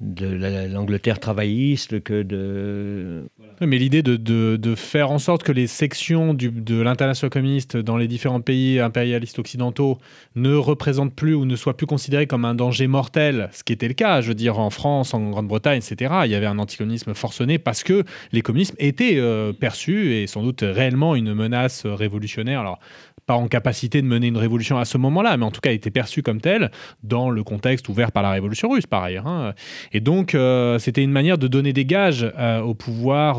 l'Angleterre 0.00 1.20
travailliste 1.20 2.02
que 2.02 2.22
de... 2.22 3.28
mais 3.60 3.78
l'idée 3.78 4.02
de, 4.02 4.74
faire 4.74 5.10
en 5.10 5.18
sorte 5.18 5.42
que 5.42 5.52
les 5.52 5.66
sections 5.66 6.34
de 6.34 6.80
l'international 6.80 7.30
communiste 7.30 7.76
dans 7.76 7.96
les 7.96 8.08
différents 8.08 8.40
pays 8.40 8.80
impérialistes 8.80 9.38
occidentaux 9.38 9.98
ne 10.34 10.54
représentent 10.54 11.14
plus 11.14 11.34
ou 11.34 11.44
ne 11.44 11.56
soient 11.56 11.76
plus 11.76 11.86
considérées 11.86 12.26
comme 12.26 12.44
un 12.44 12.54
danger 12.54 12.86
mortel, 12.86 13.48
ce 13.52 13.64
qui 13.64 13.72
était 13.72 13.88
le 13.88 13.94
cas, 13.94 14.20
je 14.20 14.28
veux 14.28 14.34
dire, 14.34 14.58
en 14.58 14.70
France, 14.70 15.14
en 15.14 15.30
Grande-Bretagne, 15.30 15.79
etc. 15.80 16.14
Il 16.24 16.30
y 16.30 16.34
avait 16.34 16.46
un 16.46 16.58
anticommunisme 16.58 17.14
forcené 17.14 17.58
parce 17.58 17.82
que 17.82 18.04
les 18.32 18.42
communismes 18.42 18.76
étaient 18.78 19.16
euh, 19.16 19.52
perçus 19.52 20.14
et 20.14 20.26
sans 20.26 20.42
doute 20.42 20.62
réellement 20.62 21.16
une 21.16 21.34
menace 21.34 21.86
révolutionnaire. 21.86 22.60
Alors, 22.60 22.78
pas 23.26 23.34
en 23.34 23.48
capacité 23.48 24.02
de 24.02 24.06
mener 24.06 24.26
une 24.26 24.36
révolution 24.36 24.78
à 24.78 24.84
ce 24.84 24.98
moment-là, 24.98 25.36
mais 25.36 25.44
en 25.44 25.50
tout 25.50 25.60
cas 25.60 25.72
étaient 25.72 25.90
perçus 25.90 26.22
comme 26.22 26.40
tel 26.40 26.70
dans 27.04 27.30
le 27.30 27.44
contexte 27.44 27.88
ouvert 27.88 28.10
par 28.12 28.22
la 28.22 28.30
révolution 28.30 28.70
russe, 28.70 28.86
par 28.86 29.04
ailleurs. 29.04 29.26
Hein. 29.26 29.54
Et 29.92 30.00
donc, 30.00 30.34
euh, 30.34 30.78
c'était 30.78 31.02
une 31.02 31.12
manière 31.12 31.38
de 31.38 31.46
donner 31.46 31.72
des 31.72 31.84
gages 31.84 32.26
euh, 32.38 32.60
au 32.60 32.74
pouvoir 32.74 33.36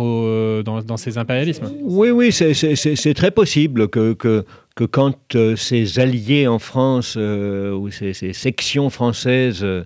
dans, 0.64 0.98
ces 0.98 1.18
impérialismes. 1.18 1.72
Oui, 1.82 2.10
oui, 2.10 2.32
c'est 2.32 3.14
très 3.14 3.32
possible 3.32 3.90
que 3.90 4.46
que 4.76 4.84
quand 4.86 5.36
euh, 5.36 5.56
ses 5.56 6.00
alliés 6.00 6.48
en 6.48 6.60
France, 6.60 7.16
euh, 7.18 7.74
ou 7.74 7.92
ses, 7.92 8.14
sections 8.14 8.90
françaises, 8.90 9.64
euh, 9.64 9.84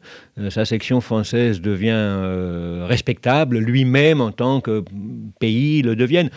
sa 0.49 0.65
section 0.65 1.01
française 1.01 1.61
devient 1.61 2.85
respectable, 2.87 3.57
lui-même 3.57 4.21
en 4.21 4.31
tant 4.31 4.61
que 4.61 4.83
pays 5.39 5.81
le 5.81 5.95
devienne. 5.95 6.29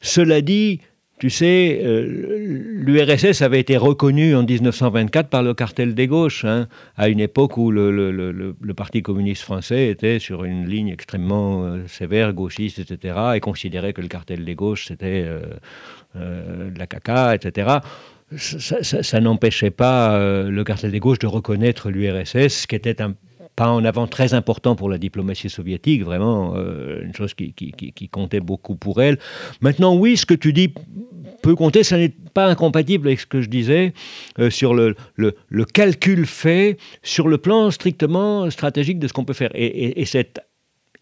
Cela 0.00 0.40
dit, 0.40 0.80
tu 1.18 1.30
sais, 1.30 1.80
l'URSS 1.82 3.40
avait 3.40 3.60
été 3.60 3.78
reconnue 3.78 4.36
en 4.36 4.42
1924 4.42 5.30
par 5.30 5.42
le 5.42 5.54
cartel 5.54 5.94
des 5.94 6.06
gauches, 6.06 6.44
hein, 6.44 6.68
à 6.96 7.08
une 7.08 7.20
époque 7.20 7.56
où 7.56 7.70
le, 7.70 8.54
Parti 8.76 9.02
communiste 9.02 9.42
français 9.42 9.88
était 9.88 10.18
sur 10.18 10.44
une 10.44 10.68
ligne 10.68 10.88
extrêmement 10.88 11.78
sévère, 11.86 12.34
gauchiste, 12.34 12.78
etc., 12.78 13.14
et 13.34 13.40
considérait 13.40 13.94
que 13.94 14.02
le 14.02 14.08
cartel 14.08 14.44
des 14.44 14.54
gauches, 14.54 14.88
c'était 14.88 15.24
euh, 15.24 15.40
de 16.16 16.78
la 16.78 16.86
caca, 16.86 17.34
etc. 17.34 17.78
Ça, 18.36 19.20
n'empêchait 19.20 19.70
pas 19.70 20.16
euh, 20.16 20.50
le 20.50 20.64
cartel 20.64 20.90
des 20.90 20.98
gauches 20.98 21.20
de 21.20 21.28
reconnaître 21.28 21.90
l'URSS, 21.90 22.66
qui 22.66 22.74
était 22.74 23.00
un 23.00 23.14
pas 23.54 23.70
en 23.70 23.86
avant 23.86 24.06
très 24.06 24.34
important 24.34 24.76
pour 24.76 24.90
la 24.90 24.98
diplomatie 24.98 25.48
soviétique, 25.48 26.04
vraiment 26.04 26.52
euh, 26.56 27.00
une 27.02 27.14
chose 27.14 27.32
qui, 27.32 27.54
comptait 28.12 28.40
beaucoup 28.40 28.76
pour 28.76 29.00
elle. 29.00 29.18
Maintenant, 29.62 29.96
oui, 29.96 30.18
ce 30.18 30.26
que 30.26 30.34
tu 30.34 30.52
dis 30.52 30.74
peut 31.40 31.54
compter, 31.54 31.82
ça 31.82 31.96
n'est 31.96 32.12
pas 32.34 32.48
incompatible 32.48 33.06
avec 33.06 33.20
ce 33.20 33.24
que 33.24 33.40
je 33.40 33.48
disais 33.48 33.94
sur 34.50 34.74
le, 34.74 34.94
le, 35.14 35.64
calcul 35.64 36.26
fait 36.26 36.76
sur 37.02 37.28
le 37.28 37.38
plan 37.38 37.70
strictement 37.70 38.50
stratégique 38.50 38.98
de 38.98 39.08
ce 39.08 39.14
qu'on 39.14 39.24
peut 39.24 39.32
faire. 39.32 39.50
Et, 39.54 40.04
cette 40.04 40.40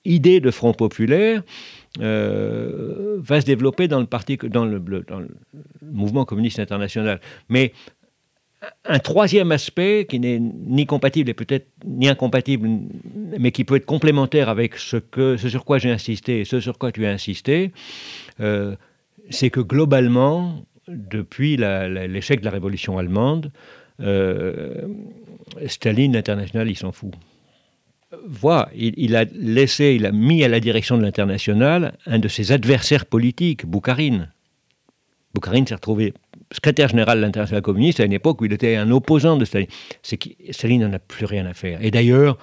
idée 0.04 0.38
de 0.38 0.52
Front 0.52 0.74
populaire, 0.74 1.42
euh, 2.00 3.18
va 3.20 3.40
se 3.40 3.46
développer 3.46 3.86
dans 3.86 4.00
le, 4.00 4.06
parti, 4.06 4.36
dans 4.36 4.64
le, 4.64 4.82
mouvement 5.82 6.24
communiste 6.24 6.58
international. 6.58 7.20
Mais 7.48 7.72
un 8.84 8.98
troisième 8.98 9.52
aspect 9.52 10.06
qui 10.08 10.18
n'est 10.18 10.40
ni 10.40 10.86
compatible 10.86 11.30
et 11.30 11.34
peut-être 11.34 11.68
ni 11.84 12.08
incompatible, 12.08 12.68
mais 13.38 13.52
qui 13.52 13.64
peut 13.64 13.76
être 13.76 13.86
complémentaire 13.86 14.48
avec 14.48 14.76
ce 14.76 14.96
sur 15.36 15.64
quoi 15.64 15.78
j'ai 15.78 15.90
insisté 15.90 16.40
et 16.40 16.44
ce 16.44 16.60
sur 16.60 16.78
quoi 16.78 16.90
tu 16.90 17.04
as 17.06 17.10
insisté, 17.10 17.72
euh, 18.40 18.74
c'est 19.30 19.50
que 19.50 19.60
globalement, 19.60 20.64
depuis 20.88 21.56
l'échec 21.56 22.40
de 22.40 22.44
la 22.44 22.50
révolution 22.50 22.98
allemande, 22.98 23.52
euh, 24.00 24.88
Staline, 25.66 26.14
l'international, 26.14 26.68
il 26.68 26.76
s'en 26.76 26.90
fout 26.90 27.12
voit, 28.26 28.68
il, 28.74 29.16
a 29.16 29.24
laissé, 29.32 29.94
il 29.94 30.06
a 30.06 30.12
mis 30.12 30.44
à 30.44 30.48
la 30.48 30.60
direction 30.60 30.96
de 30.96 31.02
l'international 31.02 31.96
un 32.06 32.18
de 32.18 32.28
ses 32.28 32.52
adversaires 32.52 33.06
politiques, 33.06 33.66
Boukharine. 33.66 34.30
Boukharine 35.34 35.66
s'est 35.66 35.74
retrouvé 35.74 36.14
secrétaire 36.52 36.88
général 36.88 37.18
de 37.18 37.22
l'international 37.22 37.62
communiste 37.62 38.00
à 38.00 38.04
une 38.04 38.12
époque 38.12 38.40
où 38.40 38.44
il 38.44 38.52
était 38.52 38.76
un 38.76 38.90
opposant 38.90 39.36
de 39.36 39.44
Staline. 39.44 39.68
C'est 40.02 40.16
que 40.16 40.28
Staline 40.50 40.86
n'en 40.86 40.92
a 40.92 40.98
plus 40.98 41.26
rien 41.26 41.46
à 41.46 41.54
faire. 41.54 41.82
Et 41.82 41.90
d'ailleurs, 41.90 42.38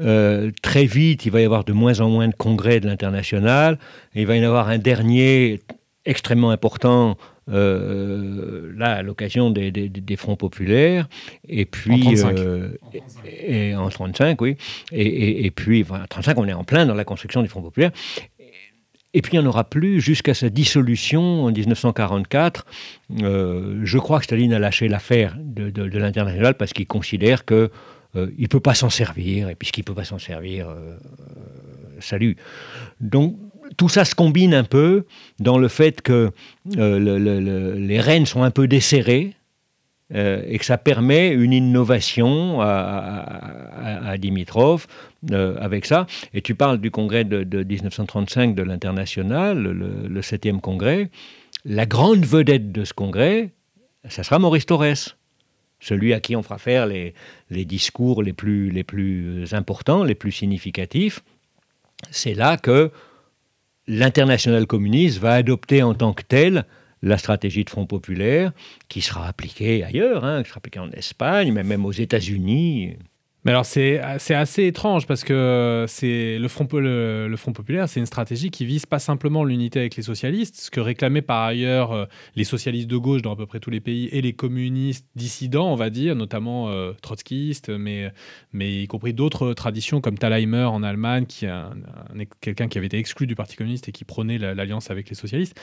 euh, 0.00 0.50
très 0.62 0.86
vite, 0.86 1.26
il 1.26 1.32
va 1.32 1.40
y 1.40 1.44
avoir 1.44 1.64
de 1.64 1.72
moins 1.72 2.00
en 2.00 2.08
moins 2.08 2.28
de 2.28 2.34
congrès 2.34 2.80
de 2.80 2.86
l'international. 2.86 3.78
Il 4.14 4.26
va 4.26 4.36
y 4.36 4.40
en 4.40 4.48
avoir 4.48 4.68
un 4.68 4.78
dernier 4.78 5.60
extrêmement 6.06 6.50
important 6.50 7.16
euh, 7.50 8.72
là, 8.76 8.94
à 8.94 9.02
l'occasion 9.02 9.50
des, 9.50 9.70
des, 9.70 10.16
fronts 10.16 10.36
populaires, 10.36 11.08
et 11.48 11.64
puis... 11.66 12.00
En 12.00 12.32
35. 12.32 12.38
Euh, 12.38 12.70
et, 13.24 13.74
en 13.74 13.88
35, 13.88 14.40
oui. 14.40 14.56
Et, 14.92 15.44
et, 15.44 15.50
puis, 15.50 15.84
en 15.90 16.06
35, 16.06 16.38
on 16.38 16.48
est 16.48 16.52
en 16.52 16.64
plein 16.64 16.86
dans 16.86 16.94
la 16.94 17.04
construction 17.04 17.42
des 17.42 17.48
fronts 17.48 17.62
populaires. 17.62 17.92
Et 19.12 19.22
puis 19.22 19.32
il 19.32 19.40
n'y 19.40 19.44
en 19.44 19.48
aura 19.48 19.64
plus 19.64 20.00
jusqu'à 20.00 20.34
sa 20.34 20.50
dissolution 20.50 21.44
en 21.44 21.50
1944. 21.50 22.64
Euh, 23.22 23.80
je 23.82 23.98
crois 23.98 24.18
que 24.20 24.24
Staline 24.24 24.52
a 24.52 24.58
lâché 24.58 24.86
l'affaire 24.88 25.36
de, 25.38 25.70
de, 25.70 25.98
l'international 25.98 26.54
parce 26.54 26.72
qu'il 26.72 26.86
considère 26.86 27.44
que 27.44 27.70
euh, 28.16 28.30
il 28.38 28.42
ne 28.42 28.48
peut 28.48 28.60
pas 28.60 28.74
s'en 28.74 28.90
servir, 28.90 29.48
et 29.48 29.54
puisqu'il 29.54 29.80
ne 29.80 29.84
peut 29.84 29.94
pas 29.94 30.04
s'en 30.04 30.18
servir, 30.18 30.68
euh, 30.68 30.96
salut. 31.98 32.36
Donc 33.00 33.36
tout 33.76 33.88
ça 33.88 34.04
se 34.04 34.14
combine 34.14 34.54
un 34.54 34.64
peu 34.64 35.04
dans 35.38 35.58
le 35.58 35.68
fait 35.68 36.02
que 36.02 36.30
les 36.66 38.00
rênes 38.00 38.26
sont 38.26 38.42
un 38.42 38.50
peu 38.50 38.68
desserrées, 38.68 39.34
et 40.12 40.58
que 40.58 40.64
ça 40.64 40.76
permet 40.76 41.28
une 41.28 41.52
innovation 41.52 42.60
à, 42.60 44.16
Dimitrov 44.18 44.86
avec 45.32 45.86
ça. 45.86 46.06
Et 46.34 46.42
tu 46.42 46.56
parles 46.56 46.78
du 46.78 46.90
congrès 46.90 47.24
de, 47.24 47.62
1935 47.62 48.54
de 48.56 48.62
l'International, 48.62 49.56
le, 49.62 49.72
le, 50.08 50.20
7e 50.20 50.60
congrès. 50.60 51.10
La 51.64 51.86
grande 51.86 52.24
vedette 52.24 52.72
de 52.72 52.84
ce 52.84 52.92
congrès, 52.92 53.50
ça 54.08 54.24
sera 54.24 54.38
Maurice 54.38 54.66
Torres 54.66 55.14
celui 55.80 56.12
à 56.12 56.20
qui 56.20 56.36
on 56.36 56.42
fera 56.42 56.58
faire 56.58 56.86
les, 56.86 57.14
discours 57.50 58.22
les 58.22 58.32
plus 58.32 59.54
importants, 59.54 60.04
les 60.04 60.14
plus 60.14 60.32
significatifs, 60.32 61.20
c'est 62.10 62.34
là 62.34 62.56
que 62.56 62.90
l'international 63.90 64.66
communiste 64.66 65.18
va 65.18 65.32
adopter 65.32 65.82
en 65.82 65.94
tant 65.94 66.12
que 66.12 66.22
tel 66.22 66.64
la 67.02 67.18
stratégie 67.18 67.64
de 67.64 67.70
Front 67.70 67.86
populaire, 67.86 68.52
qui 68.88 69.00
sera 69.00 69.26
appliquée 69.26 69.82
ailleurs, 69.82 70.24
hein, 70.24 70.42
qui 70.42 70.50
sera 70.50 70.58
appliquée 70.58 70.78
en 70.78 70.90
Espagne, 70.92 71.52
mais 71.52 71.64
même 71.64 71.84
aux 71.84 71.92
États-Unis. 71.92 72.96
Mais 73.44 73.52
alors 73.52 73.64
c'est 73.64 73.98
assez 73.98 74.66
étrange 74.66 75.06
parce 75.06 75.24
que 75.24 75.86
c'est 75.88 76.38
le 76.38 76.48
Front, 76.48 76.68
le, 76.72 77.34
Front 77.36 77.52
populaire, 77.52 77.88
c'est 77.88 78.00
une 78.00 78.06
stratégie 78.06 78.50
qui 78.50 78.66
vise 78.66 78.84
pas 78.84 78.98
simplement 78.98 79.44
l'unité 79.44 79.80
avec 79.80 79.96
les 79.96 80.02
socialistes, 80.02 80.56
ce 80.56 80.70
que 80.70 80.80
réclamaient 80.80 81.22
par 81.22 81.44
ailleurs 81.44 81.92
euh, 81.92 82.04
les 82.36 82.44
socialistes 82.44 82.88
de 82.88 82.96
gauche 82.98 83.22
dans 83.22 83.32
à 83.32 83.36
peu 83.36 83.46
près 83.46 83.58
tous 83.58 83.70
les 83.70 83.80
pays 83.80 84.08
et 84.12 84.20
les 84.20 84.34
communistes 84.34 85.06
dissidents, 85.16 85.72
on 85.72 85.74
va 85.74 85.88
dire, 85.88 86.16
notamment 86.16 86.68
euh, 86.68 86.92
trotskistes, 87.00 87.70
mais, 87.70 88.12
mais 88.52 88.82
y 88.82 88.86
compris 88.86 89.14
d'autres 89.14 89.54
traditions 89.54 90.02
comme 90.02 90.18
Thalheimer 90.18 90.64
en 90.64 90.82
Allemagne, 90.82 91.24
qui 91.24 91.46
est 91.46 91.50
quelqu'un 92.40 92.68
qui 92.68 92.76
avait 92.76 92.88
été 92.88 92.98
exclu 92.98 93.26
du 93.26 93.34
Parti 93.34 93.56
communiste 93.56 93.88
et 93.88 93.92
qui 93.92 94.04
prônait 94.04 94.38
l'alliance 94.38 94.90
avec 94.90 95.08
les 95.08 95.14
socialistes. 95.14 95.58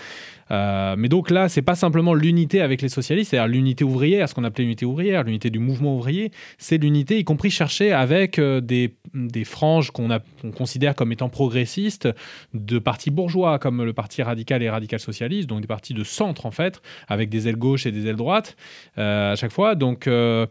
Euh, 0.50 0.96
mais 0.98 1.10
donc 1.10 1.30
là, 1.30 1.50
c'est 1.50 1.62
pas 1.62 1.76
simplement 1.76 2.14
l'unité 2.14 2.62
avec 2.62 2.82
les 2.82 2.90
socialistes, 2.90 3.32
c'est-à-dire 3.32 3.48
l'unité 3.48 3.84
ouvrière, 3.84 4.28
ce 4.28 4.34
qu'on 4.34 4.44
appelait 4.44 4.64
l'unité 4.64 4.86
ouvrière, 4.86 5.24
l'unité 5.24 5.50
du 5.50 5.60
mouvement 5.60 5.96
ouvrier, 5.96 6.32
c'est 6.58 6.78
l'unité 6.78 7.20
y 7.20 7.24
compris 7.24 7.52
avec 7.94 8.40
euh, 8.40 8.62
des, 8.62 8.94
franges 9.46 9.92
qu'on 9.92 10.10
considère 10.56 10.96
comme 10.96 11.12
étant 11.12 11.30
progressistes 11.30 12.08
de 12.54 12.80
partis 12.80 13.12
bourgeois, 13.12 13.60
comme 13.60 13.84
le 13.84 13.94
Parti 13.94 14.22
radical 14.22 14.62
et 14.64 14.70
radical 14.70 15.00
socialiste, 15.00 15.48
donc 15.48 15.62
des 15.62 15.68
partis 15.68 15.94
de 15.94 16.04
centre 16.04 16.46
en 16.46 16.52
fait, 16.52 16.82
avec 17.08 17.30
des 17.30 17.48
ailes 17.48 17.56
gauches 17.56 17.86
et 17.86 17.92
des 17.92 18.08
ailes 18.08 18.16
droites 18.16 18.56
euh, 18.98 19.34
à 19.34 19.36
chaque 19.36 19.52
fois. 19.52 19.76
Donc 19.76 20.08
euh, 20.08 20.46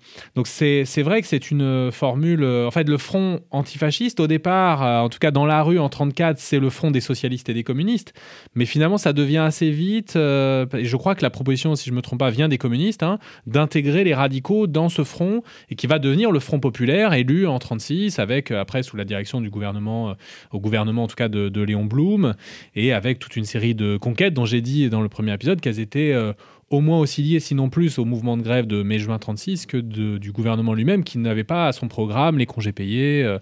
c'est 0.44 1.02
vrai 1.02 1.20
que 1.20 1.28
c'est 1.28 1.50
une 1.50 1.90
formule. 1.92 2.44
En 2.44 2.70
fait, 2.70 2.88
le 2.88 2.98
front 2.98 3.40
antifasciste, 3.50 4.20
au 4.20 4.26
départ, 4.26 4.82
en 5.04 5.08
tout 5.08 5.18
cas 5.18 5.30
dans 5.30 5.46
la 5.46 5.62
rue 5.62 5.78
en 5.78 5.88
34, 5.88 6.38
c'est 6.38 6.58
le 6.58 6.70
front 6.70 6.90
des 6.90 7.00
socialistes 7.00 7.48
et 7.48 7.54
des 7.54 7.64
communistes. 7.64 8.12
Mais 8.54 8.66
finalement, 8.66 8.98
ça 8.98 9.12
devient 9.12 9.38
assez 9.38 9.70
vite, 9.70 10.16
et 10.16 10.84
je 10.84 10.96
crois 10.96 11.14
que 11.14 11.22
la 11.22 11.30
proposition, 11.30 11.74
si 11.76 11.86
je 11.86 11.90
ne 11.90 11.96
me 11.96 12.02
trompe 12.02 12.20
pas, 12.20 12.30
vient 12.30 12.48
des 12.48 12.58
communistes, 12.58 13.02
hein, 13.02 13.18
d'intégrer 13.46 14.04
les 14.04 14.14
radicaux 14.14 14.66
dans 14.66 14.88
ce 14.88 15.04
front 15.04 15.42
et 15.70 15.74
qui 15.74 15.86
va 15.86 15.98
devenir 15.98 16.30
le 16.30 16.40
Front 16.40 16.60
populaire 16.60 17.05
élu 17.12 17.46
en 17.46 17.58
36 17.58 18.18
avec 18.18 18.50
euh, 18.50 18.60
après 18.60 18.82
sous 18.82 18.96
la 18.96 19.04
direction 19.04 19.40
du 19.40 19.50
gouvernement, 19.50 20.10
euh, 20.10 20.14
au 20.52 20.60
gouvernement 20.60 21.04
en 21.04 21.06
tout 21.06 21.16
cas 21.16 21.28
de, 21.28 21.60
Léon 21.60 21.84
Blum, 21.84 22.34
et 22.74 22.92
avec 22.92 23.18
toute 23.18 23.36
une 23.36 23.44
série 23.44 23.74
de 23.74 23.96
conquêtes 23.96 24.34
dont 24.34 24.44
j'ai 24.44 24.60
dit 24.60 24.88
dans 24.88 25.00
le 25.00 25.08
premier 25.08 25.32
épisode 25.32 25.60
qu'elles 25.60 25.80
étaient 25.80 26.12
euh, 26.12 26.32
au 26.70 26.80
moins 26.80 26.98
aussi 26.98 27.22
liées, 27.22 27.40
sinon 27.40 27.68
plus, 27.68 27.98
au 27.98 28.04
mouvement 28.04 28.36
de 28.36 28.42
grève 28.42 28.66
de 28.66 28.82
mai-juin 28.82 29.18
36 29.18 29.66
que 29.66 29.76
du 29.76 30.32
gouvernement 30.32 30.74
lui-même 30.74 31.04
qui 31.04 31.18
n'avait 31.18 31.44
pas 31.44 31.68
à 31.68 31.72
son 31.72 31.86
programme 31.86 32.38
les 32.38 32.46
congés 32.46 32.72
payés, 32.72 33.36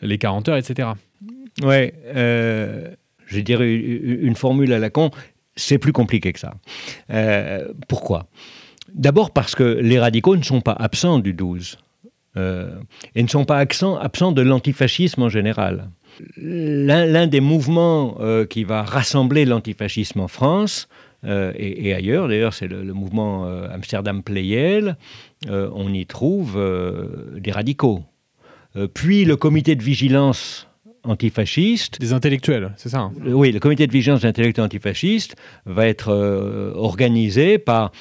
les 0.00 0.16
40 0.16 0.48
heures, 0.48 0.56
etc. 0.56 0.88
Ouais, 1.62 1.92
je 2.14 3.40
dirais 3.40 3.74
une 3.74 4.36
formule 4.36 4.72
à 4.72 4.78
la 4.78 4.88
con, 4.88 5.10
c'est 5.54 5.76
plus 5.76 5.92
compliqué 5.92 6.32
que 6.32 6.40
ça. 6.40 6.54
pourquoi? 7.88 8.26
D'abord 8.94 9.32
parce 9.32 9.54
que 9.54 9.62
les 9.62 9.98
radicaux 9.98 10.34
ne 10.34 10.42
sont 10.42 10.62
pas 10.62 10.72
absents 10.72 11.18
du 11.18 11.34
12 11.34 11.76
euh, 12.36 12.70
et 13.14 13.22
ne 13.22 13.28
sont 13.28 13.44
pas 13.44 13.58
absents, 13.58 14.32
de 14.32 14.42
l'antifascisme 14.42 15.22
en 15.22 15.28
général. 15.28 15.88
L'un 16.36 17.26
des 17.26 17.40
mouvements 17.40 18.16
euh, 18.20 18.44
qui 18.44 18.64
va 18.64 18.82
rassembler 18.82 19.44
l'antifascisme 19.44 20.20
en 20.20 20.28
France 20.28 20.88
euh, 21.24 21.52
et, 21.56 21.94
ailleurs, 21.94 22.28
d'ailleurs 22.28 22.54
c'est 22.54 22.68
le, 22.68 22.92
mouvement 22.92 23.46
Amsterdam 23.72 24.22
Playel, 24.22 24.96
on 25.48 25.92
y 25.92 26.06
trouve 26.06 26.60
des 27.36 27.52
radicaux. 27.52 28.02
puis 28.94 29.24
le 29.24 29.36
comité 29.36 29.74
de 29.74 29.82
vigilance 29.82 30.68
antifasciste. 31.04 32.00
Des 32.00 32.12
intellectuels, 32.12 32.72
c'est 32.76 32.88
ça 32.90 32.98
hein? 33.00 33.12
Oui, 33.24 33.52
le 33.52 33.60
comité 33.60 33.86
de 33.86 33.92
vigilance 33.92 34.20
des 34.22 34.28
intellectuels 34.28 34.66
antifascistes 34.66 35.36
va 35.64 35.86
être 35.86 36.10
organisé 36.74 37.58
par, 37.58 37.92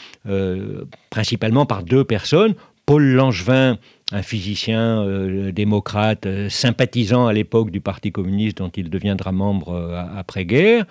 principalement 1.10 1.66
par 1.66 1.84
deux 1.84 2.04
personnes. 2.04 2.54
Paul 2.86 3.04
Langevin, 3.04 3.80
un 4.12 4.22
physicien 4.22 5.02
euh, 5.02 5.52
démocrate 5.52 6.26
euh, 6.26 6.50
sympathisant 6.50 7.28
à 7.28 7.34
l'époque 7.34 7.72
du 7.72 7.82
Parti 7.82 8.12
communiste 8.12 8.60
dont 8.60 8.70
il 8.70 8.90
deviendra 8.90 9.32
membre 9.32 9.70
euh, 9.70 10.04
après-guerre, 10.16 10.86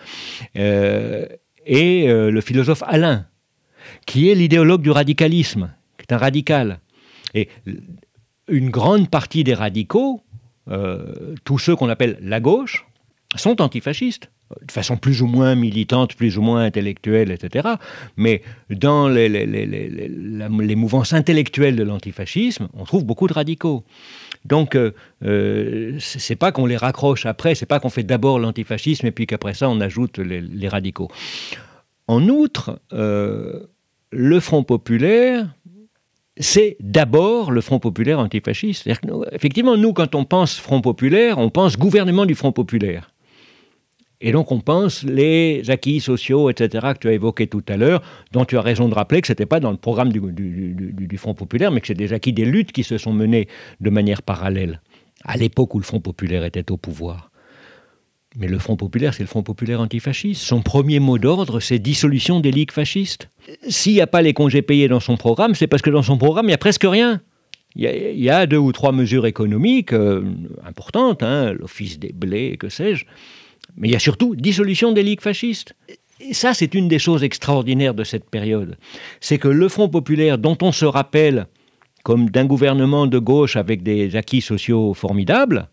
et 1.67 2.07
le 2.07 2.41
philosophe 2.43 2.83
Alain, 2.87 3.27
qui 4.05 4.29
est 4.29 4.35
l'idéologue 4.35 4.83
du 4.83 4.91
radicalisme, 4.91 5.73
qui 5.97 6.05
est 6.07 6.13
un 6.13 6.19
radical. 6.19 6.81
Et 7.33 7.49
une 8.49 8.69
grande 8.69 9.09
partie 9.09 9.45
des 9.45 9.55
radicaux, 9.55 10.23
tous 11.45 11.59
ceux 11.59 11.75
qu'on 11.75 11.89
appelle 11.89 12.19
la 12.21 12.39
gauche, 12.41 12.87
sont 13.35 13.63
antifascistes 13.63 14.31
de 14.67 14.73
façon 14.73 14.97
plus 14.97 15.23
ou 15.23 15.27
moins 15.27 15.55
militante, 15.55 16.15
plus 16.15 16.39
ou 16.39 16.43
moins 16.43 16.65
intellectuelle, 16.65 17.31
etc. 17.31 17.69
Mais 18.17 18.43
dans 18.71 19.09
les, 19.09 20.75
mouvances 20.77 21.13
intellectuelles 21.13 21.77
de 21.77 21.83
l'antifascisme, 21.83 22.69
on 22.75 22.85
trouve 22.85 23.05
beaucoup 23.05 23.27
de 23.27 23.33
radicaux. 23.33 23.85
Donc, 24.45 24.77
euh, 24.77 24.93
euh 25.25 25.97
c'est 25.99 26.37
pas 26.37 26.53
qu'on 26.53 26.67
les 26.67 26.77
raccroche 26.77 27.27
après, 27.27 27.55
c'est 27.55 27.67
pas 27.67 27.81
qu'on 27.81 27.89
fait 27.89 28.03
d'abord 28.03 28.39
l'antifascisme 28.39 29.07
et 29.07 29.11
puis 29.11 29.27
qu'après 29.27 29.55
ça 29.55 29.69
on 29.69 29.81
ajoute 29.81 30.19
les, 30.19 30.69
radicaux. 30.69 31.09
En 32.07 32.29
outre, 32.29 32.79
euh, 32.93 33.67
le 34.11 34.41
Front 34.41 34.63
populaire, 34.63 35.49
c'est 36.37 36.77
d'abord 36.81 37.51
le 37.51 37.61
Front 37.63 37.79
populaire 37.79 38.19
antifasciste. 38.19 38.89
effectivement, 39.33 39.77
nous, 39.77 39.95
quand 39.95 40.15
on 40.15 40.25
pense 40.25 40.59
Front 40.59 40.83
populaire, 40.83 41.39
on 41.39 41.49
pense 41.49 41.79
gouvernement 41.79 42.27
du 42.27 42.35
Front 42.35 42.53
populaire. 42.53 43.14
Et 44.21 44.33
donc 44.33 44.53
on 44.53 44.61
pense 44.61 45.03
les 45.03 45.69
acquis 45.71 46.01
sociaux, 46.01 46.51
etc., 46.51 46.93
que 46.95 46.99
tu 46.99 47.09
as 47.09 47.13
évoqués 47.13 47.47
tout 47.47 47.65
à 47.69 47.77
l'heure, 47.77 48.03
dont 48.33 48.45
tu 48.45 48.57
as 48.57 48.63
raison 48.63 48.89
de 48.89 48.95
rappeler 48.95 49.21
que 49.21 49.27
ce 49.27 49.33
n'était 49.33 49.47
pas 49.47 49.61
dans 49.61 49.71
le 49.71 49.77
programme 49.77 50.13
du, 50.13 51.19
Front 51.19 51.35
populaire, 51.35 51.71
mais 51.71 51.81
que 51.81 51.87
c'est 51.87 51.95
des 51.95 52.13
acquis 52.13 52.33
des 52.33 52.45
luttes 52.45 52.73
qui 52.73 52.85
se 52.85 52.99
sont 52.99 53.13
menées 53.13 53.49
de 53.81 53.91
manière 53.91 54.23
parallèle, 54.23 54.81
à 55.25 55.37
l'époque 55.37 55.75
où 55.75 55.79
le 55.79 55.85
Front 55.85 56.01
populaire 56.01 56.45
était 56.45 56.71
au 56.71 56.77
pouvoir. 56.77 57.31
Mais 58.37 58.49
le 58.49 58.59
Front 58.59 58.77
populaire, 58.77 59.15
c'est 59.15 59.23
le 59.23 59.29
Front 59.29 59.43
populaire 59.43 59.81
antifasciste. 59.81 60.43
Son 60.43 60.61
premier 60.61 60.99
mot 60.99 61.19
d'ordre, 61.19 61.61
c'est 61.61 61.79
dissolution 61.79 62.41
des 62.41 62.51
ligues 62.51 62.73
fascistes. 62.73 63.29
S'il 63.69 63.93
n'y 63.93 64.01
a 64.01 64.09
pas 64.09 64.23
les 64.23 64.33
congés 64.33 64.63
payés 64.63 64.89
dans 64.89 65.01
son 65.01 65.17
programme, 65.17 65.55
c'est 65.55 65.69
parce 65.69 65.83
que 65.83 65.91
dans 65.91 66.03
son 66.03 66.19
programme, 66.19 66.47
il 66.47 66.49
n'y 66.49 66.55
a 66.55 66.59
presque 66.59 66.85
rien. 66.85 67.21
Il 67.77 67.83
y, 67.83 68.31
a, 68.31 68.47
deux 68.47 68.57
ou 68.57 68.71
trois 68.71 68.93
mesures 68.93 69.27
économiques 69.27 69.93
euh, 69.93 70.23
importantes, 70.65 71.25
hein, 71.25 71.53
l'office 71.53 71.99
des 71.99 72.13
blés, 72.13 72.57
que 72.57 72.69
sais-je, 72.69 73.05
mais 73.77 73.89
il 73.89 73.93
y 73.93 73.97
a 73.97 74.01
surtout 74.01 74.37
dissolution 74.37 74.93
des 74.93 75.03
ligues 75.03 75.21
fascistes. 75.21 75.75
Et 76.21 76.35
ça, 76.35 76.55
c'est 76.55 76.75
une 76.75 76.89
des 76.89 76.99
choses 76.99 77.25
extraordinaires 77.25 77.95
de 77.95 78.05
cette 78.05 78.31
période. 78.31 78.79
C'est 79.21 79.39
que 79.39 79.49
le 79.49 79.69
Front 79.69 79.89
populaire, 79.89 80.39
dont 80.39 80.57
on 80.63 80.73
se 80.73 80.85
rappelle 80.85 81.47
comme 82.05 82.31
d'un 82.31 82.45
gouvernement 82.45 83.07
de 83.07 83.19
gauche 83.19 83.57
avec 83.57 83.83
des 83.83 84.15
acquis 84.15 84.43
sociaux 84.43 84.95
formidables, 84.95 85.69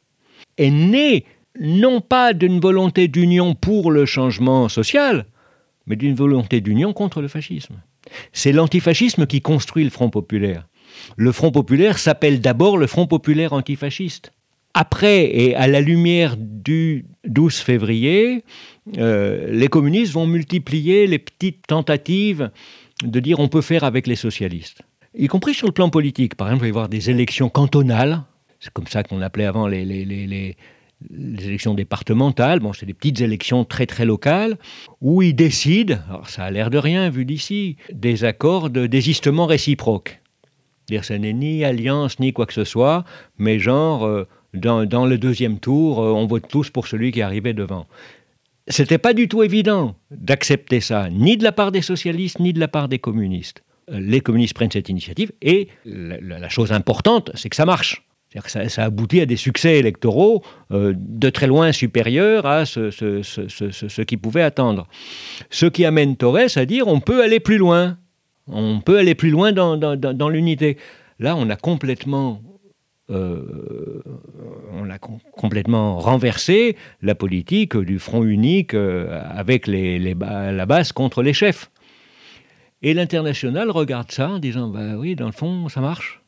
est 0.58 0.72
né 0.72 1.26
non 1.60 2.00
pas 2.02 2.34
d'une 2.34 2.60
volonté 2.60 3.08
d'union 3.08 3.54
pour 3.54 3.92
le 3.92 4.06
changement 4.06 4.70
social, 4.70 5.26
mais 5.86 5.98
d'une 5.98 6.16
volonté 6.16 6.62
d'union 6.62 6.94
contre 6.94 7.22
le 7.22 7.28
fascisme. 7.28 7.82
C'est 8.32 8.54
l'antifascisme 8.54 9.28
qui 9.28 9.42
construit 9.42 9.84
le 9.84 9.90
Front 9.90 10.10
populaire. 10.10 10.68
Le 11.18 11.32
Front 11.32 11.52
populaire 11.52 12.00
s'appelle 12.00 12.42
d'abord 12.42 12.78
le 12.78 12.88
Front 12.88 13.08
populaire 13.08 13.54
antifasciste. 13.54 14.32
Après, 14.74 15.26
et 15.26 15.56
à 15.56 15.68
la 15.68 15.82
lumière 15.82 16.36
du 16.38 17.06
12 17.26 17.58
février, 17.58 18.44
euh, 18.98 19.52
les 19.52 19.68
communistes 19.68 20.14
vont 20.14 20.28
multiplier 20.28 21.08
les 21.08 21.20
petites 21.20 21.68
tentatives 21.68 22.52
de 23.04 23.20
dire 23.20 23.40
on 23.40 23.48
peut 23.48 23.62
faire 23.62 23.84
avec 23.84 24.08
les 24.08 24.16
socialistes, 24.16 24.82
y 25.18 25.28
compris 25.28 25.54
sur 25.54 25.68
le 25.68 25.74
plan 25.74 25.90
politique. 25.90 26.36
Par 26.36 26.48
exemple, 26.48 26.66
il 26.66 26.66
va 26.66 26.68
y 26.68 26.72
avoir 26.72 26.90
des 26.90 27.10
élections 27.10 27.50
cantonales, 27.50 28.24
c'est 28.60 28.72
comme 28.72 28.88
ça 28.88 29.04
qu'on 29.04 29.22
appelait 29.22 29.46
avant 29.46 29.68
les, 29.68 30.56
élections 31.10 31.74
départementales, 31.74 32.60
bon, 32.60 32.74
c'est 32.74 32.86
des 32.86 32.94
petites 32.94 33.22
élections 33.22 33.66
très 33.66 33.88
très 33.88 34.06
locales, 34.06 34.58
où 35.02 35.22
ils 35.22 35.36
décident, 35.36 35.98
alors 36.08 36.30
ça 36.30 36.44
a 36.44 36.52
l'air 36.52 36.70
de 36.70 36.78
rien 36.78 37.10
vu 37.10 37.26
d'ici, 37.26 37.76
des 37.92 38.24
accords 38.24 38.70
de 38.70 38.88
désistement 38.88 39.48
réciproque. 39.48 40.22
C'est-à-dire 40.86 41.06
ce 41.06 41.14
n'est 41.14 41.34
ni 41.34 41.64
alliance 41.64 42.20
ni 42.20 42.34
quoi 42.34 42.46
que 42.46 42.54
ce 42.54 42.64
soit, 42.64 43.04
mais 43.38 43.60
genre, 43.60 44.06
euh, 44.06 44.28
dans, 44.54 45.06
le 45.06 45.18
deuxième 45.18 45.60
tour, 45.60 46.02
euh, 46.02 46.12
on 46.12 46.28
vote 46.28 46.48
tous 46.50 46.70
pour 46.70 46.88
celui 46.88 47.12
qui 47.12 47.22
arrivait 47.22 47.54
devant. 47.54 47.88
C'était 48.68 48.98
pas 48.98 49.14
du 49.14 49.28
tout 49.28 49.44
évident 49.44 49.96
d'accepter 50.12 50.82
ça, 50.82 51.10
ni 51.10 51.38
de 51.38 51.44
la 51.44 51.52
part 51.52 51.72
des 51.72 51.82
socialistes, 51.82 52.40
ni 52.40 52.54
de 52.54 52.60
la 52.60 52.68
part 52.68 52.88
des 52.88 53.00
communistes. 53.00 53.64
Euh, 53.92 54.00
les 54.00 54.22
communistes 54.22 54.54
prennent 54.54 54.72
cette 54.72 54.90
initiative, 54.90 55.32
et 55.42 55.68
la 55.86 56.50
chose 56.50 56.72
importante, 56.72 57.32
c'est 57.36 57.50
que 57.50 57.56
ça 57.56 57.66
marche. 57.66 58.04
Que 58.34 58.50
ça, 58.50 58.86
aboutit 58.86 59.20
à 59.20 59.26
des 59.26 59.36
succès 59.36 59.78
électoraux 59.78 60.42
euh, 60.72 60.94
de 60.96 61.30
très 61.30 61.48
loin 61.48 61.74
supérieurs 61.74 62.46
à 62.46 62.66
ce, 62.66 62.90
ce, 62.90 63.22
ce, 63.22 64.02
qu'ils 64.04 64.20
pouvaient 64.20 64.42
attendre. 64.42 64.88
Ce 65.50 65.66
qui 65.66 65.84
amène 65.84 66.16
Torres 66.16 66.56
à 66.56 66.66
dire 66.66 66.88
on 66.88 67.02
peut 67.02 67.24
aller 67.24 67.42
plus 67.42 67.58
loin. 67.58 67.98
On 68.48 68.80
peut 68.80 69.00
aller 69.00 69.16
plus 69.16 69.32
loin 69.32 69.52
dans, 69.52 69.76
dans, 69.76 70.30
l'unité. 70.30 70.78
Là, 71.20 71.36
on 71.36 71.50
a 71.50 71.58
complètement 71.58 72.42
euh, 73.12 74.02
on 74.74 74.90
a 74.90 74.98
complètement 74.98 76.00
renversé 76.00 76.78
la 77.02 77.16
politique 77.16 77.76
du 77.78 78.00
front 78.00 78.24
unique 78.24 78.74
euh, 78.74 79.22
avec 79.30 79.68
la 79.68 80.66
base 80.66 80.92
contre 80.92 81.22
les 81.22 81.34
chefs. 81.34 81.72
Et 82.82 82.94
l'international 82.94 83.70
regarde 83.70 84.12
ça 84.12 84.30
en 84.30 84.40
disant 84.40 84.70
bah 84.70 84.96
oui, 84.98 85.16
dans 85.16 85.28
le 85.28 85.32
fond, 85.32 85.70
ça 85.70 85.82
marche 85.82 86.22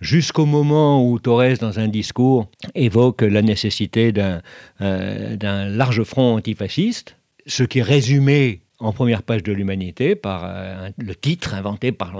jusqu'au 0.00 0.46
moment 0.46 1.08
où 1.08 1.18
Torres, 1.18 1.58
dans 1.60 1.78
un 1.78 1.88
discours, 1.88 2.48
évoque 2.74 3.22
la 3.22 3.42
nécessité 3.42 4.12
d'un 4.12 4.42
euh, 4.80 5.68
large 5.68 6.02
front 6.02 6.36
antifasciste, 6.36 7.16
ce 7.46 7.62
qui 7.62 7.78
est 7.78 7.82
résumé 7.82 8.62
en 8.78 8.92
première 8.92 9.22
page 9.22 9.42
de 9.42 9.52
l'Humanité 9.52 10.14
par 10.14 10.42
euh, 10.44 10.90
le 10.98 11.14
titre 11.14 11.54
inventé 11.54 11.92
par 11.92 12.14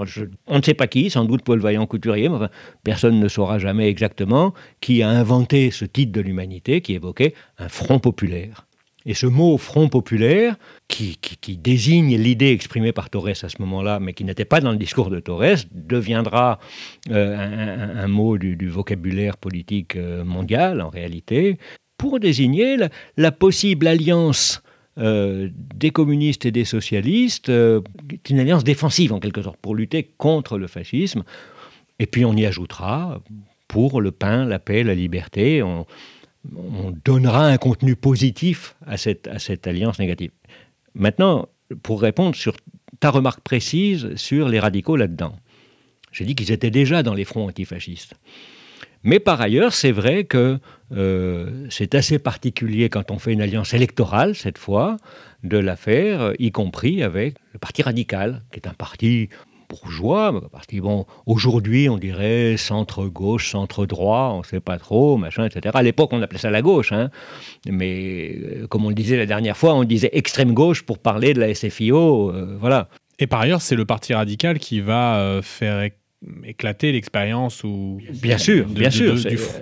on 0.47 0.57
ne 0.57 0.61
sait 0.63 0.73
pas 0.73 0.87
qui, 0.87 1.09
sans 1.09 1.25
doute 1.25 1.43
Paul 1.43 1.59
Vaillant 1.59 1.85
Couturier, 1.85 2.29
mais 2.29 2.47
personne 2.83 3.19
ne 3.19 3.27
saura 3.27 3.59
jamais 3.59 3.87
exactement 3.87 4.53
qui 4.81 5.03
a 5.03 5.09
inventé 5.09 5.71
ce 5.71 5.85
titre 5.85 6.11
de 6.11 6.21
l'Humanité 6.21 6.81
qui 6.81 6.93
évoquait 6.93 7.33
un 7.59 7.69
front 7.69 7.99
populaire. 7.99 8.67
Et 9.07 9.13
ce 9.13 9.25
mot 9.25 9.57
Front 9.57 9.87
populaire, 9.87 10.57
qui, 10.89 11.17
désigne 11.57 12.17
l'idée 12.17 12.51
exprimée 12.51 12.91
par 12.91 13.09
Torres 13.09 13.29
à 13.29 13.49
ce 13.49 13.61
moment-là, 13.61 13.99
mais 14.01 14.11
qui 14.13 14.25
n'était 14.25 14.43
pas 14.43 14.59
dans 14.59 14.71
le 14.71 14.77
discours 14.77 15.09
de 15.09 15.21
Torres, 15.21 15.63
deviendra 15.71 16.59
euh, 17.09 18.03
un, 18.03 18.07
mot 18.07 18.37
du, 18.37 18.67
vocabulaire 18.67 19.37
politique 19.37 19.95
euh, 19.95 20.25
mondial, 20.25 20.81
en 20.81 20.89
réalité, 20.89 21.57
pour 21.97 22.19
désigner 22.19 22.75
la, 23.15 23.31
possible 23.31 23.87
alliance 23.87 24.61
euh, 24.97 25.49
des 25.75 25.91
communistes 25.91 26.45
et 26.45 26.51
des 26.51 26.65
socialistes, 26.65 27.49
une 27.49 28.39
alliance 28.39 28.63
défensive 28.63 29.13
en 29.13 29.19
quelque 29.19 29.41
sorte, 29.41 29.57
pour 29.57 29.75
lutter 29.75 30.09
contre 30.17 30.57
le 30.57 30.67
fascisme. 30.67 31.23
Et 31.99 32.05
puis 32.05 32.25
on 32.25 32.33
y 32.33 32.45
ajoutera 32.45 33.21
pour 33.67 34.01
le 34.01 34.11
pain, 34.11 34.45
la 34.45 34.59
paix, 34.59 34.83
la 34.83 34.95
liberté. 34.95 35.61
On, 35.63 35.85
on 36.55 36.93
donnera 37.03 37.47
un 37.47 37.57
contenu 37.57 37.95
positif 37.95 38.75
à 38.85 38.97
cette 38.97 39.67
alliance 39.67 39.99
négative. 39.99 40.31
Maintenant, 40.95 41.49
pour 41.83 42.01
répondre 42.01 42.35
sur 42.35 42.55
ta 42.99 43.09
remarque 43.09 43.41
précise 43.41 44.15
sur 44.15 44.49
les 44.49 44.59
radicaux 44.59 44.95
là-dedans, 44.95 45.35
j'ai 46.11 46.25
dit 46.25 46.35
qu'ils 46.35 46.51
étaient 46.51 46.71
déjà 46.71 47.03
dans 47.03 47.13
les 47.13 47.25
fronts 47.25 47.47
antifascistes. 47.47 48.15
Mais 49.03 49.19
par 49.19 49.39
ailleurs, 49.41 49.73
c'est 49.73 49.91
vrai 49.91 50.23
que 50.23 50.59
euh, 50.91 51.67
c'est 51.69 51.95
assez 51.95 52.19
particulier 52.19 52.89
quand 52.89 53.11
on 53.11 53.19
fait 53.19 53.33
une 53.33 53.41
alliance 53.41 53.73
électorale, 53.73 54.35
cette 54.35 54.57
fois, 54.57 54.97
de 55.43 55.57
l'affaire, 55.57 56.33
y 56.39 56.51
compris 56.51 57.03
avec 57.03 57.35
le 57.53 57.59
Parti 57.59 57.83
radical, 57.83 58.43
qui 58.51 58.59
est 58.59 58.67
un 58.67 58.73
parti 58.73 59.29
bourgeois, 59.69 60.49
parce 60.51 60.65
qu'ils 60.65 60.81
bon, 60.81 61.05
aujourd'hui 61.25 61.89
on 61.89 61.97
dirait 61.97 62.57
centre-gauche, 62.57 63.51
centre-droit, 63.51 64.31
on 64.33 64.39
ne 64.39 64.43
sait 64.43 64.59
pas 64.59 64.77
trop, 64.77 65.17
machin, 65.17 65.45
etc. 65.45 65.75
À 65.77 65.83
l'époque 65.83 66.11
on 66.13 66.21
appelait 66.21 66.39
ça 66.39 66.49
la 66.49 66.61
gauche, 66.61 66.91
hein. 66.91 67.09
mais 67.69 68.35
euh, 68.35 68.67
comme 68.67 68.85
on 68.85 68.89
le 68.89 68.95
disait 68.95 69.17
la 69.17 69.25
dernière 69.25 69.57
fois, 69.57 69.73
on 69.73 69.83
disait 69.83 70.09
extrême 70.13 70.53
gauche 70.53 70.83
pour 70.83 70.99
parler 70.99 71.33
de 71.33 71.39
la 71.39 71.53
SFIO, 71.53 72.31
euh, 72.31 72.57
voilà. 72.59 72.89
Et 73.19 73.27
par 73.27 73.41
ailleurs, 73.41 73.61
c'est 73.61 73.75
le 73.75 73.85
parti 73.85 74.13
radical 74.13 74.59
qui 74.59 74.79
va 74.79 75.17
euh, 75.17 75.41
faire 75.41 75.89
éclater 76.43 76.91
l'expérience 76.91 77.63
ou 77.63 77.99
bien 78.21 78.37
sûr, 78.37 78.65
bien 78.65 78.89
sûr, 78.89 79.15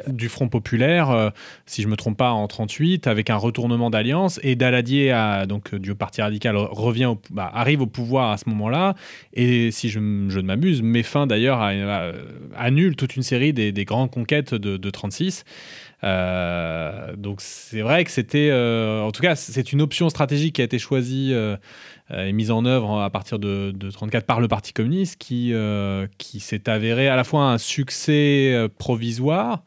du, 0.08 0.30
Front 0.30 0.48
populaire, 0.48 1.12
euh, 1.12 1.30
si 1.66 1.82
je 1.82 1.88
me 1.88 1.96
trompe 1.96 2.18
pas, 2.18 2.32
en 2.32 2.48
38, 2.48 3.08
avec 3.08 3.30
un 3.30 3.36
retournement 3.36 3.90
d'alliance 3.90 4.40
et 4.42 4.56
Daladier, 4.56 5.14
donc 5.48 5.74
euh, 5.74 5.80
du 5.80 5.94
Parti 5.96 6.22
radical, 6.22 6.56
revient, 6.56 7.16
bah, 7.30 7.52
arrive 7.54 7.82
au 7.82 7.88
pouvoir 7.88 8.32
à 8.32 8.38
ce 8.38 8.50
moment-là 8.50 8.96
et 9.34 9.72
si 9.72 9.90
je, 9.90 10.00
je 10.00 10.40
ne 10.40 10.46
m'abuse, 10.46 10.82
met 10.82 11.04
fin 11.04 11.28
d'ailleurs 11.28 11.62
à, 11.62 11.72
annule 12.56 12.96
toute 12.96 13.16
une 13.16 13.24
série 13.24 13.54
des, 13.54 13.86
grandes 13.86 14.12
conquêtes 14.12 14.56
de, 14.56 14.78
de 14.78 14.90
36. 14.90 15.44
Euh, 16.04 17.16
donc 17.16 17.42
c'est 17.42 17.82
vrai 17.82 18.04
que 18.04 18.12
c'était, 18.12 18.52
en 18.52 19.12
tout 19.12 19.22
cas, 19.22 19.36
c'est 19.36 19.72
une 19.72 19.82
option 19.82 20.10
stratégique 20.10 20.56
qui 20.56 20.62
a 20.62 20.66
été 20.66 20.80
choisie 20.80 21.32
euh, 21.34 21.58
est 22.10 22.32
mise 22.34 22.52
en 22.52 22.66
œuvre 22.66 23.02
à 23.02 23.10
partir 23.10 23.40
de, 23.40 23.72
1934 23.72 24.26
par 24.26 24.40
le 24.40 24.48
Parti 24.48 24.74
communiste, 24.74 25.18
qui, 25.18 25.54
euh, 25.54 26.08
qui 26.18 26.40
s'est 26.40 26.70
avéré 26.70 27.08
à 27.08 27.16
la 27.16 27.24
fois 27.24 27.52
un 27.52 27.58
succès 27.58 28.54
euh, 28.54 28.68
provisoire, 28.68 29.64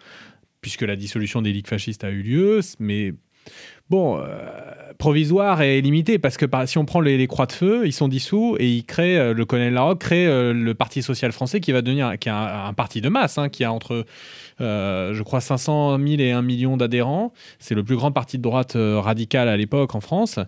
puisque 0.61 0.83
la 0.83 0.97
dissolution 0.97 1.43
des 1.43 1.53
ligues 1.53 1.67
fascistes 1.67 2.05
a 2.05 2.11
eu 2.11 2.23
lieu, 2.23 2.61
mais 2.79 3.15
bon, 3.91 4.21
provisoire 4.99 5.63
et 5.63 5.81
limité, 5.81 6.19
parce 6.19 6.37
que 6.37 6.47
si 6.67 6.77
on 6.79 6.85
prend 6.85 7.01
les, 7.01 7.27
Croix 7.27 7.47
de 7.47 7.53
Feu, 7.53 7.83
ils 7.87 7.93
sont 7.93 8.09
dissous 8.09 8.57
et 8.59 8.69
ils 8.69 8.85
créent, 8.85 9.33
le 9.33 9.45
colonel 9.45 9.73
Larocque 9.73 10.01
crée 10.01 10.27
le 10.27 10.75
Parti 10.75 11.03
social 11.03 11.33
français 11.33 11.61
qui 11.61 11.73
va 11.73 11.83
devenir 11.83 12.19
qui 12.19 12.29
un, 12.29 12.73
parti 12.73 13.01
de 13.01 13.09
masse, 13.09 13.39
hein, 13.39 13.49
qui 13.49 13.65
a 13.65 13.73
entre 13.73 14.05
euh, 14.61 15.15
je 15.15 15.23
crois 15.23 15.41
500 15.41 15.99
000 15.99 16.21
et 16.21 16.33
1 16.33 16.43
million 16.43 16.77
d'adhérents. 16.77 17.33
C'est 17.59 17.75
le 17.75 17.85
plus 17.85 17.97
grand 17.97 18.13
parti 18.13 18.39
de 18.39 18.43
droite 18.43 18.77
euh, 18.77 19.01
radical 19.01 19.49
à 19.49 19.57
l'époque 19.57 19.95
en 19.95 20.01
France. 20.01 20.39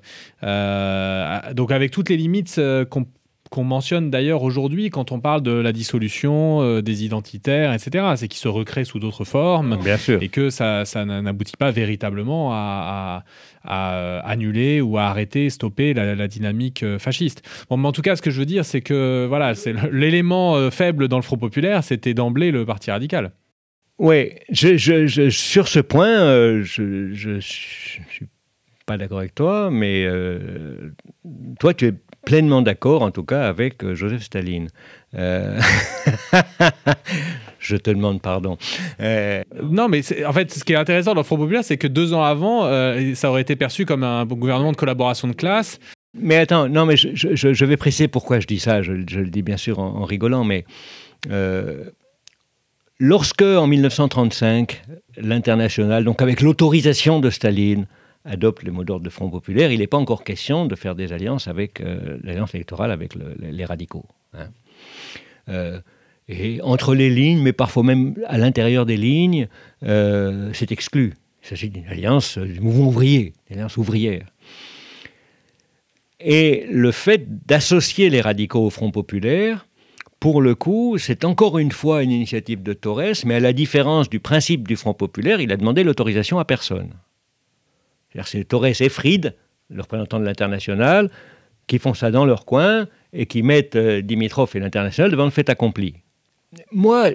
Euh, 0.43 1.53
donc 1.55 1.71
avec 1.71 1.91
toutes 1.91 2.09
les 2.09 2.17
limites 2.17 2.61
qu'on 2.91 3.07
mentionne 3.59 4.11
d'ailleurs 4.11 4.43
aujourd'hui 4.43 4.91
quand 4.91 5.13
on 5.13 5.21
parle 5.21 5.43
de 5.43 5.53
la 5.53 5.73
dissolution 5.73 6.81
des 6.81 7.05
identitaires, 7.05 7.73
etc. 7.73 8.05
C'est 8.17 8.29
qu'ils 8.29 8.41
se 8.41 8.49
recréent 8.49 8.85
sous 8.85 8.99
d'autres 8.99 9.25
formes 9.25 9.77
Bien 9.83 9.97
sûr. 9.97 10.23
et 10.23 10.29
que 10.29 10.51
ça, 10.51 10.85
n'aboutit 11.05 11.57
pas 11.57 11.71
véritablement 11.71 12.51
à, 12.53 13.25
annuler 13.65 14.81
ou 14.81 14.99
à 14.99 15.05
arrêter, 15.05 15.51
stopper 15.51 15.95
la, 15.95 16.29
dynamique 16.29 16.85
fasciste. 16.99 17.43
Bon, 17.69 17.77
mais 17.77 17.89
en 17.89 17.93
tout 17.93 18.03
cas, 18.03 18.17
ce 18.17 18.23
que 18.23 18.31
je 18.31 18.39
veux 18.39 18.47
dire, 18.47 18.65
c'est 18.65 18.81
que 18.81 19.27
voilà, 19.29 19.55
c'est 19.55 19.75
l'élément 19.93 20.71
faible 20.71 21.09
dans 21.09 21.17
le 21.17 21.23
Front 21.23 21.39
populaire, 21.39 21.83
c'était 21.85 22.15
d'emblée 22.15 22.51
le 22.51 22.65
Parti 22.65 22.91
radical. 22.91 23.33
Oui, 24.01 24.31
sur 24.55 25.69
ce 25.69 25.79
point, 25.79 26.23
euh, 26.23 26.63
je 26.63 26.83
ne 27.35 27.41
suis 27.41 28.01
pas 28.87 28.97
d'accord 28.97 29.19
avec 29.19 29.35
toi, 29.35 29.71
mais 29.71 30.07
euh, 30.07 30.95
toi, 31.59 31.75
tu 31.75 31.89
es 31.89 31.93
pleinement 32.25 32.63
d'accord, 32.63 33.03
en 33.03 33.11
tout 33.11 33.25
cas, 33.25 33.49
avec 33.49 33.83
euh, 33.85 33.95
Joseph 33.95 34.23
Staline. 34.23 34.69
je 37.59 37.77
te 37.77 37.91
demande 37.91 38.23
pardon. 38.23 38.57
Non, 39.01 39.89
mais 39.89 40.03
en 40.25 40.33
fait, 40.33 40.53
ce 40.53 40.63
qui 40.63 40.73
est 40.73 40.77
intéressant 40.77 41.15
dans 41.15 41.21
le 41.21 41.25
Front 41.25 41.37
populaire, 41.37 41.65
c'est 41.65 41.79
que 41.79 41.89
deux 41.89 42.15
ans 42.15 42.23
avant, 42.23 42.63
ça 43.15 43.29
aurait 43.29 43.43
été 43.43 43.57
perçu 43.57 43.85
comme 43.87 44.05
un 44.05 44.25
gouvernement 44.25 44.71
de 44.71 44.77
collaboration 44.77 45.27
de 45.27 45.33
classe. 45.33 45.81
Mais 46.15 46.37
attends, 46.37 46.69
non, 46.69 46.87
mais 46.87 46.97
je, 46.97 47.65
vais 47.65 47.77
préciser 47.77 48.07
pourquoi 48.07 48.39
je 48.39 48.47
dis 48.47 48.61
ça. 48.61 48.83
Je, 48.83 48.93
le 48.93 49.31
dis 49.31 49.43
bien 49.43 49.57
sûr 49.57 49.81
en, 49.81 49.97
en 49.97 50.05
rigolant, 50.05 50.45
mais 50.45 50.65
Lorsque, 53.03 53.41
en 53.41 53.67
1935, 53.67 54.83
l'international, 55.17 56.05
donc 56.05 56.21
avec 56.21 56.43
l'autorisation 56.43 57.19
de 57.19 57.31
Staline, 57.31 57.87
adopte 58.31 58.63
les 58.63 58.71
mots 58.71 58.85
d'ordre 58.85 59.05
de 59.05 59.11
Front 59.11 59.29
populaire, 59.29 59.73
il 59.73 59.81
n'est 59.81 59.87
pas 59.87 59.99
encore 59.99 60.25
question 60.25 60.67
de 60.67 60.75
faire 60.77 60.95
des 60.95 61.13
alliances 61.13 61.49
avec 61.49 61.81
euh, 61.81 62.19
l'alliance 62.23 62.55
électorale 62.55 62.93
avec 62.93 63.15
les 63.39 63.65
radicaux. 63.65 64.07
Hein. 64.35 64.49
Euh, 65.49 65.81
et 66.29 66.61
entre 66.63 66.95
les 66.95 67.11
lignes, 67.11 67.43
mais 67.43 67.53
parfois 67.53 67.83
même 67.83 68.15
à 68.27 68.39
l'intérieur 68.39 68.87
des 68.87 68.97
lignes, 68.97 69.49
euh, 69.83 70.51
c'est 70.53 70.71
exclu. 70.71 71.15
Il 71.43 71.49
s'agit 71.49 71.71
d'une 71.71 71.89
alliance 71.89 72.39
du 72.39 72.61
mouvement 72.61 72.87
ouvrier, 72.87 73.33
d'une 73.49 73.59
alliance 73.59 73.77
ouvrière. 73.77 74.27
Et 76.21 76.67
le 76.71 76.93
fait 76.93 77.47
d'associer 77.47 78.11
les 78.11 78.21
radicaux 78.21 78.65
au 78.65 78.71
Front 78.71 78.91
populaire 78.91 79.67
pour 80.21 80.43
le 80.43 80.55
coup, 80.55 80.99
c'est 80.99 81.25
encore 81.25 81.59
une 81.59 81.73
fois 81.73 82.03
une 82.03 82.11
initiative 82.11 82.63
de 82.63 82.75
Torres, 82.75 83.25
mais 83.25 83.37
à 83.37 83.41
la 83.41 83.55
différence 83.55 84.11
du 84.11 84.21
principe 84.21 84.69
du 84.69 84.77
Front 84.77 84.93
populaire, 84.93 85.41
il 85.41 85.51
a 85.51 85.57
demandé 85.57 85.83
l'autorisation 85.83 86.39
à 86.39 86.45
personne. 86.45 86.91
C'est 88.25 88.45
Torres 88.45 88.67
et 88.67 88.89
Fried, 88.89 89.35
le 89.69 89.83
représentant 89.83 90.19
de 90.19 90.25
l'international, 90.25 91.11
qui 91.67 91.79
font 91.79 91.95
ça 91.95 92.11
dans 92.11 92.25
leur 92.25 92.45
coin 92.45 92.89
et 93.13 93.27
qui 93.27 93.43
mettent 93.43 93.77
euh, 93.77 94.03
Dimitrov 94.03 94.51
et 94.55 94.61
l'international 94.61 95.11
devant 95.11 95.25
le 95.25 95.31
fait 95.31 95.49
accompli. 95.49 95.95
Moi, 96.73 97.11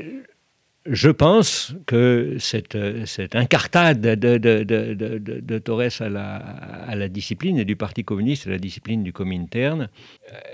je 0.86 1.10
pense 1.10 1.76
que 1.88 2.38
cette, 2.39 2.78
cette 3.06 3.36
incartade 3.36 4.02
de, 4.02 5.58
Torres 5.58 6.02
à 6.02 6.96
la, 6.96 7.10
discipline 7.10 7.58
et 7.58 7.66
du 7.66 7.76
Parti 7.76 8.04
communiste, 8.04 8.48
à 8.48 8.52
la 8.52 8.60
discipline 8.60 9.04
du 9.04 9.12
Comintern, 9.12 9.89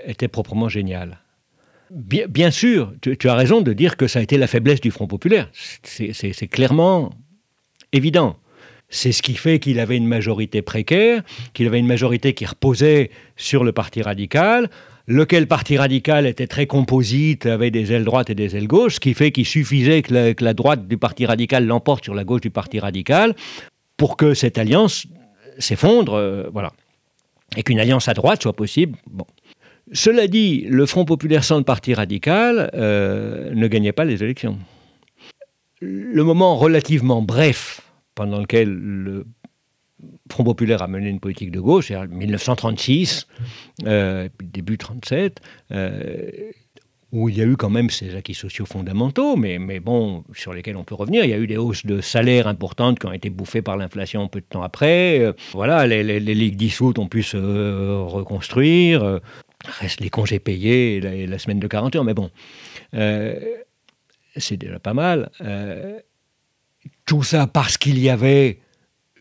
était 0.06 0.28
proprement 0.28 0.68
géniale. 0.68 1.18
Bien, 1.90 2.50
sûr, 2.50 2.94
tu, 3.02 3.28
as 3.28 3.34
raison 3.34 3.60
de 3.60 3.74
dire 3.74 3.98
que 3.98 4.06
ça 4.06 4.20
a 4.20 4.22
été 4.22 4.38
la 4.38 4.46
faiblesse 4.46 4.80
du 4.80 4.90
Front 4.90 5.06
populaire. 5.06 5.50
C'est 5.82 6.48
clairement 6.48 7.10
évident. 7.92 8.38
C'est 8.94 9.12
ce 9.12 9.22
qui 9.22 9.36
fait 9.36 9.58
qu'il 9.58 9.80
avait 9.80 9.96
une 9.96 10.06
majorité 10.06 10.60
précaire, 10.60 11.22
qu'il 11.54 11.66
avait 11.66 11.78
une 11.78 11.86
majorité 11.86 12.34
qui 12.34 12.44
reposait 12.44 13.10
sur 13.36 13.64
le 13.64 13.72
Parti 13.72 14.02
radical, 14.02 14.68
lequel 15.06 15.48
parti 15.48 15.78
radical 15.78 16.26
était 16.26 16.46
très 16.46 16.66
composite, 16.66 17.46
avait 17.46 17.70
des 17.70 17.90
ailes 17.90 18.04
droites 18.04 18.28
et 18.28 18.34
des 18.34 18.54
ailes 18.54 18.68
gauches, 18.68 18.96
ce 18.96 19.00
qui 19.00 19.14
fait 19.14 19.32
qu'il 19.32 19.46
suffisait 19.46 20.02
que 20.02 20.44
la, 20.44 20.54
droite 20.54 20.86
du 20.86 20.98
parti 20.98 21.24
radical 21.24 21.66
l'emporte 21.66 22.04
sur 22.04 22.14
la 22.14 22.22
gauche 22.22 22.42
du 22.42 22.50
parti 22.50 22.78
radical 22.80 23.34
pour 23.96 24.18
que 24.18 24.34
cette 24.34 24.58
alliance 24.58 25.06
s'effondre, 25.58 26.12
euh, 26.12 26.50
voilà, 26.52 26.72
et 27.56 27.62
qu'une 27.62 27.80
alliance 27.80 28.08
à 28.08 28.14
droite 28.14 28.42
soit 28.42 28.52
possible. 28.52 28.98
Cela 29.94 30.26
dit, 30.26 30.66
le 30.68 30.84
Front 30.84 31.06
populaire 31.06 31.44
sans 31.44 31.56
le 31.56 31.64
parti 31.64 31.94
radical 31.94 32.70
euh, 32.74 33.54
ne 33.54 33.66
gagnait 33.68 33.92
pas 33.92 34.04
les 34.04 34.22
élections. 34.22 34.58
Le 35.80 36.22
moment 36.24 36.56
relativement 36.56 37.22
bref 37.22 37.80
pendant 38.14 38.38
lequel 38.38 38.68
le 38.68 39.26
Front 40.30 40.44
populaire 40.44 40.82
a 40.82 40.88
mené 40.88 41.08
une 41.08 41.20
politique 41.20 41.50
de 41.50 41.60
gauche, 41.60 41.88
c'est 41.88 42.06
1936, 42.06 43.26
euh, 43.86 44.28
début 44.42 44.78
37, 44.78 45.40
euh, 45.70 46.30
où 47.12 47.28
il 47.28 47.36
y 47.36 47.42
a 47.42 47.44
eu 47.44 47.56
quand 47.56 47.70
même 47.70 47.90
ces 47.90 48.16
acquis 48.16 48.34
sociaux 48.34 48.64
fondamentaux, 48.64 49.36
mais, 49.36 49.58
mais 49.58 49.78
bon, 49.78 50.24
sur 50.34 50.54
lesquels 50.54 50.76
on 50.76 50.84
peut 50.84 50.94
revenir. 50.94 51.24
Il 51.24 51.30
y 51.30 51.34
a 51.34 51.38
eu 51.38 51.46
des 51.46 51.58
hausses 51.58 51.84
de 51.84 52.00
salaires 52.00 52.48
importantes 52.48 52.98
qui 52.98 53.06
ont 53.06 53.12
été 53.12 53.30
bouffées 53.30 53.62
par 53.62 53.76
l'inflation 53.76 54.26
peu 54.28 54.40
de 54.40 54.46
temps 54.46 54.62
après. 54.62 55.20
Euh, 55.20 55.34
voilà, 55.52 55.86
les, 55.86 56.18
ligues 56.20 56.56
dissoutes 56.56 56.98
ont 56.98 57.08
pu 57.08 57.22
se 57.22 57.36
reconstruire. 57.36 59.20
reste 59.64 60.00
les 60.00 60.10
congés 60.10 60.40
payés 60.40 60.96
et 60.96 61.26
la, 61.26 61.38
semaine 61.38 61.60
de 61.60 61.66
40 61.66 61.96
heures, 61.96 62.04
mais 62.04 62.14
bon, 62.14 62.30
c'est 62.92 64.56
déjà 64.56 64.78
pas 64.80 64.94
mal. 64.94 65.30
Tout 67.06 67.22
ça 67.22 67.46
parce 67.46 67.76
qu'il 67.76 67.98
y 67.98 68.08
avait 68.08 68.58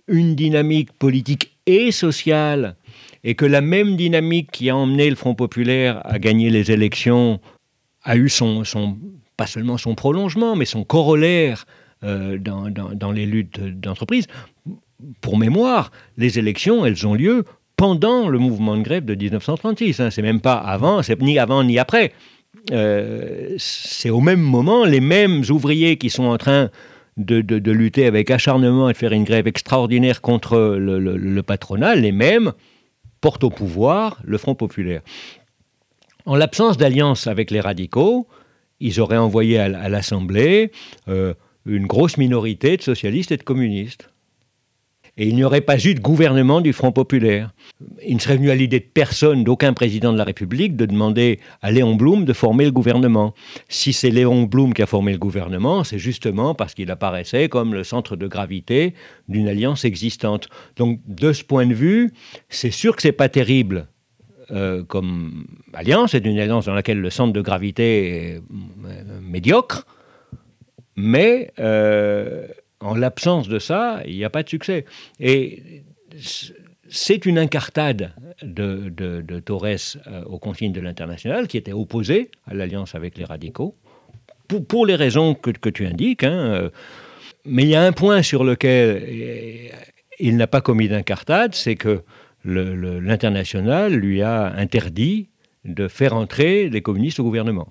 une 0.07 0.35
dynamique 0.35 0.91
politique 0.93 1.57
et 1.65 1.91
sociale, 1.91 2.75
et 3.23 3.35
que 3.35 3.45
la 3.45 3.61
même 3.61 3.95
dynamique 3.95 4.51
qui 4.51 4.69
a 4.69 4.75
emmené 4.75 5.09
le 5.09 5.15
Front 5.15 5.35
populaire 5.35 6.01
à 6.05 6.19
gagner 6.19 6.49
les 6.49 6.71
élections 6.71 7.39
a 8.03 8.17
eu 8.17 8.29
son, 8.29 8.63
pas 9.37 9.45
seulement 9.45 9.77
son 9.77 9.95
prolongement, 9.95 10.55
mais 10.55 10.65
son 10.65 10.83
corollaire 10.83 11.65
euh, 12.03 12.37
dans, 12.39 13.11
les 13.11 13.25
luttes 13.25 13.59
d'entreprise. 13.59 14.25
Pour 15.21 15.37
mémoire, 15.37 15.91
les 16.17 16.39
élections, 16.39 16.85
elles 16.85 17.05
ont 17.05 17.13
lieu 17.13 17.45
pendant 17.77 18.27
le 18.27 18.39
mouvement 18.39 18.75
de 18.75 18.81
grève 18.81 19.05
de 19.05 19.15
1936. 19.15 19.99
Hein. 19.99 20.09
C'est 20.09 20.21
même 20.21 20.41
pas 20.41 20.55
avant, 20.55 21.01
ni 21.19 21.37
avant 21.37 21.63
ni 21.63 21.77
après. 21.77 22.13
Euh, 22.71 23.55
c'est 23.57 24.09
au 24.09 24.19
même 24.19 24.41
moment 24.41 24.83
les 24.83 24.99
mêmes 24.99 25.41
ouvriers 25.49 25.97
qui 25.97 26.09
sont 26.09 26.25
en 26.25 26.37
train 26.37 26.69
de, 27.17 27.71
lutter 27.71 28.05
avec 28.05 28.31
acharnement 28.31 28.89
et 28.89 28.93
de 28.93 28.97
faire 28.97 29.11
une 29.11 29.23
grève 29.23 29.47
extraordinaire 29.47 30.21
contre 30.21 30.57
le, 30.77 31.41
patronat, 31.41 31.95
les 31.95 32.11
mêmes 32.11 32.53
portent 33.19 33.43
au 33.43 33.49
pouvoir 33.49 34.19
le 34.23 34.37
Front 34.37 34.55
populaire. 34.55 35.01
En 36.25 36.35
l'absence 36.35 36.77
d'alliance 36.77 37.27
avec 37.27 37.51
les 37.51 37.59
radicaux, 37.59 38.27
ils 38.79 38.99
auraient 38.99 39.17
envoyé 39.17 39.59
à, 39.59 39.89
l'Assemblée 39.89 40.71
euh, 41.07 41.33
une 41.65 41.85
grosse 41.85 42.17
minorité 42.17 42.77
de 42.77 42.81
socialistes 42.81 43.31
et 43.31 43.37
de 43.37 43.43
communistes 43.43 44.10
et 45.21 45.27
il 45.27 45.35
n'y 45.35 45.43
aurait 45.43 45.61
pas 45.61 45.77
eu 45.77 45.93
de 45.93 45.99
gouvernement 45.99 46.61
du 46.61 46.73
Front 46.73 46.91
populaire. 46.91 47.53
Il 48.03 48.15
ne 48.15 48.19
serait 48.19 48.37
venu 48.37 48.49
à 48.49 48.55
l'idée 48.55 48.79
de 48.79 48.89
personne, 48.91 49.43
d'aucun 49.43 49.71
président 49.71 50.11
de 50.11 50.17
la 50.17 50.23
République, 50.23 50.75
de 50.75 50.87
demander 50.87 51.39
à 51.61 51.69
Léon 51.69 51.93
Blum 51.93 52.25
de 52.25 52.33
former 52.33 52.65
le 52.65 52.71
gouvernement. 52.71 53.35
Si 53.69 53.93
c'est 53.93 54.09
Léon 54.09 54.43
Blum 54.45 54.73
qui 54.73 54.81
a 54.81 54.87
formé 54.87 55.11
le 55.11 55.19
gouvernement, 55.19 55.83
c'est 55.83 55.99
justement 55.99 56.55
parce 56.55 56.73
qu'il 56.73 56.89
apparaissait 56.89 57.49
comme 57.49 57.75
le 57.75 57.83
centre 57.83 58.15
de 58.15 58.25
gravité 58.25 58.95
d'une 59.29 59.47
alliance 59.47 59.85
existante. 59.85 60.49
Donc, 60.75 60.99
de 61.05 61.33
ce 61.33 61.43
point 61.43 61.67
de 61.67 61.75
vue, 61.75 62.11
c'est 62.49 62.71
sûr 62.71 62.95
que 62.95 63.03
c'est 63.03 63.11
pas 63.11 63.29
terrible 63.29 63.89
euh, 64.49 64.83
comme 64.83 65.45
alliance, 65.73 66.13
c'est 66.13 66.25
une 66.25 66.39
alliance 66.39 66.65
dans 66.65 66.73
laquelle 66.73 66.99
le 66.99 67.11
centre 67.11 67.31
de 67.31 67.41
gravité 67.41 68.07
est 68.07 68.37
euh, 68.37 69.21
médiocre, 69.21 69.85
mais 70.95 71.51
euh, 71.59 72.47
en 72.81 72.95
l'absence 72.95 73.47
de 73.47 73.59
ça, 73.59 74.01
il 74.05 74.15
n'y 74.15 74.25
a 74.25 74.29
pas 74.29 74.43
de 74.43 74.49
succès. 74.49 74.85
Et 75.19 75.83
c'est 76.89 77.25
une 77.25 77.37
incartade 77.37 78.13
de, 78.43 79.39
Torres 79.39 79.65
euh, 80.07 80.23
aux 80.25 80.39
confines 80.39 80.73
de 80.73 80.81
l'international 80.81 81.47
qui 81.47 81.57
était 81.57 81.73
opposée 81.73 82.29
à 82.45 82.53
l'alliance 82.53 82.95
avec 82.95 83.17
les 83.17 83.23
radicaux, 83.23 83.75
pour, 84.67 84.85
les 84.85 84.95
raisons 84.95 85.33
que, 85.33 85.69
tu 85.69 85.85
indiques. 85.85 86.23
Hein, 86.23 86.33
euh. 86.33 86.69
mais 87.45 87.63
il 87.63 87.69
y 87.69 87.75
a 87.75 87.83
un 87.83 87.93
point 87.93 88.21
sur 88.21 88.43
lequel 88.43 89.03
euh, 89.07 89.67
il 90.19 90.35
n'a 90.35 90.47
pas 90.47 90.61
commis 90.61 90.89
d'incartade, 90.89 91.55
c'est 91.55 91.75
que 91.75 92.03
l'international 92.43 93.93
lui 93.93 94.21
a 94.21 94.53
interdit 94.55 95.29
de 95.63 95.87
faire 95.87 96.15
entrer 96.15 96.69
les 96.69 96.81
communistes 96.81 97.19
au 97.19 97.23
gouvernement. 97.23 97.69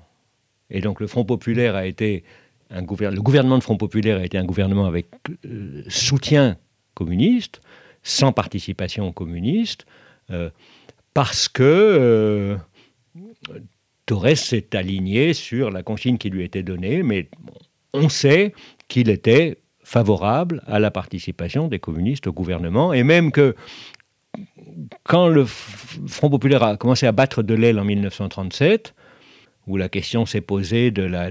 Et 0.70 0.80
donc 0.80 1.00
le 1.00 1.06
Front 1.06 1.24
populaire 1.24 1.74
a 1.74 1.86
été 1.86 2.24
le 2.70 3.20
gouvernement 3.20 3.58
de 3.58 3.62
Front 3.62 3.76
Populaire 3.76 4.18
a 4.18 4.24
été 4.24 4.38
un 4.38 4.44
gouvernement 4.44 4.86
avec 4.86 5.08
euh, 5.44 5.82
soutien 5.88 6.56
communiste, 6.94 7.60
sans 8.02 8.32
participation 8.32 9.12
communiste, 9.12 9.86
euh, 10.30 10.50
parce 11.14 11.48
que 11.48 11.62
euh, 11.62 12.56
Torres 14.06 14.36
s'est 14.36 14.76
aligné 14.76 15.34
sur 15.34 15.70
la 15.70 15.82
consigne 15.82 16.18
qui 16.18 16.30
lui 16.30 16.44
était 16.44 16.62
donnée, 16.62 17.02
mais 17.02 17.28
on 17.92 18.08
sait 18.08 18.54
qu'il 18.88 19.08
était 19.10 19.58
favorable 19.82 20.62
à 20.66 20.78
la 20.78 20.90
participation 20.90 21.66
des 21.66 21.80
communistes 21.80 22.28
au 22.28 22.32
gouvernement, 22.32 22.92
et 22.92 23.02
même 23.02 23.32
que 23.32 23.56
quand 25.02 25.26
le 25.26 25.44
Front 25.44 26.30
populaire 26.30 26.62
a 26.62 26.76
commencé 26.76 27.06
à 27.06 27.12
battre 27.12 27.42
de 27.42 27.54
l'aile 27.54 27.80
en 27.80 27.84
1937, 27.84 28.94
où 29.66 29.76
la 29.76 29.88
question 29.88 30.26
s'est 30.26 30.40
posée 30.40 30.90
de 30.92 31.02
la, 31.02 31.30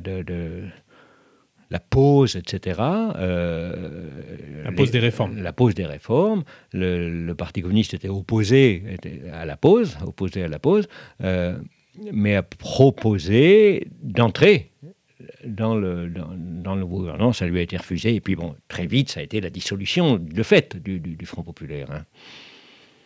la 1.71 1.79
pause, 1.79 2.35
etc. 2.35 2.79
Euh, 3.15 4.63
la 4.63 4.71
pause 4.71 4.91
des 4.91 4.99
réformes. 4.99 5.41
La 5.41 5.53
pause 5.53 5.75
des 5.75 5.85
réformes. 5.85 6.43
Le, 6.73 7.33
Parti 7.33 7.61
communiste 7.61 7.93
était 7.93 8.09
opposé 8.09 8.83
à 9.31 9.45
la 9.45 9.55
pause, 9.55 9.97
opposé 10.05 10.43
à 10.43 10.47
la 10.47 10.59
pause, 10.59 10.87
euh, 11.23 11.57
mais 12.11 12.35
a 12.35 12.43
proposé 12.43 13.87
d'entrer 14.01 14.71
dans 15.45 15.75
le, 15.75 16.09
dans, 16.09 16.75
le 16.75 16.85
gouvernement. 16.85 17.33
Ça 17.33 17.45
lui 17.45 17.59
a 17.59 17.61
été 17.61 17.77
refusé. 17.77 18.15
Et 18.15 18.21
puis, 18.21 18.35
bon, 18.35 18.55
très 18.67 18.87
vite, 18.87 19.09
ça 19.09 19.19
a 19.19 19.23
été 19.23 19.39
la 19.41 19.49
dissolution, 19.49 20.17
de 20.17 20.43
fait, 20.43 20.75
du, 20.77 21.25
Front 21.25 21.43
populaire. 21.43 21.91
Hein. 21.91 22.05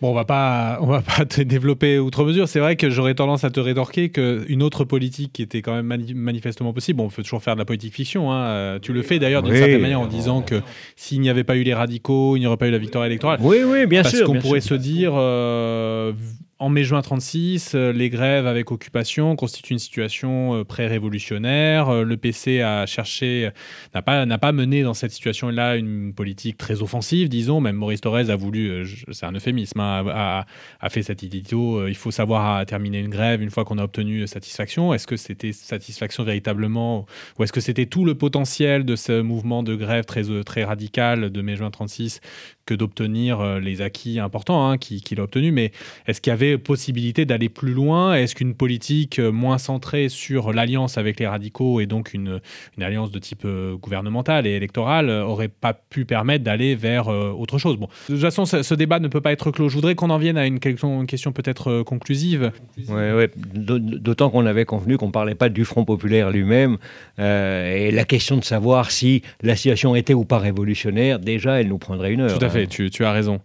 Bon, 0.04 0.10
on 0.10 0.14
va 0.14 0.26
pas, 0.26 0.80
on 0.82 0.88
va 0.88 1.02
pas 1.02 1.24
te 1.30 1.40
développer 1.40 1.98
outre 1.98 2.26
mesure. 2.26 2.50
C'est 2.50 2.60
vrai 2.60 2.76
que 2.76 2.90
j'aurais 2.90 3.16
tendance 3.16 3.46
à 3.46 3.50
te 3.52 3.62
rétorquer 3.62 4.10
qu'une 4.10 4.62
autre 4.62 4.84
politique 4.84 5.32
qui 5.32 5.42
était 5.42 5.62
quand 5.62 5.82
même 5.82 6.04
manifestement 6.14 6.74
possible. 6.74 6.98
Bon, 6.98 7.06
on 7.06 7.08
peut 7.08 7.24
toujours 7.24 7.42
faire 7.42 7.54
de 7.54 7.60
la 7.60 7.64
politique 7.64 7.94
fiction. 7.94 8.30
Hein. 8.30 8.44
Euh, 8.44 8.80
tu 8.80 8.92
le 8.92 9.02
fais 9.02 9.18
d'ailleurs 9.18 9.44
d'une 9.44 9.56
certaine 9.56 9.80
manière 9.80 10.02
en 10.02 10.08
disant 10.08 10.42
que 10.42 10.62
s'il 10.98 11.22
n'y 11.22 11.30
avait 11.30 11.46
pas 11.46 11.56
eu 11.56 11.64
les 11.64 11.74
radicaux, 11.74 12.36
il 12.36 12.42
n'y 12.42 12.48
aurait 12.48 12.58
pas 12.58 12.68
eu 12.68 12.72
la 12.72 12.80
victoire 12.80 13.06
électorale. 13.06 13.40
Oui, 13.42 13.60
oui, 13.66 13.86
bien 13.86 14.04
sûr. 14.04 14.12
Parce 14.12 14.24
qu'on 14.30 14.40
pourrait 14.40 14.60
se 14.60 14.74
dire, 14.74 15.14
euh, 15.16 16.12
en 16.60 16.70
mai-juin 16.70 17.02
36, 17.02 17.74
euh, 17.74 17.92
les 17.92 18.10
grèves 18.10 18.48
avec 18.48 18.72
occupation 18.72 19.36
constituent 19.36 19.74
une 19.74 19.80
situation 19.80 20.56
euh, 20.56 20.64
pré-révolutionnaire. 20.64 21.90
Euh, 21.90 22.04
le 22.04 22.16
PC 22.16 22.62
a 22.62 22.86
cherché, 22.86 23.50
n'a 23.94 24.02
pas, 24.02 24.52
mené 24.52 24.84
dans 24.84 24.94
cette 24.94 25.12
situation-là 25.12 25.76
une 25.76 26.14
politique 26.14 26.58
très 26.58 26.82
offensive, 26.82 27.28
disons. 27.28 27.60
Même 27.60 27.76
Maurice 27.76 28.02
Thorez 28.02 28.30
a 28.30 28.36
voulu, 28.36 28.86
c'est 29.12 29.26
un 29.26 29.34
euphémisme, 29.34 29.80
hein, 29.80 30.46
a, 30.80 30.90
fait 30.90 31.02
cet 31.02 31.24
édito. 31.24 31.88
Il 31.88 31.96
faut 31.96 32.12
savoir 32.12 32.66
terminer 32.66 33.00
une 33.00 33.10
grève 33.10 33.42
une 33.42 33.50
fois 33.50 33.66
qu'on 33.66 33.80
a 33.80 33.84
obtenu 33.84 34.28
satisfaction. 34.28 34.94
Est-ce 34.94 35.08
que 35.08 35.18
c'était 35.18 35.54
satisfaction 35.54 36.24
véritablement, 36.24 37.06
ou 37.40 37.44
est-ce 37.44 37.54
que 37.54 37.62
c'était 37.62 37.88
tout 37.88 38.06
le 38.06 38.16
potentiel 38.16 38.86
de 38.86 38.96
ce 38.96 39.22
mouvement 39.22 39.64
de 39.64 39.76
grève 39.76 40.06
très, 40.06 40.24
très 40.44 40.64
radical 40.64 41.32
de 41.32 41.42
mai-juin 41.42 41.72
36 41.72 42.22
que 42.66 42.74
d'obtenir 42.74 43.42
euh, 43.42 43.60
les 43.60 43.82
acquis 43.82 44.20
importants 44.20 44.70
hein, 44.70 44.78
qu'il 44.78 45.20
a 45.20 45.24
obtenus. 45.24 45.54
Mais 45.54 45.72
est-ce 46.08 46.22
qu'il 46.22 46.32
y 46.32 46.34
avait 46.34 46.58
possibilité 46.58 47.26
d'aller 47.26 47.50
plus 47.50 47.74
loin? 47.74 48.16
Est-ce 48.16 48.36
qu'une 48.36 48.54
politique 48.54 49.20
euh, 49.20 49.32
moins 49.32 49.58
centrée 49.58 50.10
sur 50.10 50.54
l'alliance 50.54 50.98
avec 50.98 51.20
les 51.20 51.28
radicaux 51.28 51.82
et 51.82 51.86
donc 51.86 52.14
une, 52.14 52.40
une 52.78 52.84
alliance 52.84 53.12
de 53.12 53.20
type 53.20 53.44
euh, 53.46 53.76
gouvernemental 53.76 54.48
et 54.48 54.52
électoral 54.52 55.10
aurait 55.10 55.50
pas 55.50 55.74
pu 55.74 56.06
permettre 56.06 56.44
d'aller 56.44 56.76
vers 56.76 57.08
autre 57.08 57.58
chose? 57.58 57.78
Bon, 57.78 57.88
de 58.08 58.14
toute 58.14 58.22
façon, 58.22 58.46
ce, 58.46 58.74
débat 58.74 59.00
ne 59.00 59.08
peut 59.08 59.22
pas 59.22 59.32
être 59.32 59.52
clos. 59.52 59.70
Je 59.70 59.76
voudrais 59.76 59.96
qu'on 59.96 60.10
en 60.10 60.18
vienne 60.18 60.38
à 60.38 60.46
une, 60.46 60.60
une 60.64 61.08
question 61.08 61.32
peut-être 61.32 61.84
conclusive. 61.84 62.52
Oui, 62.78 62.94
ouais. 62.94 63.30
d'autant 63.36 64.30
qu'on 64.30 64.46
avait 64.46 64.66
convenu 64.66 64.98
qu'on 64.98 65.08
ne 65.08 65.12
parlait 65.12 65.36
pas 65.36 65.50
du 65.50 65.66
Front 65.66 65.86
populaire 65.86 66.32
lui-même. 66.32 66.78
et 67.18 67.92
la 67.92 68.06
question 68.06 68.38
de 68.38 68.44
savoir 68.44 68.92
si 68.92 69.22
la 69.42 69.56
situation 69.56 69.96
était 69.96 70.14
ou 70.14 70.26
pas 70.26 70.40
révolutionnaire, 70.40 71.20
déjà, 71.20 71.60
elle 71.60 71.68
nous 71.68 71.78
prendrait 71.78 72.14
une 72.14 72.22
heure. 72.22 72.38
Tout 72.38 72.46
à 72.46 72.50
fait, 72.50 72.53
tu, 72.68 73.06
as 73.06 73.12
raison. 73.12 73.40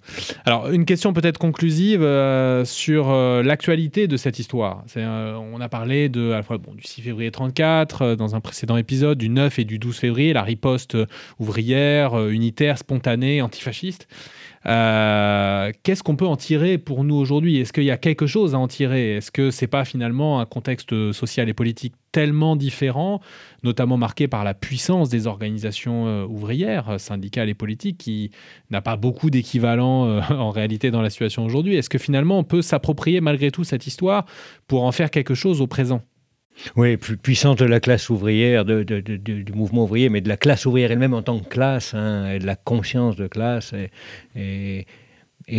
Alors, 0.44 0.70
une 0.70 0.84
question 0.84 1.12
peut-être 1.12 1.38
conclusive 1.38 2.02
euh, 2.02 2.64
sur 2.64 3.10
euh, 3.10 3.42
l'actualité 3.42 4.06
de 4.06 4.16
cette 4.16 4.38
histoire. 4.38 4.84
Euh, 4.96 5.34
on 5.34 5.60
a 5.60 5.68
parlé 5.68 6.08
de, 6.08 6.32
à 6.32 6.36
la 6.36 6.42
fois, 6.42 6.58
bon, 6.58 6.74
du 6.74 6.84
6 6.84 7.02
février 7.02 7.30
34 7.30 8.14
dans 8.14 8.34
un 8.34 8.40
précédent 8.40 8.76
épisode, 8.76 9.18
du 9.18 9.28
9 9.28 9.58
et 9.58 9.64
du 9.64 9.78
12 9.78 9.96
février, 9.96 10.32
la 10.32 10.42
riposte 10.42 10.96
ouvrière, 11.38 12.28
unitaire, 12.28 12.78
spontanée, 12.78 13.42
antifasciste. 13.42 14.08
Euh, 14.66 15.72
qu'est-ce 15.82 16.02
qu'on 16.02 16.16
peut 16.16 16.26
en 16.26 16.36
tirer 16.36 16.78
pour 16.78 17.04
nous 17.04 17.14
aujourd'hui? 17.14 17.58
Est-ce 17.58 17.72
qu'il 17.72 17.84
y 17.84 17.90
a 17.90 17.96
quelque 17.96 18.26
chose 18.26 18.54
à 18.54 18.58
en 18.58 18.68
tirer? 18.68 19.16
Est-ce 19.16 19.30
que 19.30 19.50
c'est 19.50 19.66
pas 19.66 19.84
finalement 19.84 20.40
un 20.40 20.46
contexte 20.46 21.12
social 21.12 21.48
et 21.48 21.54
politique 21.54 21.94
tellement 22.12 22.56
différent, 22.56 23.20
notamment 23.62 23.96
marqué 23.96 24.28
par 24.28 24.44
la 24.44 24.54
puissance 24.54 25.08
des 25.08 25.26
organisations 25.26 26.06
euh, 26.06 26.24
ouvrières, 26.24 26.98
syndicales 26.98 27.48
et 27.48 27.54
politiques, 27.54 27.98
qui 27.98 28.30
n'a 28.70 28.80
pas 28.80 28.96
beaucoup 28.96 29.30
d'équivalent 29.30 30.06
euh, 30.06 30.20
en 30.30 30.50
réalité 30.50 30.90
dans 30.90 31.02
la 31.02 31.10
situation 31.10 31.44
aujourd'hui? 31.44 31.76
Est-ce 31.76 31.90
que 31.90 31.98
finalement 31.98 32.38
on 32.38 32.44
peut 32.44 32.62
s'approprier 32.62 33.20
malgré 33.20 33.50
tout 33.50 33.64
cette 33.64 33.86
histoire 33.86 34.24
pour 34.66 34.84
en 34.84 34.92
faire 34.92 35.10
quelque 35.10 35.34
chose 35.34 35.60
au 35.60 35.66
présent? 35.66 36.02
Oui, 36.76 36.96
plus 36.96 37.16
puissance 37.16 37.56
de 37.56 37.64
la 37.64 37.80
classe 37.80 38.10
ouvrière, 38.10 38.64
du 38.64 39.52
mouvement 39.54 39.84
ouvrier, 39.84 40.08
mais 40.08 40.20
de 40.20 40.28
la 40.28 40.36
classe 40.36 40.66
ouvrière 40.66 40.90
elle-même 40.90 41.14
en 41.14 41.22
tant 41.22 41.38
que 41.38 41.48
classe, 41.48 41.94
hein, 41.94 42.30
et 42.30 42.38
de 42.38 42.46
la 42.46 42.56
conscience 42.56 43.16
de 43.16 43.26
classe. 43.26 43.74
Et, 44.36 44.86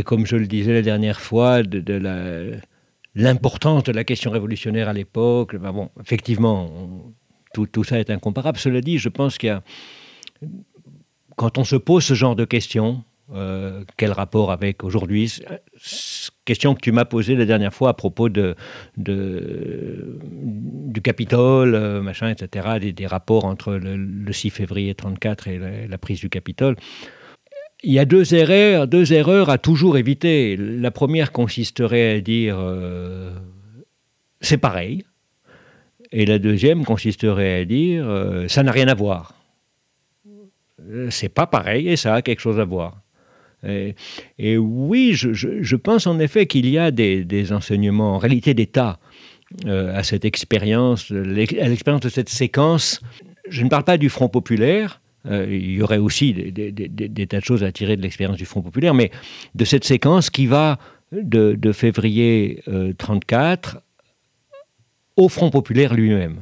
comme 0.04 0.26
je 0.26 0.36
le 0.36 0.48
disais 0.48 0.74
la 0.74 0.82
dernière 0.82 1.20
fois, 1.20 1.64
de, 1.64 2.60
l'importance 3.16 3.84
de 3.84 3.92
la 3.92 4.04
question 4.04 4.32
révolutionnaire 4.32 4.88
à 4.90 4.94
l'époque. 4.94 5.56
Ben 5.56 5.72
bon, 5.72 5.90
effectivement, 6.02 6.70
tout, 7.54 7.84
ça 7.84 8.00
est 8.00 8.10
incomparable. 8.10 8.58
Cela 8.58 8.82
dit, 8.82 8.98
je 8.98 9.10
pense 9.10 9.38
qu'il 9.38 9.48
y 9.48 9.52
a. 9.52 9.64
Quand 11.36 11.58
on 11.58 11.64
se 11.64 11.78
pose 11.78 12.04
ce 12.04 12.14
genre 12.14 12.36
de 12.36 12.44
questions, 12.44 13.04
euh, 13.36 13.84
quel 13.96 14.12
rapport 14.12 14.52
avec 14.52 14.84
aujourd'hui 14.84 15.40
Question 16.46 16.74
que 16.74 16.82
tu 16.82 16.92
m'as 16.92 17.06
posée 17.06 17.36
la 17.36 17.46
dernière 17.46 17.74
fois 17.74 17.90
à 17.90 17.94
propos 17.94 18.28
de, 18.28 18.56
du 18.98 21.02
Capitole, 21.04 21.76
euh, 21.76 22.02
machin, 22.02 22.30
etc., 22.30 22.92
des, 22.92 23.06
rapports 23.06 23.46
entre 23.46 23.74
le, 23.74 24.32
6 24.32 24.50
février 24.50 24.96
34 24.96 25.48
et 25.48 25.88
la, 25.88 25.98
prise 26.00 26.20
du 26.20 26.30
Capitole. 26.30 26.76
Il 27.84 27.94
y 27.94 28.00
a 28.00 28.06
deux 28.06 28.34
erreurs, 28.34 28.88
deux 28.88 29.14
erreurs 29.14 29.50
à 29.50 29.60
toujours 29.60 29.98
éviter. 29.98 30.58
La 30.58 30.90
première 30.90 31.32
consisterait 31.32 32.18
à 32.18 32.22
dire 32.22 32.58
euh, 32.60 33.32
c'est 34.42 34.58
pareil, 34.58 35.06
et 36.12 36.26
la 36.26 36.40
deuxième 36.40 36.84
consisterait 36.84 37.62
à 37.62 37.66
dire 37.66 38.08
ça 38.48 38.64
n'a 38.64 38.72
rien 38.72 38.88
à 38.88 38.96
voir. 38.96 39.36
C'est 41.12 41.30
pas 41.30 41.46
pareil 41.46 41.90
et 41.90 41.96
ça 41.96 42.16
a 42.16 42.22
quelque 42.24 42.40
chose 42.40 42.60
à 42.60 42.66
voir. 42.66 43.02
Et, 43.64 44.58
oui, 44.58 45.14
je, 45.14 45.76
pense 45.76 46.08
en 46.08 46.20
effet 46.20 46.46
qu'il 46.48 46.70
y 46.70 46.78
a 46.78 46.92
des, 46.92 47.52
enseignements, 47.52 48.16
en 48.16 48.18
réalité 48.18 48.54
d'État, 48.54 49.00
euh, 49.66 49.98
à 49.98 50.04
cette 50.04 50.26
expérience, 50.26 51.12
à 51.12 51.16
l'expérience 51.16 52.02
de 52.02 52.10
cette 52.10 52.30
séquence. 52.30 53.02
Je 53.50 53.64
ne 53.64 53.70
parle 53.70 53.84
pas 53.84 53.98
du 53.98 54.10
Front 54.10 54.30
populaire, 54.30 55.02
euh, 55.26 55.48
il 55.50 55.72
y 55.72 55.82
aurait 55.82 55.98
aussi 55.98 56.34
des, 56.34 57.28
tas 57.28 57.40
de 57.40 57.44
choses 57.44 57.64
à 57.64 57.72
tirer 57.72 57.98
de 57.98 58.02
l'expérience 58.04 58.38
du 58.38 58.46
Front 58.46 58.62
populaire, 58.62 58.94
mais 58.94 59.10
de 59.56 59.66
cette 59.66 59.86
séquence 59.86 60.30
qui 60.30 60.46
va 60.46 60.78
de, 61.12 61.72
février 61.72 62.62
1934 62.68 63.78
euh, 63.78 63.80
au 65.16 65.30
Front 65.30 65.50
populaire 65.50 65.96
lui-même. 65.96 66.42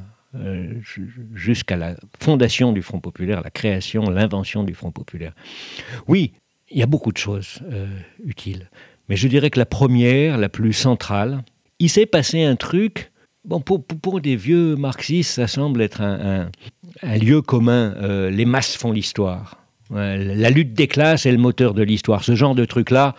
jusqu'à 1.34 1.78
la 1.78 1.96
fondation 2.20 2.72
du 2.72 2.82
Front 2.82 3.00
populaire, 3.00 3.40
la 3.42 3.50
création, 3.50 4.10
l'invention 4.10 4.64
du 4.64 4.74
Front 4.74 4.92
populaire. 4.92 5.32
Oui, 6.06 6.34
il 6.70 6.78
y 6.78 6.82
a 6.82 6.86
beaucoup 6.86 7.12
de 7.12 7.18
choses 7.18 7.60
euh, 7.70 7.86
utiles. 8.24 8.70
Mais 9.08 9.16
je 9.16 9.28
dirais 9.28 9.50
que 9.50 9.58
la 9.58 9.66
première, 9.66 10.38
la 10.38 10.48
plus 10.48 10.72
centrale, 10.72 11.42
il 11.78 11.88
s'est 11.88 12.06
passé 12.06 12.42
un 12.44 12.56
truc. 12.56 13.10
Bon, 13.44 13.60
pour, 13.60 13.84
pour, 13.84 14.20
des 14.20 14.36
vieux 14.36 14.76
marxistes, 14.76 15.30
ça 15.30 15.46
semble 15.46 15.80
être 15.80 16.02
un, 16.02 16.50
lieu 17.02 17.40
commun. 17.40 17.94
Euh, 17.96 18.30
les 18.30 18.44
masses 18.44 18.76
font 18.76 18.92
l'histoire. 18.92 19.64
la 19.90 20.50
lutte 20.50 20.74
des 20.74 20.88
classes 20.88 21.24
est 21.24 21.32
le 21.32 21.38
moteur 21.38 21.72
de 21.72 21.82
l'histoire. 21.82 22.24
Ce 22.24 22.34
genre 22.34 22.54
de 22.54 22.66
truc-là, 22.66 23.14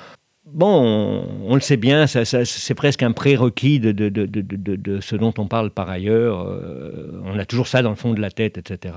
bon, 0.45 1.25
on, 1.47 1.55
le 1.55 1.61
sait 1.61 1.77
bien, 1.77 2.05
ça, 2.05 2.25
c'est 2.25 2.75
presque 2.75 3.01
un 3.01 3.11
prérequis 3.11 3.79
de, 3.79 3.91
de, 3.91 4.09
de, 4.09 4.25
de, 4.27 5.01
ce 5.01 5.15
dont 5.15 5.33
on 5.37 5.47
parle 5.47 5.71
par 5.71 5.89
ailleurs. 5.89 6.41
Euh, 6.41 7.21
on 7.25 7.39
a 7.39 7.45
toujours 7.45 7.67
ça 7.67 7.81
dans 7.81 7.89
le 7.89 7.95
fond 7.95 8.13
de 8.13 8.21
la 8.21 8.29
tête, 8.29 8.57
etc. 8.57 8.95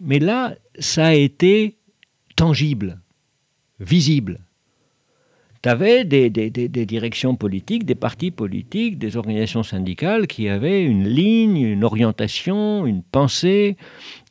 Mais 0.00 0.18
là, 0.18 0.54
ça 0.78 1.06
a 1.06 1.14
été 1.14 1.76
tangible 2.36 3.00
visible. 3.80 4.40
Tu 5.62 5.70
avais 5.70 6.04
des, 6.04 6.28
directions 6.28 7.36
politiques, 7.36 7.86
des 7.86 7.94
partis 7.94 8.30
politiques, 8.30 8.98
des 8.98 9.16
organisations 9.16 9.62
syndicales 9.62 10.26
qui 10.26 10.50
avaient 10.50 10.84
une 10.84 11.08
ligne, 11.08 11.56
une 11.56 11.84
orientation, 11.84 12.84
une 12.84 13.02
pensée. 13.02 13.78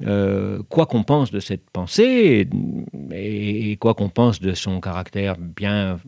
Euh, 0.06 0.62
quoi 0.70 0.86
qu'on 0.86 1.02
pense 1.02 1.32
de 1.32 1.40
cette 1.40 1.68
pensée, 1.72 2.48
et, 3.12 3.78
quoi 3.78 3.96
qu'on 3.96 4.10
pense 4.10 4.42
de 4.42 4.54
son 4.54 4.80
caractère 4.80 5.38
bien 5.40 6.00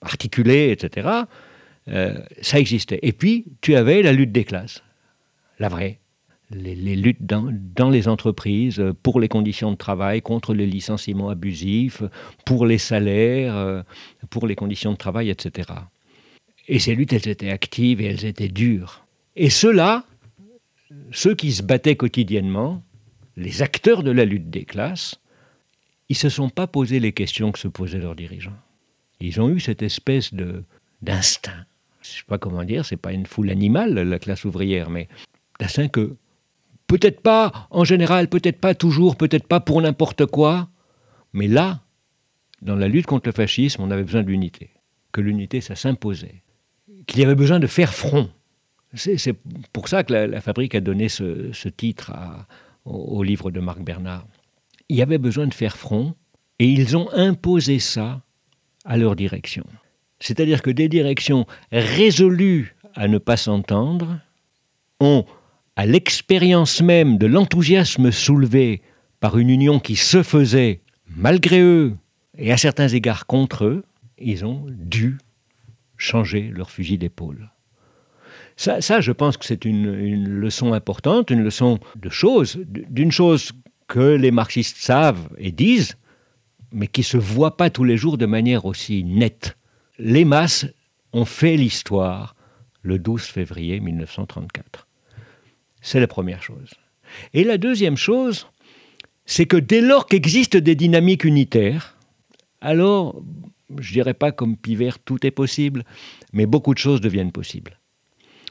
articulé, 0.00 0.70
etc., 0.70 1.08
euh, 1.88 2.14
ça 2.40 2.60
existait. 2.60 3.00
Et 3.02 3.12
puis, 3.12 3.46
tu 3.60 3.74
avais 3.74 4.00
la 4.00 4.12
lutte 4.12 4.30
des 4.30 4.44
classes, 4.44 4.84
la 5.58 5.68
vraie, 5.68 5.98
les, 6.50 6.96
luttes 6.96 7.22
dans, 7.22 7.90
les 7.90 8.08
entreprises 8.08 8.82
pour 9.02 9.20
les 9.20 9.28
conditions 9.28 9.72
de 9.72 9.76
travail, 9.76 10.22
contre 10.22 10.54
les 10.54 10.66
licenciements 10.66 11.28
abusifs, 11.28 12.02
pour 12.44 12.66
les 12.66 12.78
salaires, 12.78 13.56
euh, 13.56 13.82
pour 14.30 14.46
les 14.46 14.54
conditions 14.54 14.92
de 14.92 14.96
travail, 14.96 15.30
etc. 15.30 15.70
Et 16.68 16.78
ces 16.78 16.94
luttes, 16.94 17.12
elles 17.12 17.28
étaient 17.28 17.50
actives 17.50 18.00
et 18.00 18.06
elles 18.06 18.24
étaient 18.24 18.48
dures. 18.48 19.04
Et 19.34 19.50
ceux-là, 19.50 20.04
ceux 21.10 21.34
qui 21.34 21.52
se 21.52 21.62
battaient 21.62 21.96
quotidiennement, 21.96 22.82
les 23.36 23.62
acteurs 23.62 24.02
de 24.02 24.10
la 24.10 24.24
lutte 24.24 24.50
des 24.50 24.64
classes, 24.64 25.20
ils 26.08 26.14
ne 26.14 26.18
se 26.18 26.28
sont 26.28 26.48
pas 26.48 26.66
posé 26.66 27.00
les 27.00 27.12
questions 27.12 27.52
que 27.52 27.58
se 27.58 27.68
posaient 27.68 27.98
leurs 27.98 28.14
dirigeants. 28.14 28.56
Ils 29.20 29.40
ont 29.40 29.50
eu 29.50 29.60
cette 29.60 29.82
espèce 29.82 30.32
de 30.32 30.64
d'instinct. 31.02 31.66
Je 32.00 32.10
ne 32.10 32.16
sais 32.16 32.24
pas 32.26 32.38
comment 32.38 32.64
dire, 32.64 32.86
c'est 32.86 32.96
pas 32.96 33.12
une 33.12 33.26
foule 33.26 33.50
animale, 33.50 33.94
la 33.94 34.18
classe 34.18 34.44
ouvrière, 34.44 34.88
mais 34.88 35.08
d'instinct 35.60 35.88
que 35.88 36.16
Peut-être 36.86 37.20
pas 37.20 37.68
en 37.70 37.84
général, 37.84 38.28
peut-être 38.28 38.60
pas 38.60 38.74
toujours, 38.74 39.16
peut-être 39.16 39.46
pas 39.46 39.60
pour 39.60 39.82
n'importe 39.82 40.26
quoi. 40.26 40.68
Mais 41.32 41.48
là, 41.48 41.80
dans 42.62 42.76
la 42.76 42.88
lutte 42.88 43.06
contre 43.06 43.28
le 43.28 43.32
fascisme, 43.32 43.82
on 43.82 43.90
avait 43.90 44.04
besoin 44.04 44.22
d'unité. 44.22 44.70
Que 45.12 45.20
l'unité, 45.20 45.60
ça 45.60 45.74
s'imposait. 45.74 46.42
Qu'il 47.06 47.20
y 47.20 47.24
avait 47.24 47.34
besoin 47.34 47.58
de 47.58 47.66
faire 47.66 47.92
front. 47.92 48.30
C'est 48.94 49.36
pour 49.72 49.88
ça 49.88 50.04
que 50.04 50.12
la, 50.12 50.40
fabrique 50.40 50.74
a 50.74 50.80
donné 50.80 51.08
ce, 51.08 51.68
titre 51.68 52.12
au, 52.84 53.22
livre 53.22 53.50
de 53.50 53.60
Marc 53.60 53.80
Bernard. 53.80 54.26
Il 54.88 54.96
y 54.96 55.02
avait 55.02 55.18
besoin 55.18 55.46
de 55.46 55.54
faire 55.54 55.76
front 55.76 56.14
et 56.58 56.66
ils 56.66 56.96
ont 56.96 57.10
imposé 57.12 57.78
ça 57.78 58.22
à 58.84 58.96
leur 58.96 59.16
direction. 59.16 59.64
C'est-à-dire 60.20 60.62
que 60.62 60.70
des 60.70 60.88
directions 60.88 61.46
résolues 61.72 62.74
à 62.94 63.08
ne 63.08 63.18
pas 63.18 63.36
s'entendre 63.36 64.18
ont 65.00 65.26
à 65.76 65.84
l'expérience 65.84 66.80
même 66.80 67.18
de 67.18 67.26
l'enthousiasme 67.26 68.10
soulevé 68.10 68.82
par 69.20 69.38
une 69.38 69.50
union 69.50 69.78
qui 69.78 69.96
se 69.96 70.22
faisait 70.22 70.80
malgré 71.14 71.60
eux 71.60 71.94
et 72.38 72.52
à 72.52 72.56
certains 72.56 72.88
égards 72.88 73.26
contre 73.26 73.64
eux, 73.64 73.84
ils 74.18 74.44
ont 74.44 74.64
dû 74.68 75.18
changer 75.96 76.50
leur 76.52 76.70
fusil 76.70 76.98
d'épaule. 76.98 77.50
Ça, 78.56 79.00
je 79.00 79.12
pense 79.12 79.36
que 79.36 79.44
c'est 79.44 79.66
une, 79.66 79.92
leçon 80.26 80.72
importante, 80.72 81.30
une 81.30 81.42
leçon 81.42 81.78
de 81.96 82.08
choses, 82.08 82.58
d'une 82.66 83.12
chose 83.12 83.52
que 83.86 84.16
les 84.16 84.30
marxistes 84.30 84.78
savent 84.78 85.28
et 85.36 85.52
disent, 85.52 85.96
mais 86.72 86.86
qui 86.86 87.02
ne 87.02 87.04
se 87.04 87.16
voit 87.18 87.58
pas 87.58 87.68
tous 87.68 87.84
les 87.84 87.98
jours 87.98 88.16
de 88.16 88.24
manière 88.24 88.64
aussi 88.64 89.04
nette. 89.04 89.58
Les 89.98 90.24
masses 90.24 90.66
ont 91.12 91.26
fait 91.26 91.56
l'histoire 91.56 92.34
le 92.82 92.98
12 92.98 93.22
février 93.22 93.78
1934. 93.78 94.85
C'est 95.86 96.00
la 96.00 96.08
première 96.08 96.42
chose. 96.42 96.74
Et 97.32 97.44
la 97.44 97.58
deuxième 97.58 97.96
chose, 97.96 98.48
c'est 99.24 99.46
que 99.46 99.56
dès 99.56 99.80
lors 99.80 100.06
qu'existent 100.06 100.58
des 100.58 100.74
dynamiques 100.74 101.22
unitaires, 101.22 101.96
alors, 102.60 103.22
je 103.78 103.92
dirais 103.92 104.12
pas 104.12 104.32
comme 104.32 104.56
Pivert, 104.56 104.98
tout 104.98 105.24
est 105.24 105.30
possible, 105.30 105.84
mais 106.32 106.44
beaucoup 106.44 106.74
de 106.74 106.80
choses 106.80 107.00
deviennent 107.00 107.30
possibles. 107.30 107.78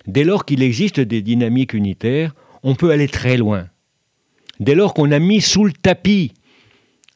Dès 0.08 0.24
lors 0.24 0.46
qu'il 0.46 0.64
existe 0.64 1.02
des 1.02 1.22
dynamiques 1.22 1.74
unitaires, 1.74 2.34
on 2.64 2.74
peut 2.74 2.92
aller 2.92 3.10
très 3.10 3.36
loin. 3.36 3.68
Dès 4.62 4.74
lors 4.74 4.94
qu'on 4.94 5.12
a 5.12 5.20
mis 5.20 5.42
sous 5.42 5.66
le 5.66 5.74
tapis 5.74 6.32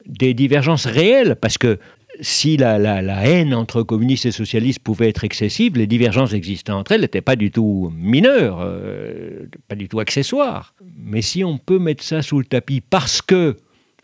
des 0.06 0.34
divergences 0.34 0.86
réelles, 0.86 1.38
parce 1.38 1.58
que 1.58 1.80
si 2.22 2.58
la, 2.58 3.26
haine 3.26 3.54
entre 3.54 3.84
communistes 3.84 4.26
et 4.26 4.32
socialistes 4.32 4.80
pouvait 4.80 5.10
être 5.10 5.24
excessive, 5.24 5.78
les 5.78 5.88
divergences 5.88 6.34
existantes 6.34 6.80
entre 6.80 6.92
elles 6.94 7.02
n'étaient 7.02 7.22
pas 7.22 7.36
du 7.36 7.52
tout 7.52 7.92
mineures, 7.96 8.60
euh, 8.62 9.48
pas 9.68 9.76
du 9.76 9.88
tout 9.88 10.00
accessoires. 10.00 10.74
Mais 10.98 11.22
si 11.22 11.44
on 11.44 11.58
peut 11.58 11.80
mettre 11.80 12.04
ça 12.04 12.22
sous 12.22 12.40
le 12.40 12.46
tapis 12.46 12.82
parce 12.82 13.22
que 13.22 13.58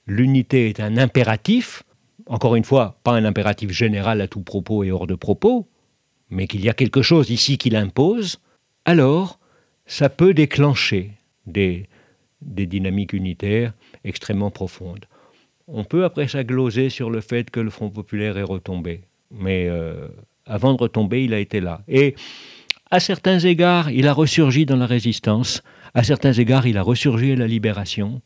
l'unité 0.07 0.70
est 0.70 0.80
un 0.80 0.97
impératif, 0.97 1.84
encore 2.28 2.55
une 2.55 2.63
fois, 2.63 2.99
pas 3.03 3.13
un 3.13 3.26
impératif 3.26 3.72
général 3.72 4.22
à 4.22 4.28
tout 4.28 4.41
propos 4.41 4.84
et 4.84 4.91
hors 4.91 5.07
de 5.07 5.16
propos, 5.16 5.68
mais 6.30 6.47
qu'il 6.47 6.63
y 6.63 6.70
a 6.70 6.74
quelque 6.74 7.01
chose 7.01 7.30
ici 7.30 7.57
qui 7.57 7.70
l'impose, 7.70 8.39
alors 8.86 9.39
ça 9.86 10.09
peut 10.09 10.34
déclencher 10.34 11.11
des 11.45 11.88
dynamiques 12.41 13.13
unitaires 13.13 13.74
extrêmement 14.03 14.51
profondes. 14.51 15.05
On 15.68 15.84
peut 15.84 16.03
après 16.03 16.28
ça 16.28 16.43
gloser 16.43 16.89
sur 16.89 17.09
le 17.09 17.22
fait 17.22 17.49
que 17.49 17.59
le 17.59 17.70
Front 17.70 17.89
populaire 17.89 18.38
est 18.38 18.43
retombé, 18.43 19.01
mais 19.32 19.68
euh, 19.68 20.07
avant 20.45 20.74
de 20.74 20.82
retomber, 20.82 21.24
il 21.24 21.34
a 21.34 21.39
été 21.39 21.59
là. 21.59 21.82
Et 21.88 22.16
à 22.91 22.99
certains 22.99 23.39
égards, 23.39 23.89
il 23.89 24.07
a 24.07 24.13
ressurgi 24.13 24.66
dans 24.66 24.76
la 24.76 24.86
résistance, 24.86 25.63
à 25.95 26.03
certains 26.03 26.34
égards, 26.34 26.68
il 26.68 26.78
a 26.78 26.84
ressurgi 26.84 27.32
à 27.32 27.36
la 27.36 27.47
libération. 27.47 28.22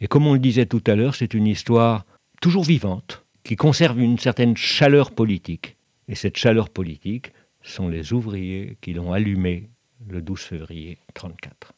Et 0.00 0.06
comme 0.06 0.26
on 0.26 0.34
le 0.34 0.38
disait 0.38 0.66
tout 0.66 0.82
à 0.86 0.94
l'heure, 0.94 1.14
c'est 1.14 1.32
une 1.32 1.46
histoire 1.46 2.04
toujours 2.42 2.64
vivante, 2.64 3.24
qui 3.42 3.56
conserve 3.56 3.98
une 3.98 4.18
certaine 4.18 4.56
chaleur 4.56 5.12
politique. 5.12 5.76
Et 6.08 6.14
cette 6.14 6.36
chaleur 6.36 6.68
politique 6.68 7.32
sont 7.62 7.88
les 7.88 8.12
ouvriers 8.12 8.76
qui 8.80 8.92
l'ont 8.92 9.12
allumée 9.12 9.70
le 10.08 10.20
12 10.20 10.40
février 10.40 10.98
1934. 11.16 11.75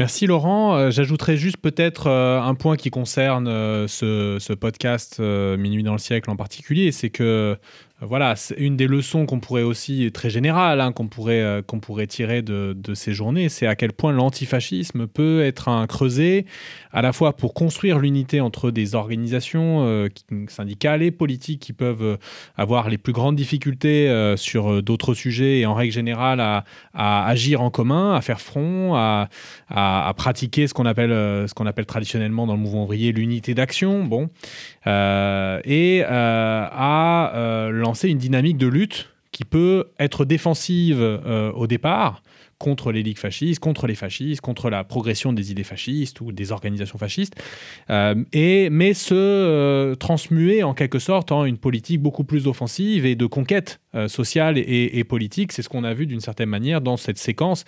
Merci 0.00 0.26
Laurent. 0.26 0.76
Euh, 0.76 0.90
j'ajouterai 0.90 1.36
juste 1.36 1.58
peut-être 1.58 2.06
euh, 2.06 2.40
un 2.40 2.54
point 2.54 2.78
qui 2.78 2.88
concerne 2.88 3.46
euh, 3.48 3.86
ce, 3.86 4.38
ce, 4.40 4.54
podcast 4.54 5.20
Minuit 5.20 5.82
dans 5.82 5.92
le 5.92 5.98
siècle 5.98 6.30
en 6.30 6.36
particulier, 6.36 6.90
c'est 6.90 7.10
que 7.10 7.58
voilà, 8.02 8.34
c'est 8.34 8.54
une 8.56 8.76
des 8.76 8.86
leçons 8.86 9.26
qu'on 9.26 9.40
pourrait 9.40 9.62
aussi, 9.62 10.10
très 10.10 10.30
générale, 10.30 10.80
hein, 10.80 10.90
qu'on 10.90 11.06
pourrait, 11.06 11.42
euh, 11.42 11.60
pourrait 11.62 12.06
tirer 12.06 12.40
de, 12.40 12.74
ces 12.94 13.12
journées, 13.12 13.48
c'est 13.48 13.66
à 13.66 13.76
quel 13.76 13.92
point 13.92 14.10
l'antifascisme 14.12 15.06
peut 15.06 15.42
être 15.44 15.68
un 15.68 15.86
creuset, 15.86 16.46
à 16.92 17.02
la 17.02 17.12
fois 17.12 17.36
pour 17.36 17.52
construire 17.52 17.98
l'unité 17.98 18.40
entre 18.40 18.70
des 18.70 18.94
organisations 18.94 19.84
euh, 19.84 20.08
syndicales 20.48 21.02
et 21.02 21.10
politiques 21.10 21.60
qui 21.60 21.72
peuvent 21.72 22.02
euh, 22.02 22.16
avoir 22.56 22.88
les 22.88 22.96
plus 22.98 23.12
grandes 23.12 23.36
difficultés 23.36 24.10
sur 24.36 24.82
d'autres 24.82 25.14
sujets 25.14 25.60
et 25.60 25.66
en 25.66 25.74
règle 25.74 25.92
générale 25.92 26.40
à, 26.40 26.64
agir 26.94 27.60
en 27.60 27.70
commun, 27.70 28.14
à 28.14 28.20
faire 28.20 28.40
front, 28.40 28.94
à, 28.94 29.28
pratiquer 30.16 30.66
ce 30.66 30.74
qu'on 30.74 30.86
appelle, 30.86 31.12
appelle 31.66 31.86
traditionnellement 31.86 32.46
dans 32.46 32.54
le 32.54 32.60
mouvement 32.60 32.84
ouvrier 32.84 33.12
l'unité 33.12 33.54
d'action, 33.54 34.04
bon, 34.04 34.30
et 34.86 36.02
à 36.06 37.68
une 38.08 38.18
dynamique 38.18 38.56
de 38.56 38.66
lutte 38.66 39.10
qui 39.32 39.44
peut 39.44 39.86
être 39.98 40.24
défensive 40.24 41.00
euh, 41.00 41.52
au 41.52 41.66
départ, 41.66 42.22
contre 42.60 42.92
les 42.92 43.02
ligues 43.02 43.18
fascistes, 43.18 43.58
contre 43.58 43.86
les 43.86 43.94
fascistes, 43.94 44.42
contre 44.42 44.68
la 44.68 44.84
progression 44.84 45.32
des 45.32 45.50
idées 45.50 45.64
fascistes 45.64 46.20
ou 46.20 46.30
des 46.30 46.52
organisations 46.52 46.98
fascistes, 46.98 47.34
euh, 47.88 48.14
et, 48.34 48.68
mais 48.68 48.92
se 48.92 49.14
euh, 49.14 49.94
transmuer 49.94 50.62
en 50.62 50.74
quelque 50.74 50.98
sorte 50.98 51.32
en 51.32 51.46
une 51.46 51.56
politique 51.56 52.02
beaucoup 52.02 52.22
plus 52.22 52.46
offensive 52.46 53.06
et 53.06 53.16
de 53.16 53.24
conquête 53.24 53.80
euh, 53.94 54.08
sociale 54.08 54.58
et, 54.58 55.02
politique. 55.04 55.52
C'est 55.52 55.62
ce 55.62 55.70
qu'on 55.70 55.84
a 55.84 55.94
vu 55.94 56.06
d'une 56.06 56.20
certaine 56.20 56.50
manière 56.50 56.82
dans 56.82 56.98
cette 56.98 57.16
séquence 57.16 57.64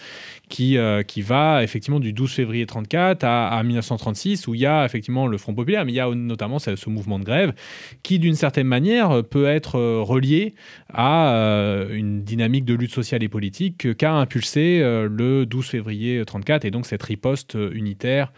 qui, 0.51 0.77
qui 1.09 1.23
va 1.23 1.65
effectivement 1.65 1.99
du 1.99 2.13
12 2.13 2.31
février 2.31 2.67
34 2.67 3.25
à, 3.25 3.63
1936, 3.63 4.47
où 4.47 4.55
il 4.55 4.61
y 4.61 4.67
a 4.67 4.85
effectivement 4.85 5.27
le 5.27 5.39
Front 5.39 5.55
populaire, 5.55 5.87
mais 5.87 5.93
il 5.93 5.95
y 5.95 6.01
a 6.01 6.15
notamment 6.15 6.59
ce, 6.59 6.77
ce 6.77 6.91
mouvement 6.91 7.19
de 7.19 7.25
grève 7.25 7.55
qui 8.03 8.19
d'une 8.19 8.35
certaine 8.35 8.67
manière 8.67 9.25
peut 9.25 9.47
être 9.47 9.81
relié 9.81 10.55
à 10.93 11.87
une 11.91 12.23
dynamique 12.23 12.67
de 12.67 12.75
lutte 12.75 12.93
sociale 12.93 13.23
et 13.23 13.29
politique 13.29 13.97
qu'a 13.97 14.13
impulsé 14.13 14.82
euh, 14.82 14.82
le 14.83 15.47
12 15.47 15.67
février 15.67 16.13
1934 16.13 16.65
et 16.65 16.71
donc 16.71 16.87
cette 16.87 17.03
riposte 17.03 17.57
unitaire 17.73 18.33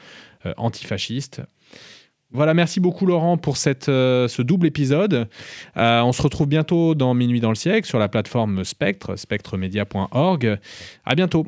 euh, 0.47 0.53
antifasciste. 0.57 1.43
Voilà, 2.31 2.53
merci 2.53 2.81
beaucoup 2.81 3.07
Laurent 3.07 3.37
pour 3.39 3.57
cette, 3.57 3.89
euh, 3.89 4.27
ce 4.27 4.43
double 4.43 4.67
épisode. 4.67 5.29
on 5.77 6.13
se 6.13 6.23
retrouve 6.23 6.49
bientôt 6.49 6.95
dans 6.95 7.15
Minuit 7.15 7.41
dans 7.41 7.51
le 7.51 7.55
siècle 7.55 7.87
sur 7.87 7.99
la 7.99 8.09
plateforme 8.09 8.65
Spectre, 8.65 9.17
spectremedia.org. 9.17 10.59
À 11.05 11.15
bientôt. 11.15 11.47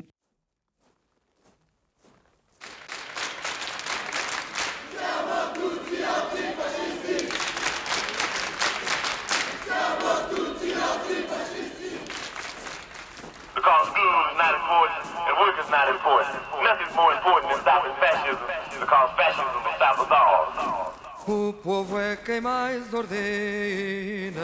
not 15.77 15.89
important. 15.91 16.41
Nothing's 16.63 16.95
more 16.97 17.13
important 17.13 17.53
than 17.53 17.61
stopping 17.61 17.95
fascism, 18.01 18.39
because 18.81 19.11
fascism 19.21 19.61
will 19.65 19.77
stop 19.77 19.97
us 20.01 20.11
all. 20.11 20.45
O 21.29 21.53
povo 21.53 21.99
é 21.99 22.17
quem 22.17 22.41
mais 22.41 22.95
ordena 22.95 24.41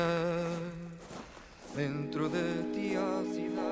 dentro 1.75 2.29
de 2.29 2.63
ti 2.75 2.97
a 2.97 3.23
cidade. 3.33 3.63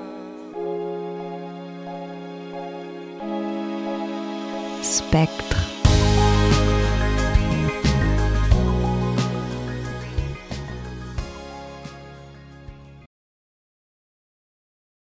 Spectre. 4.81 5.60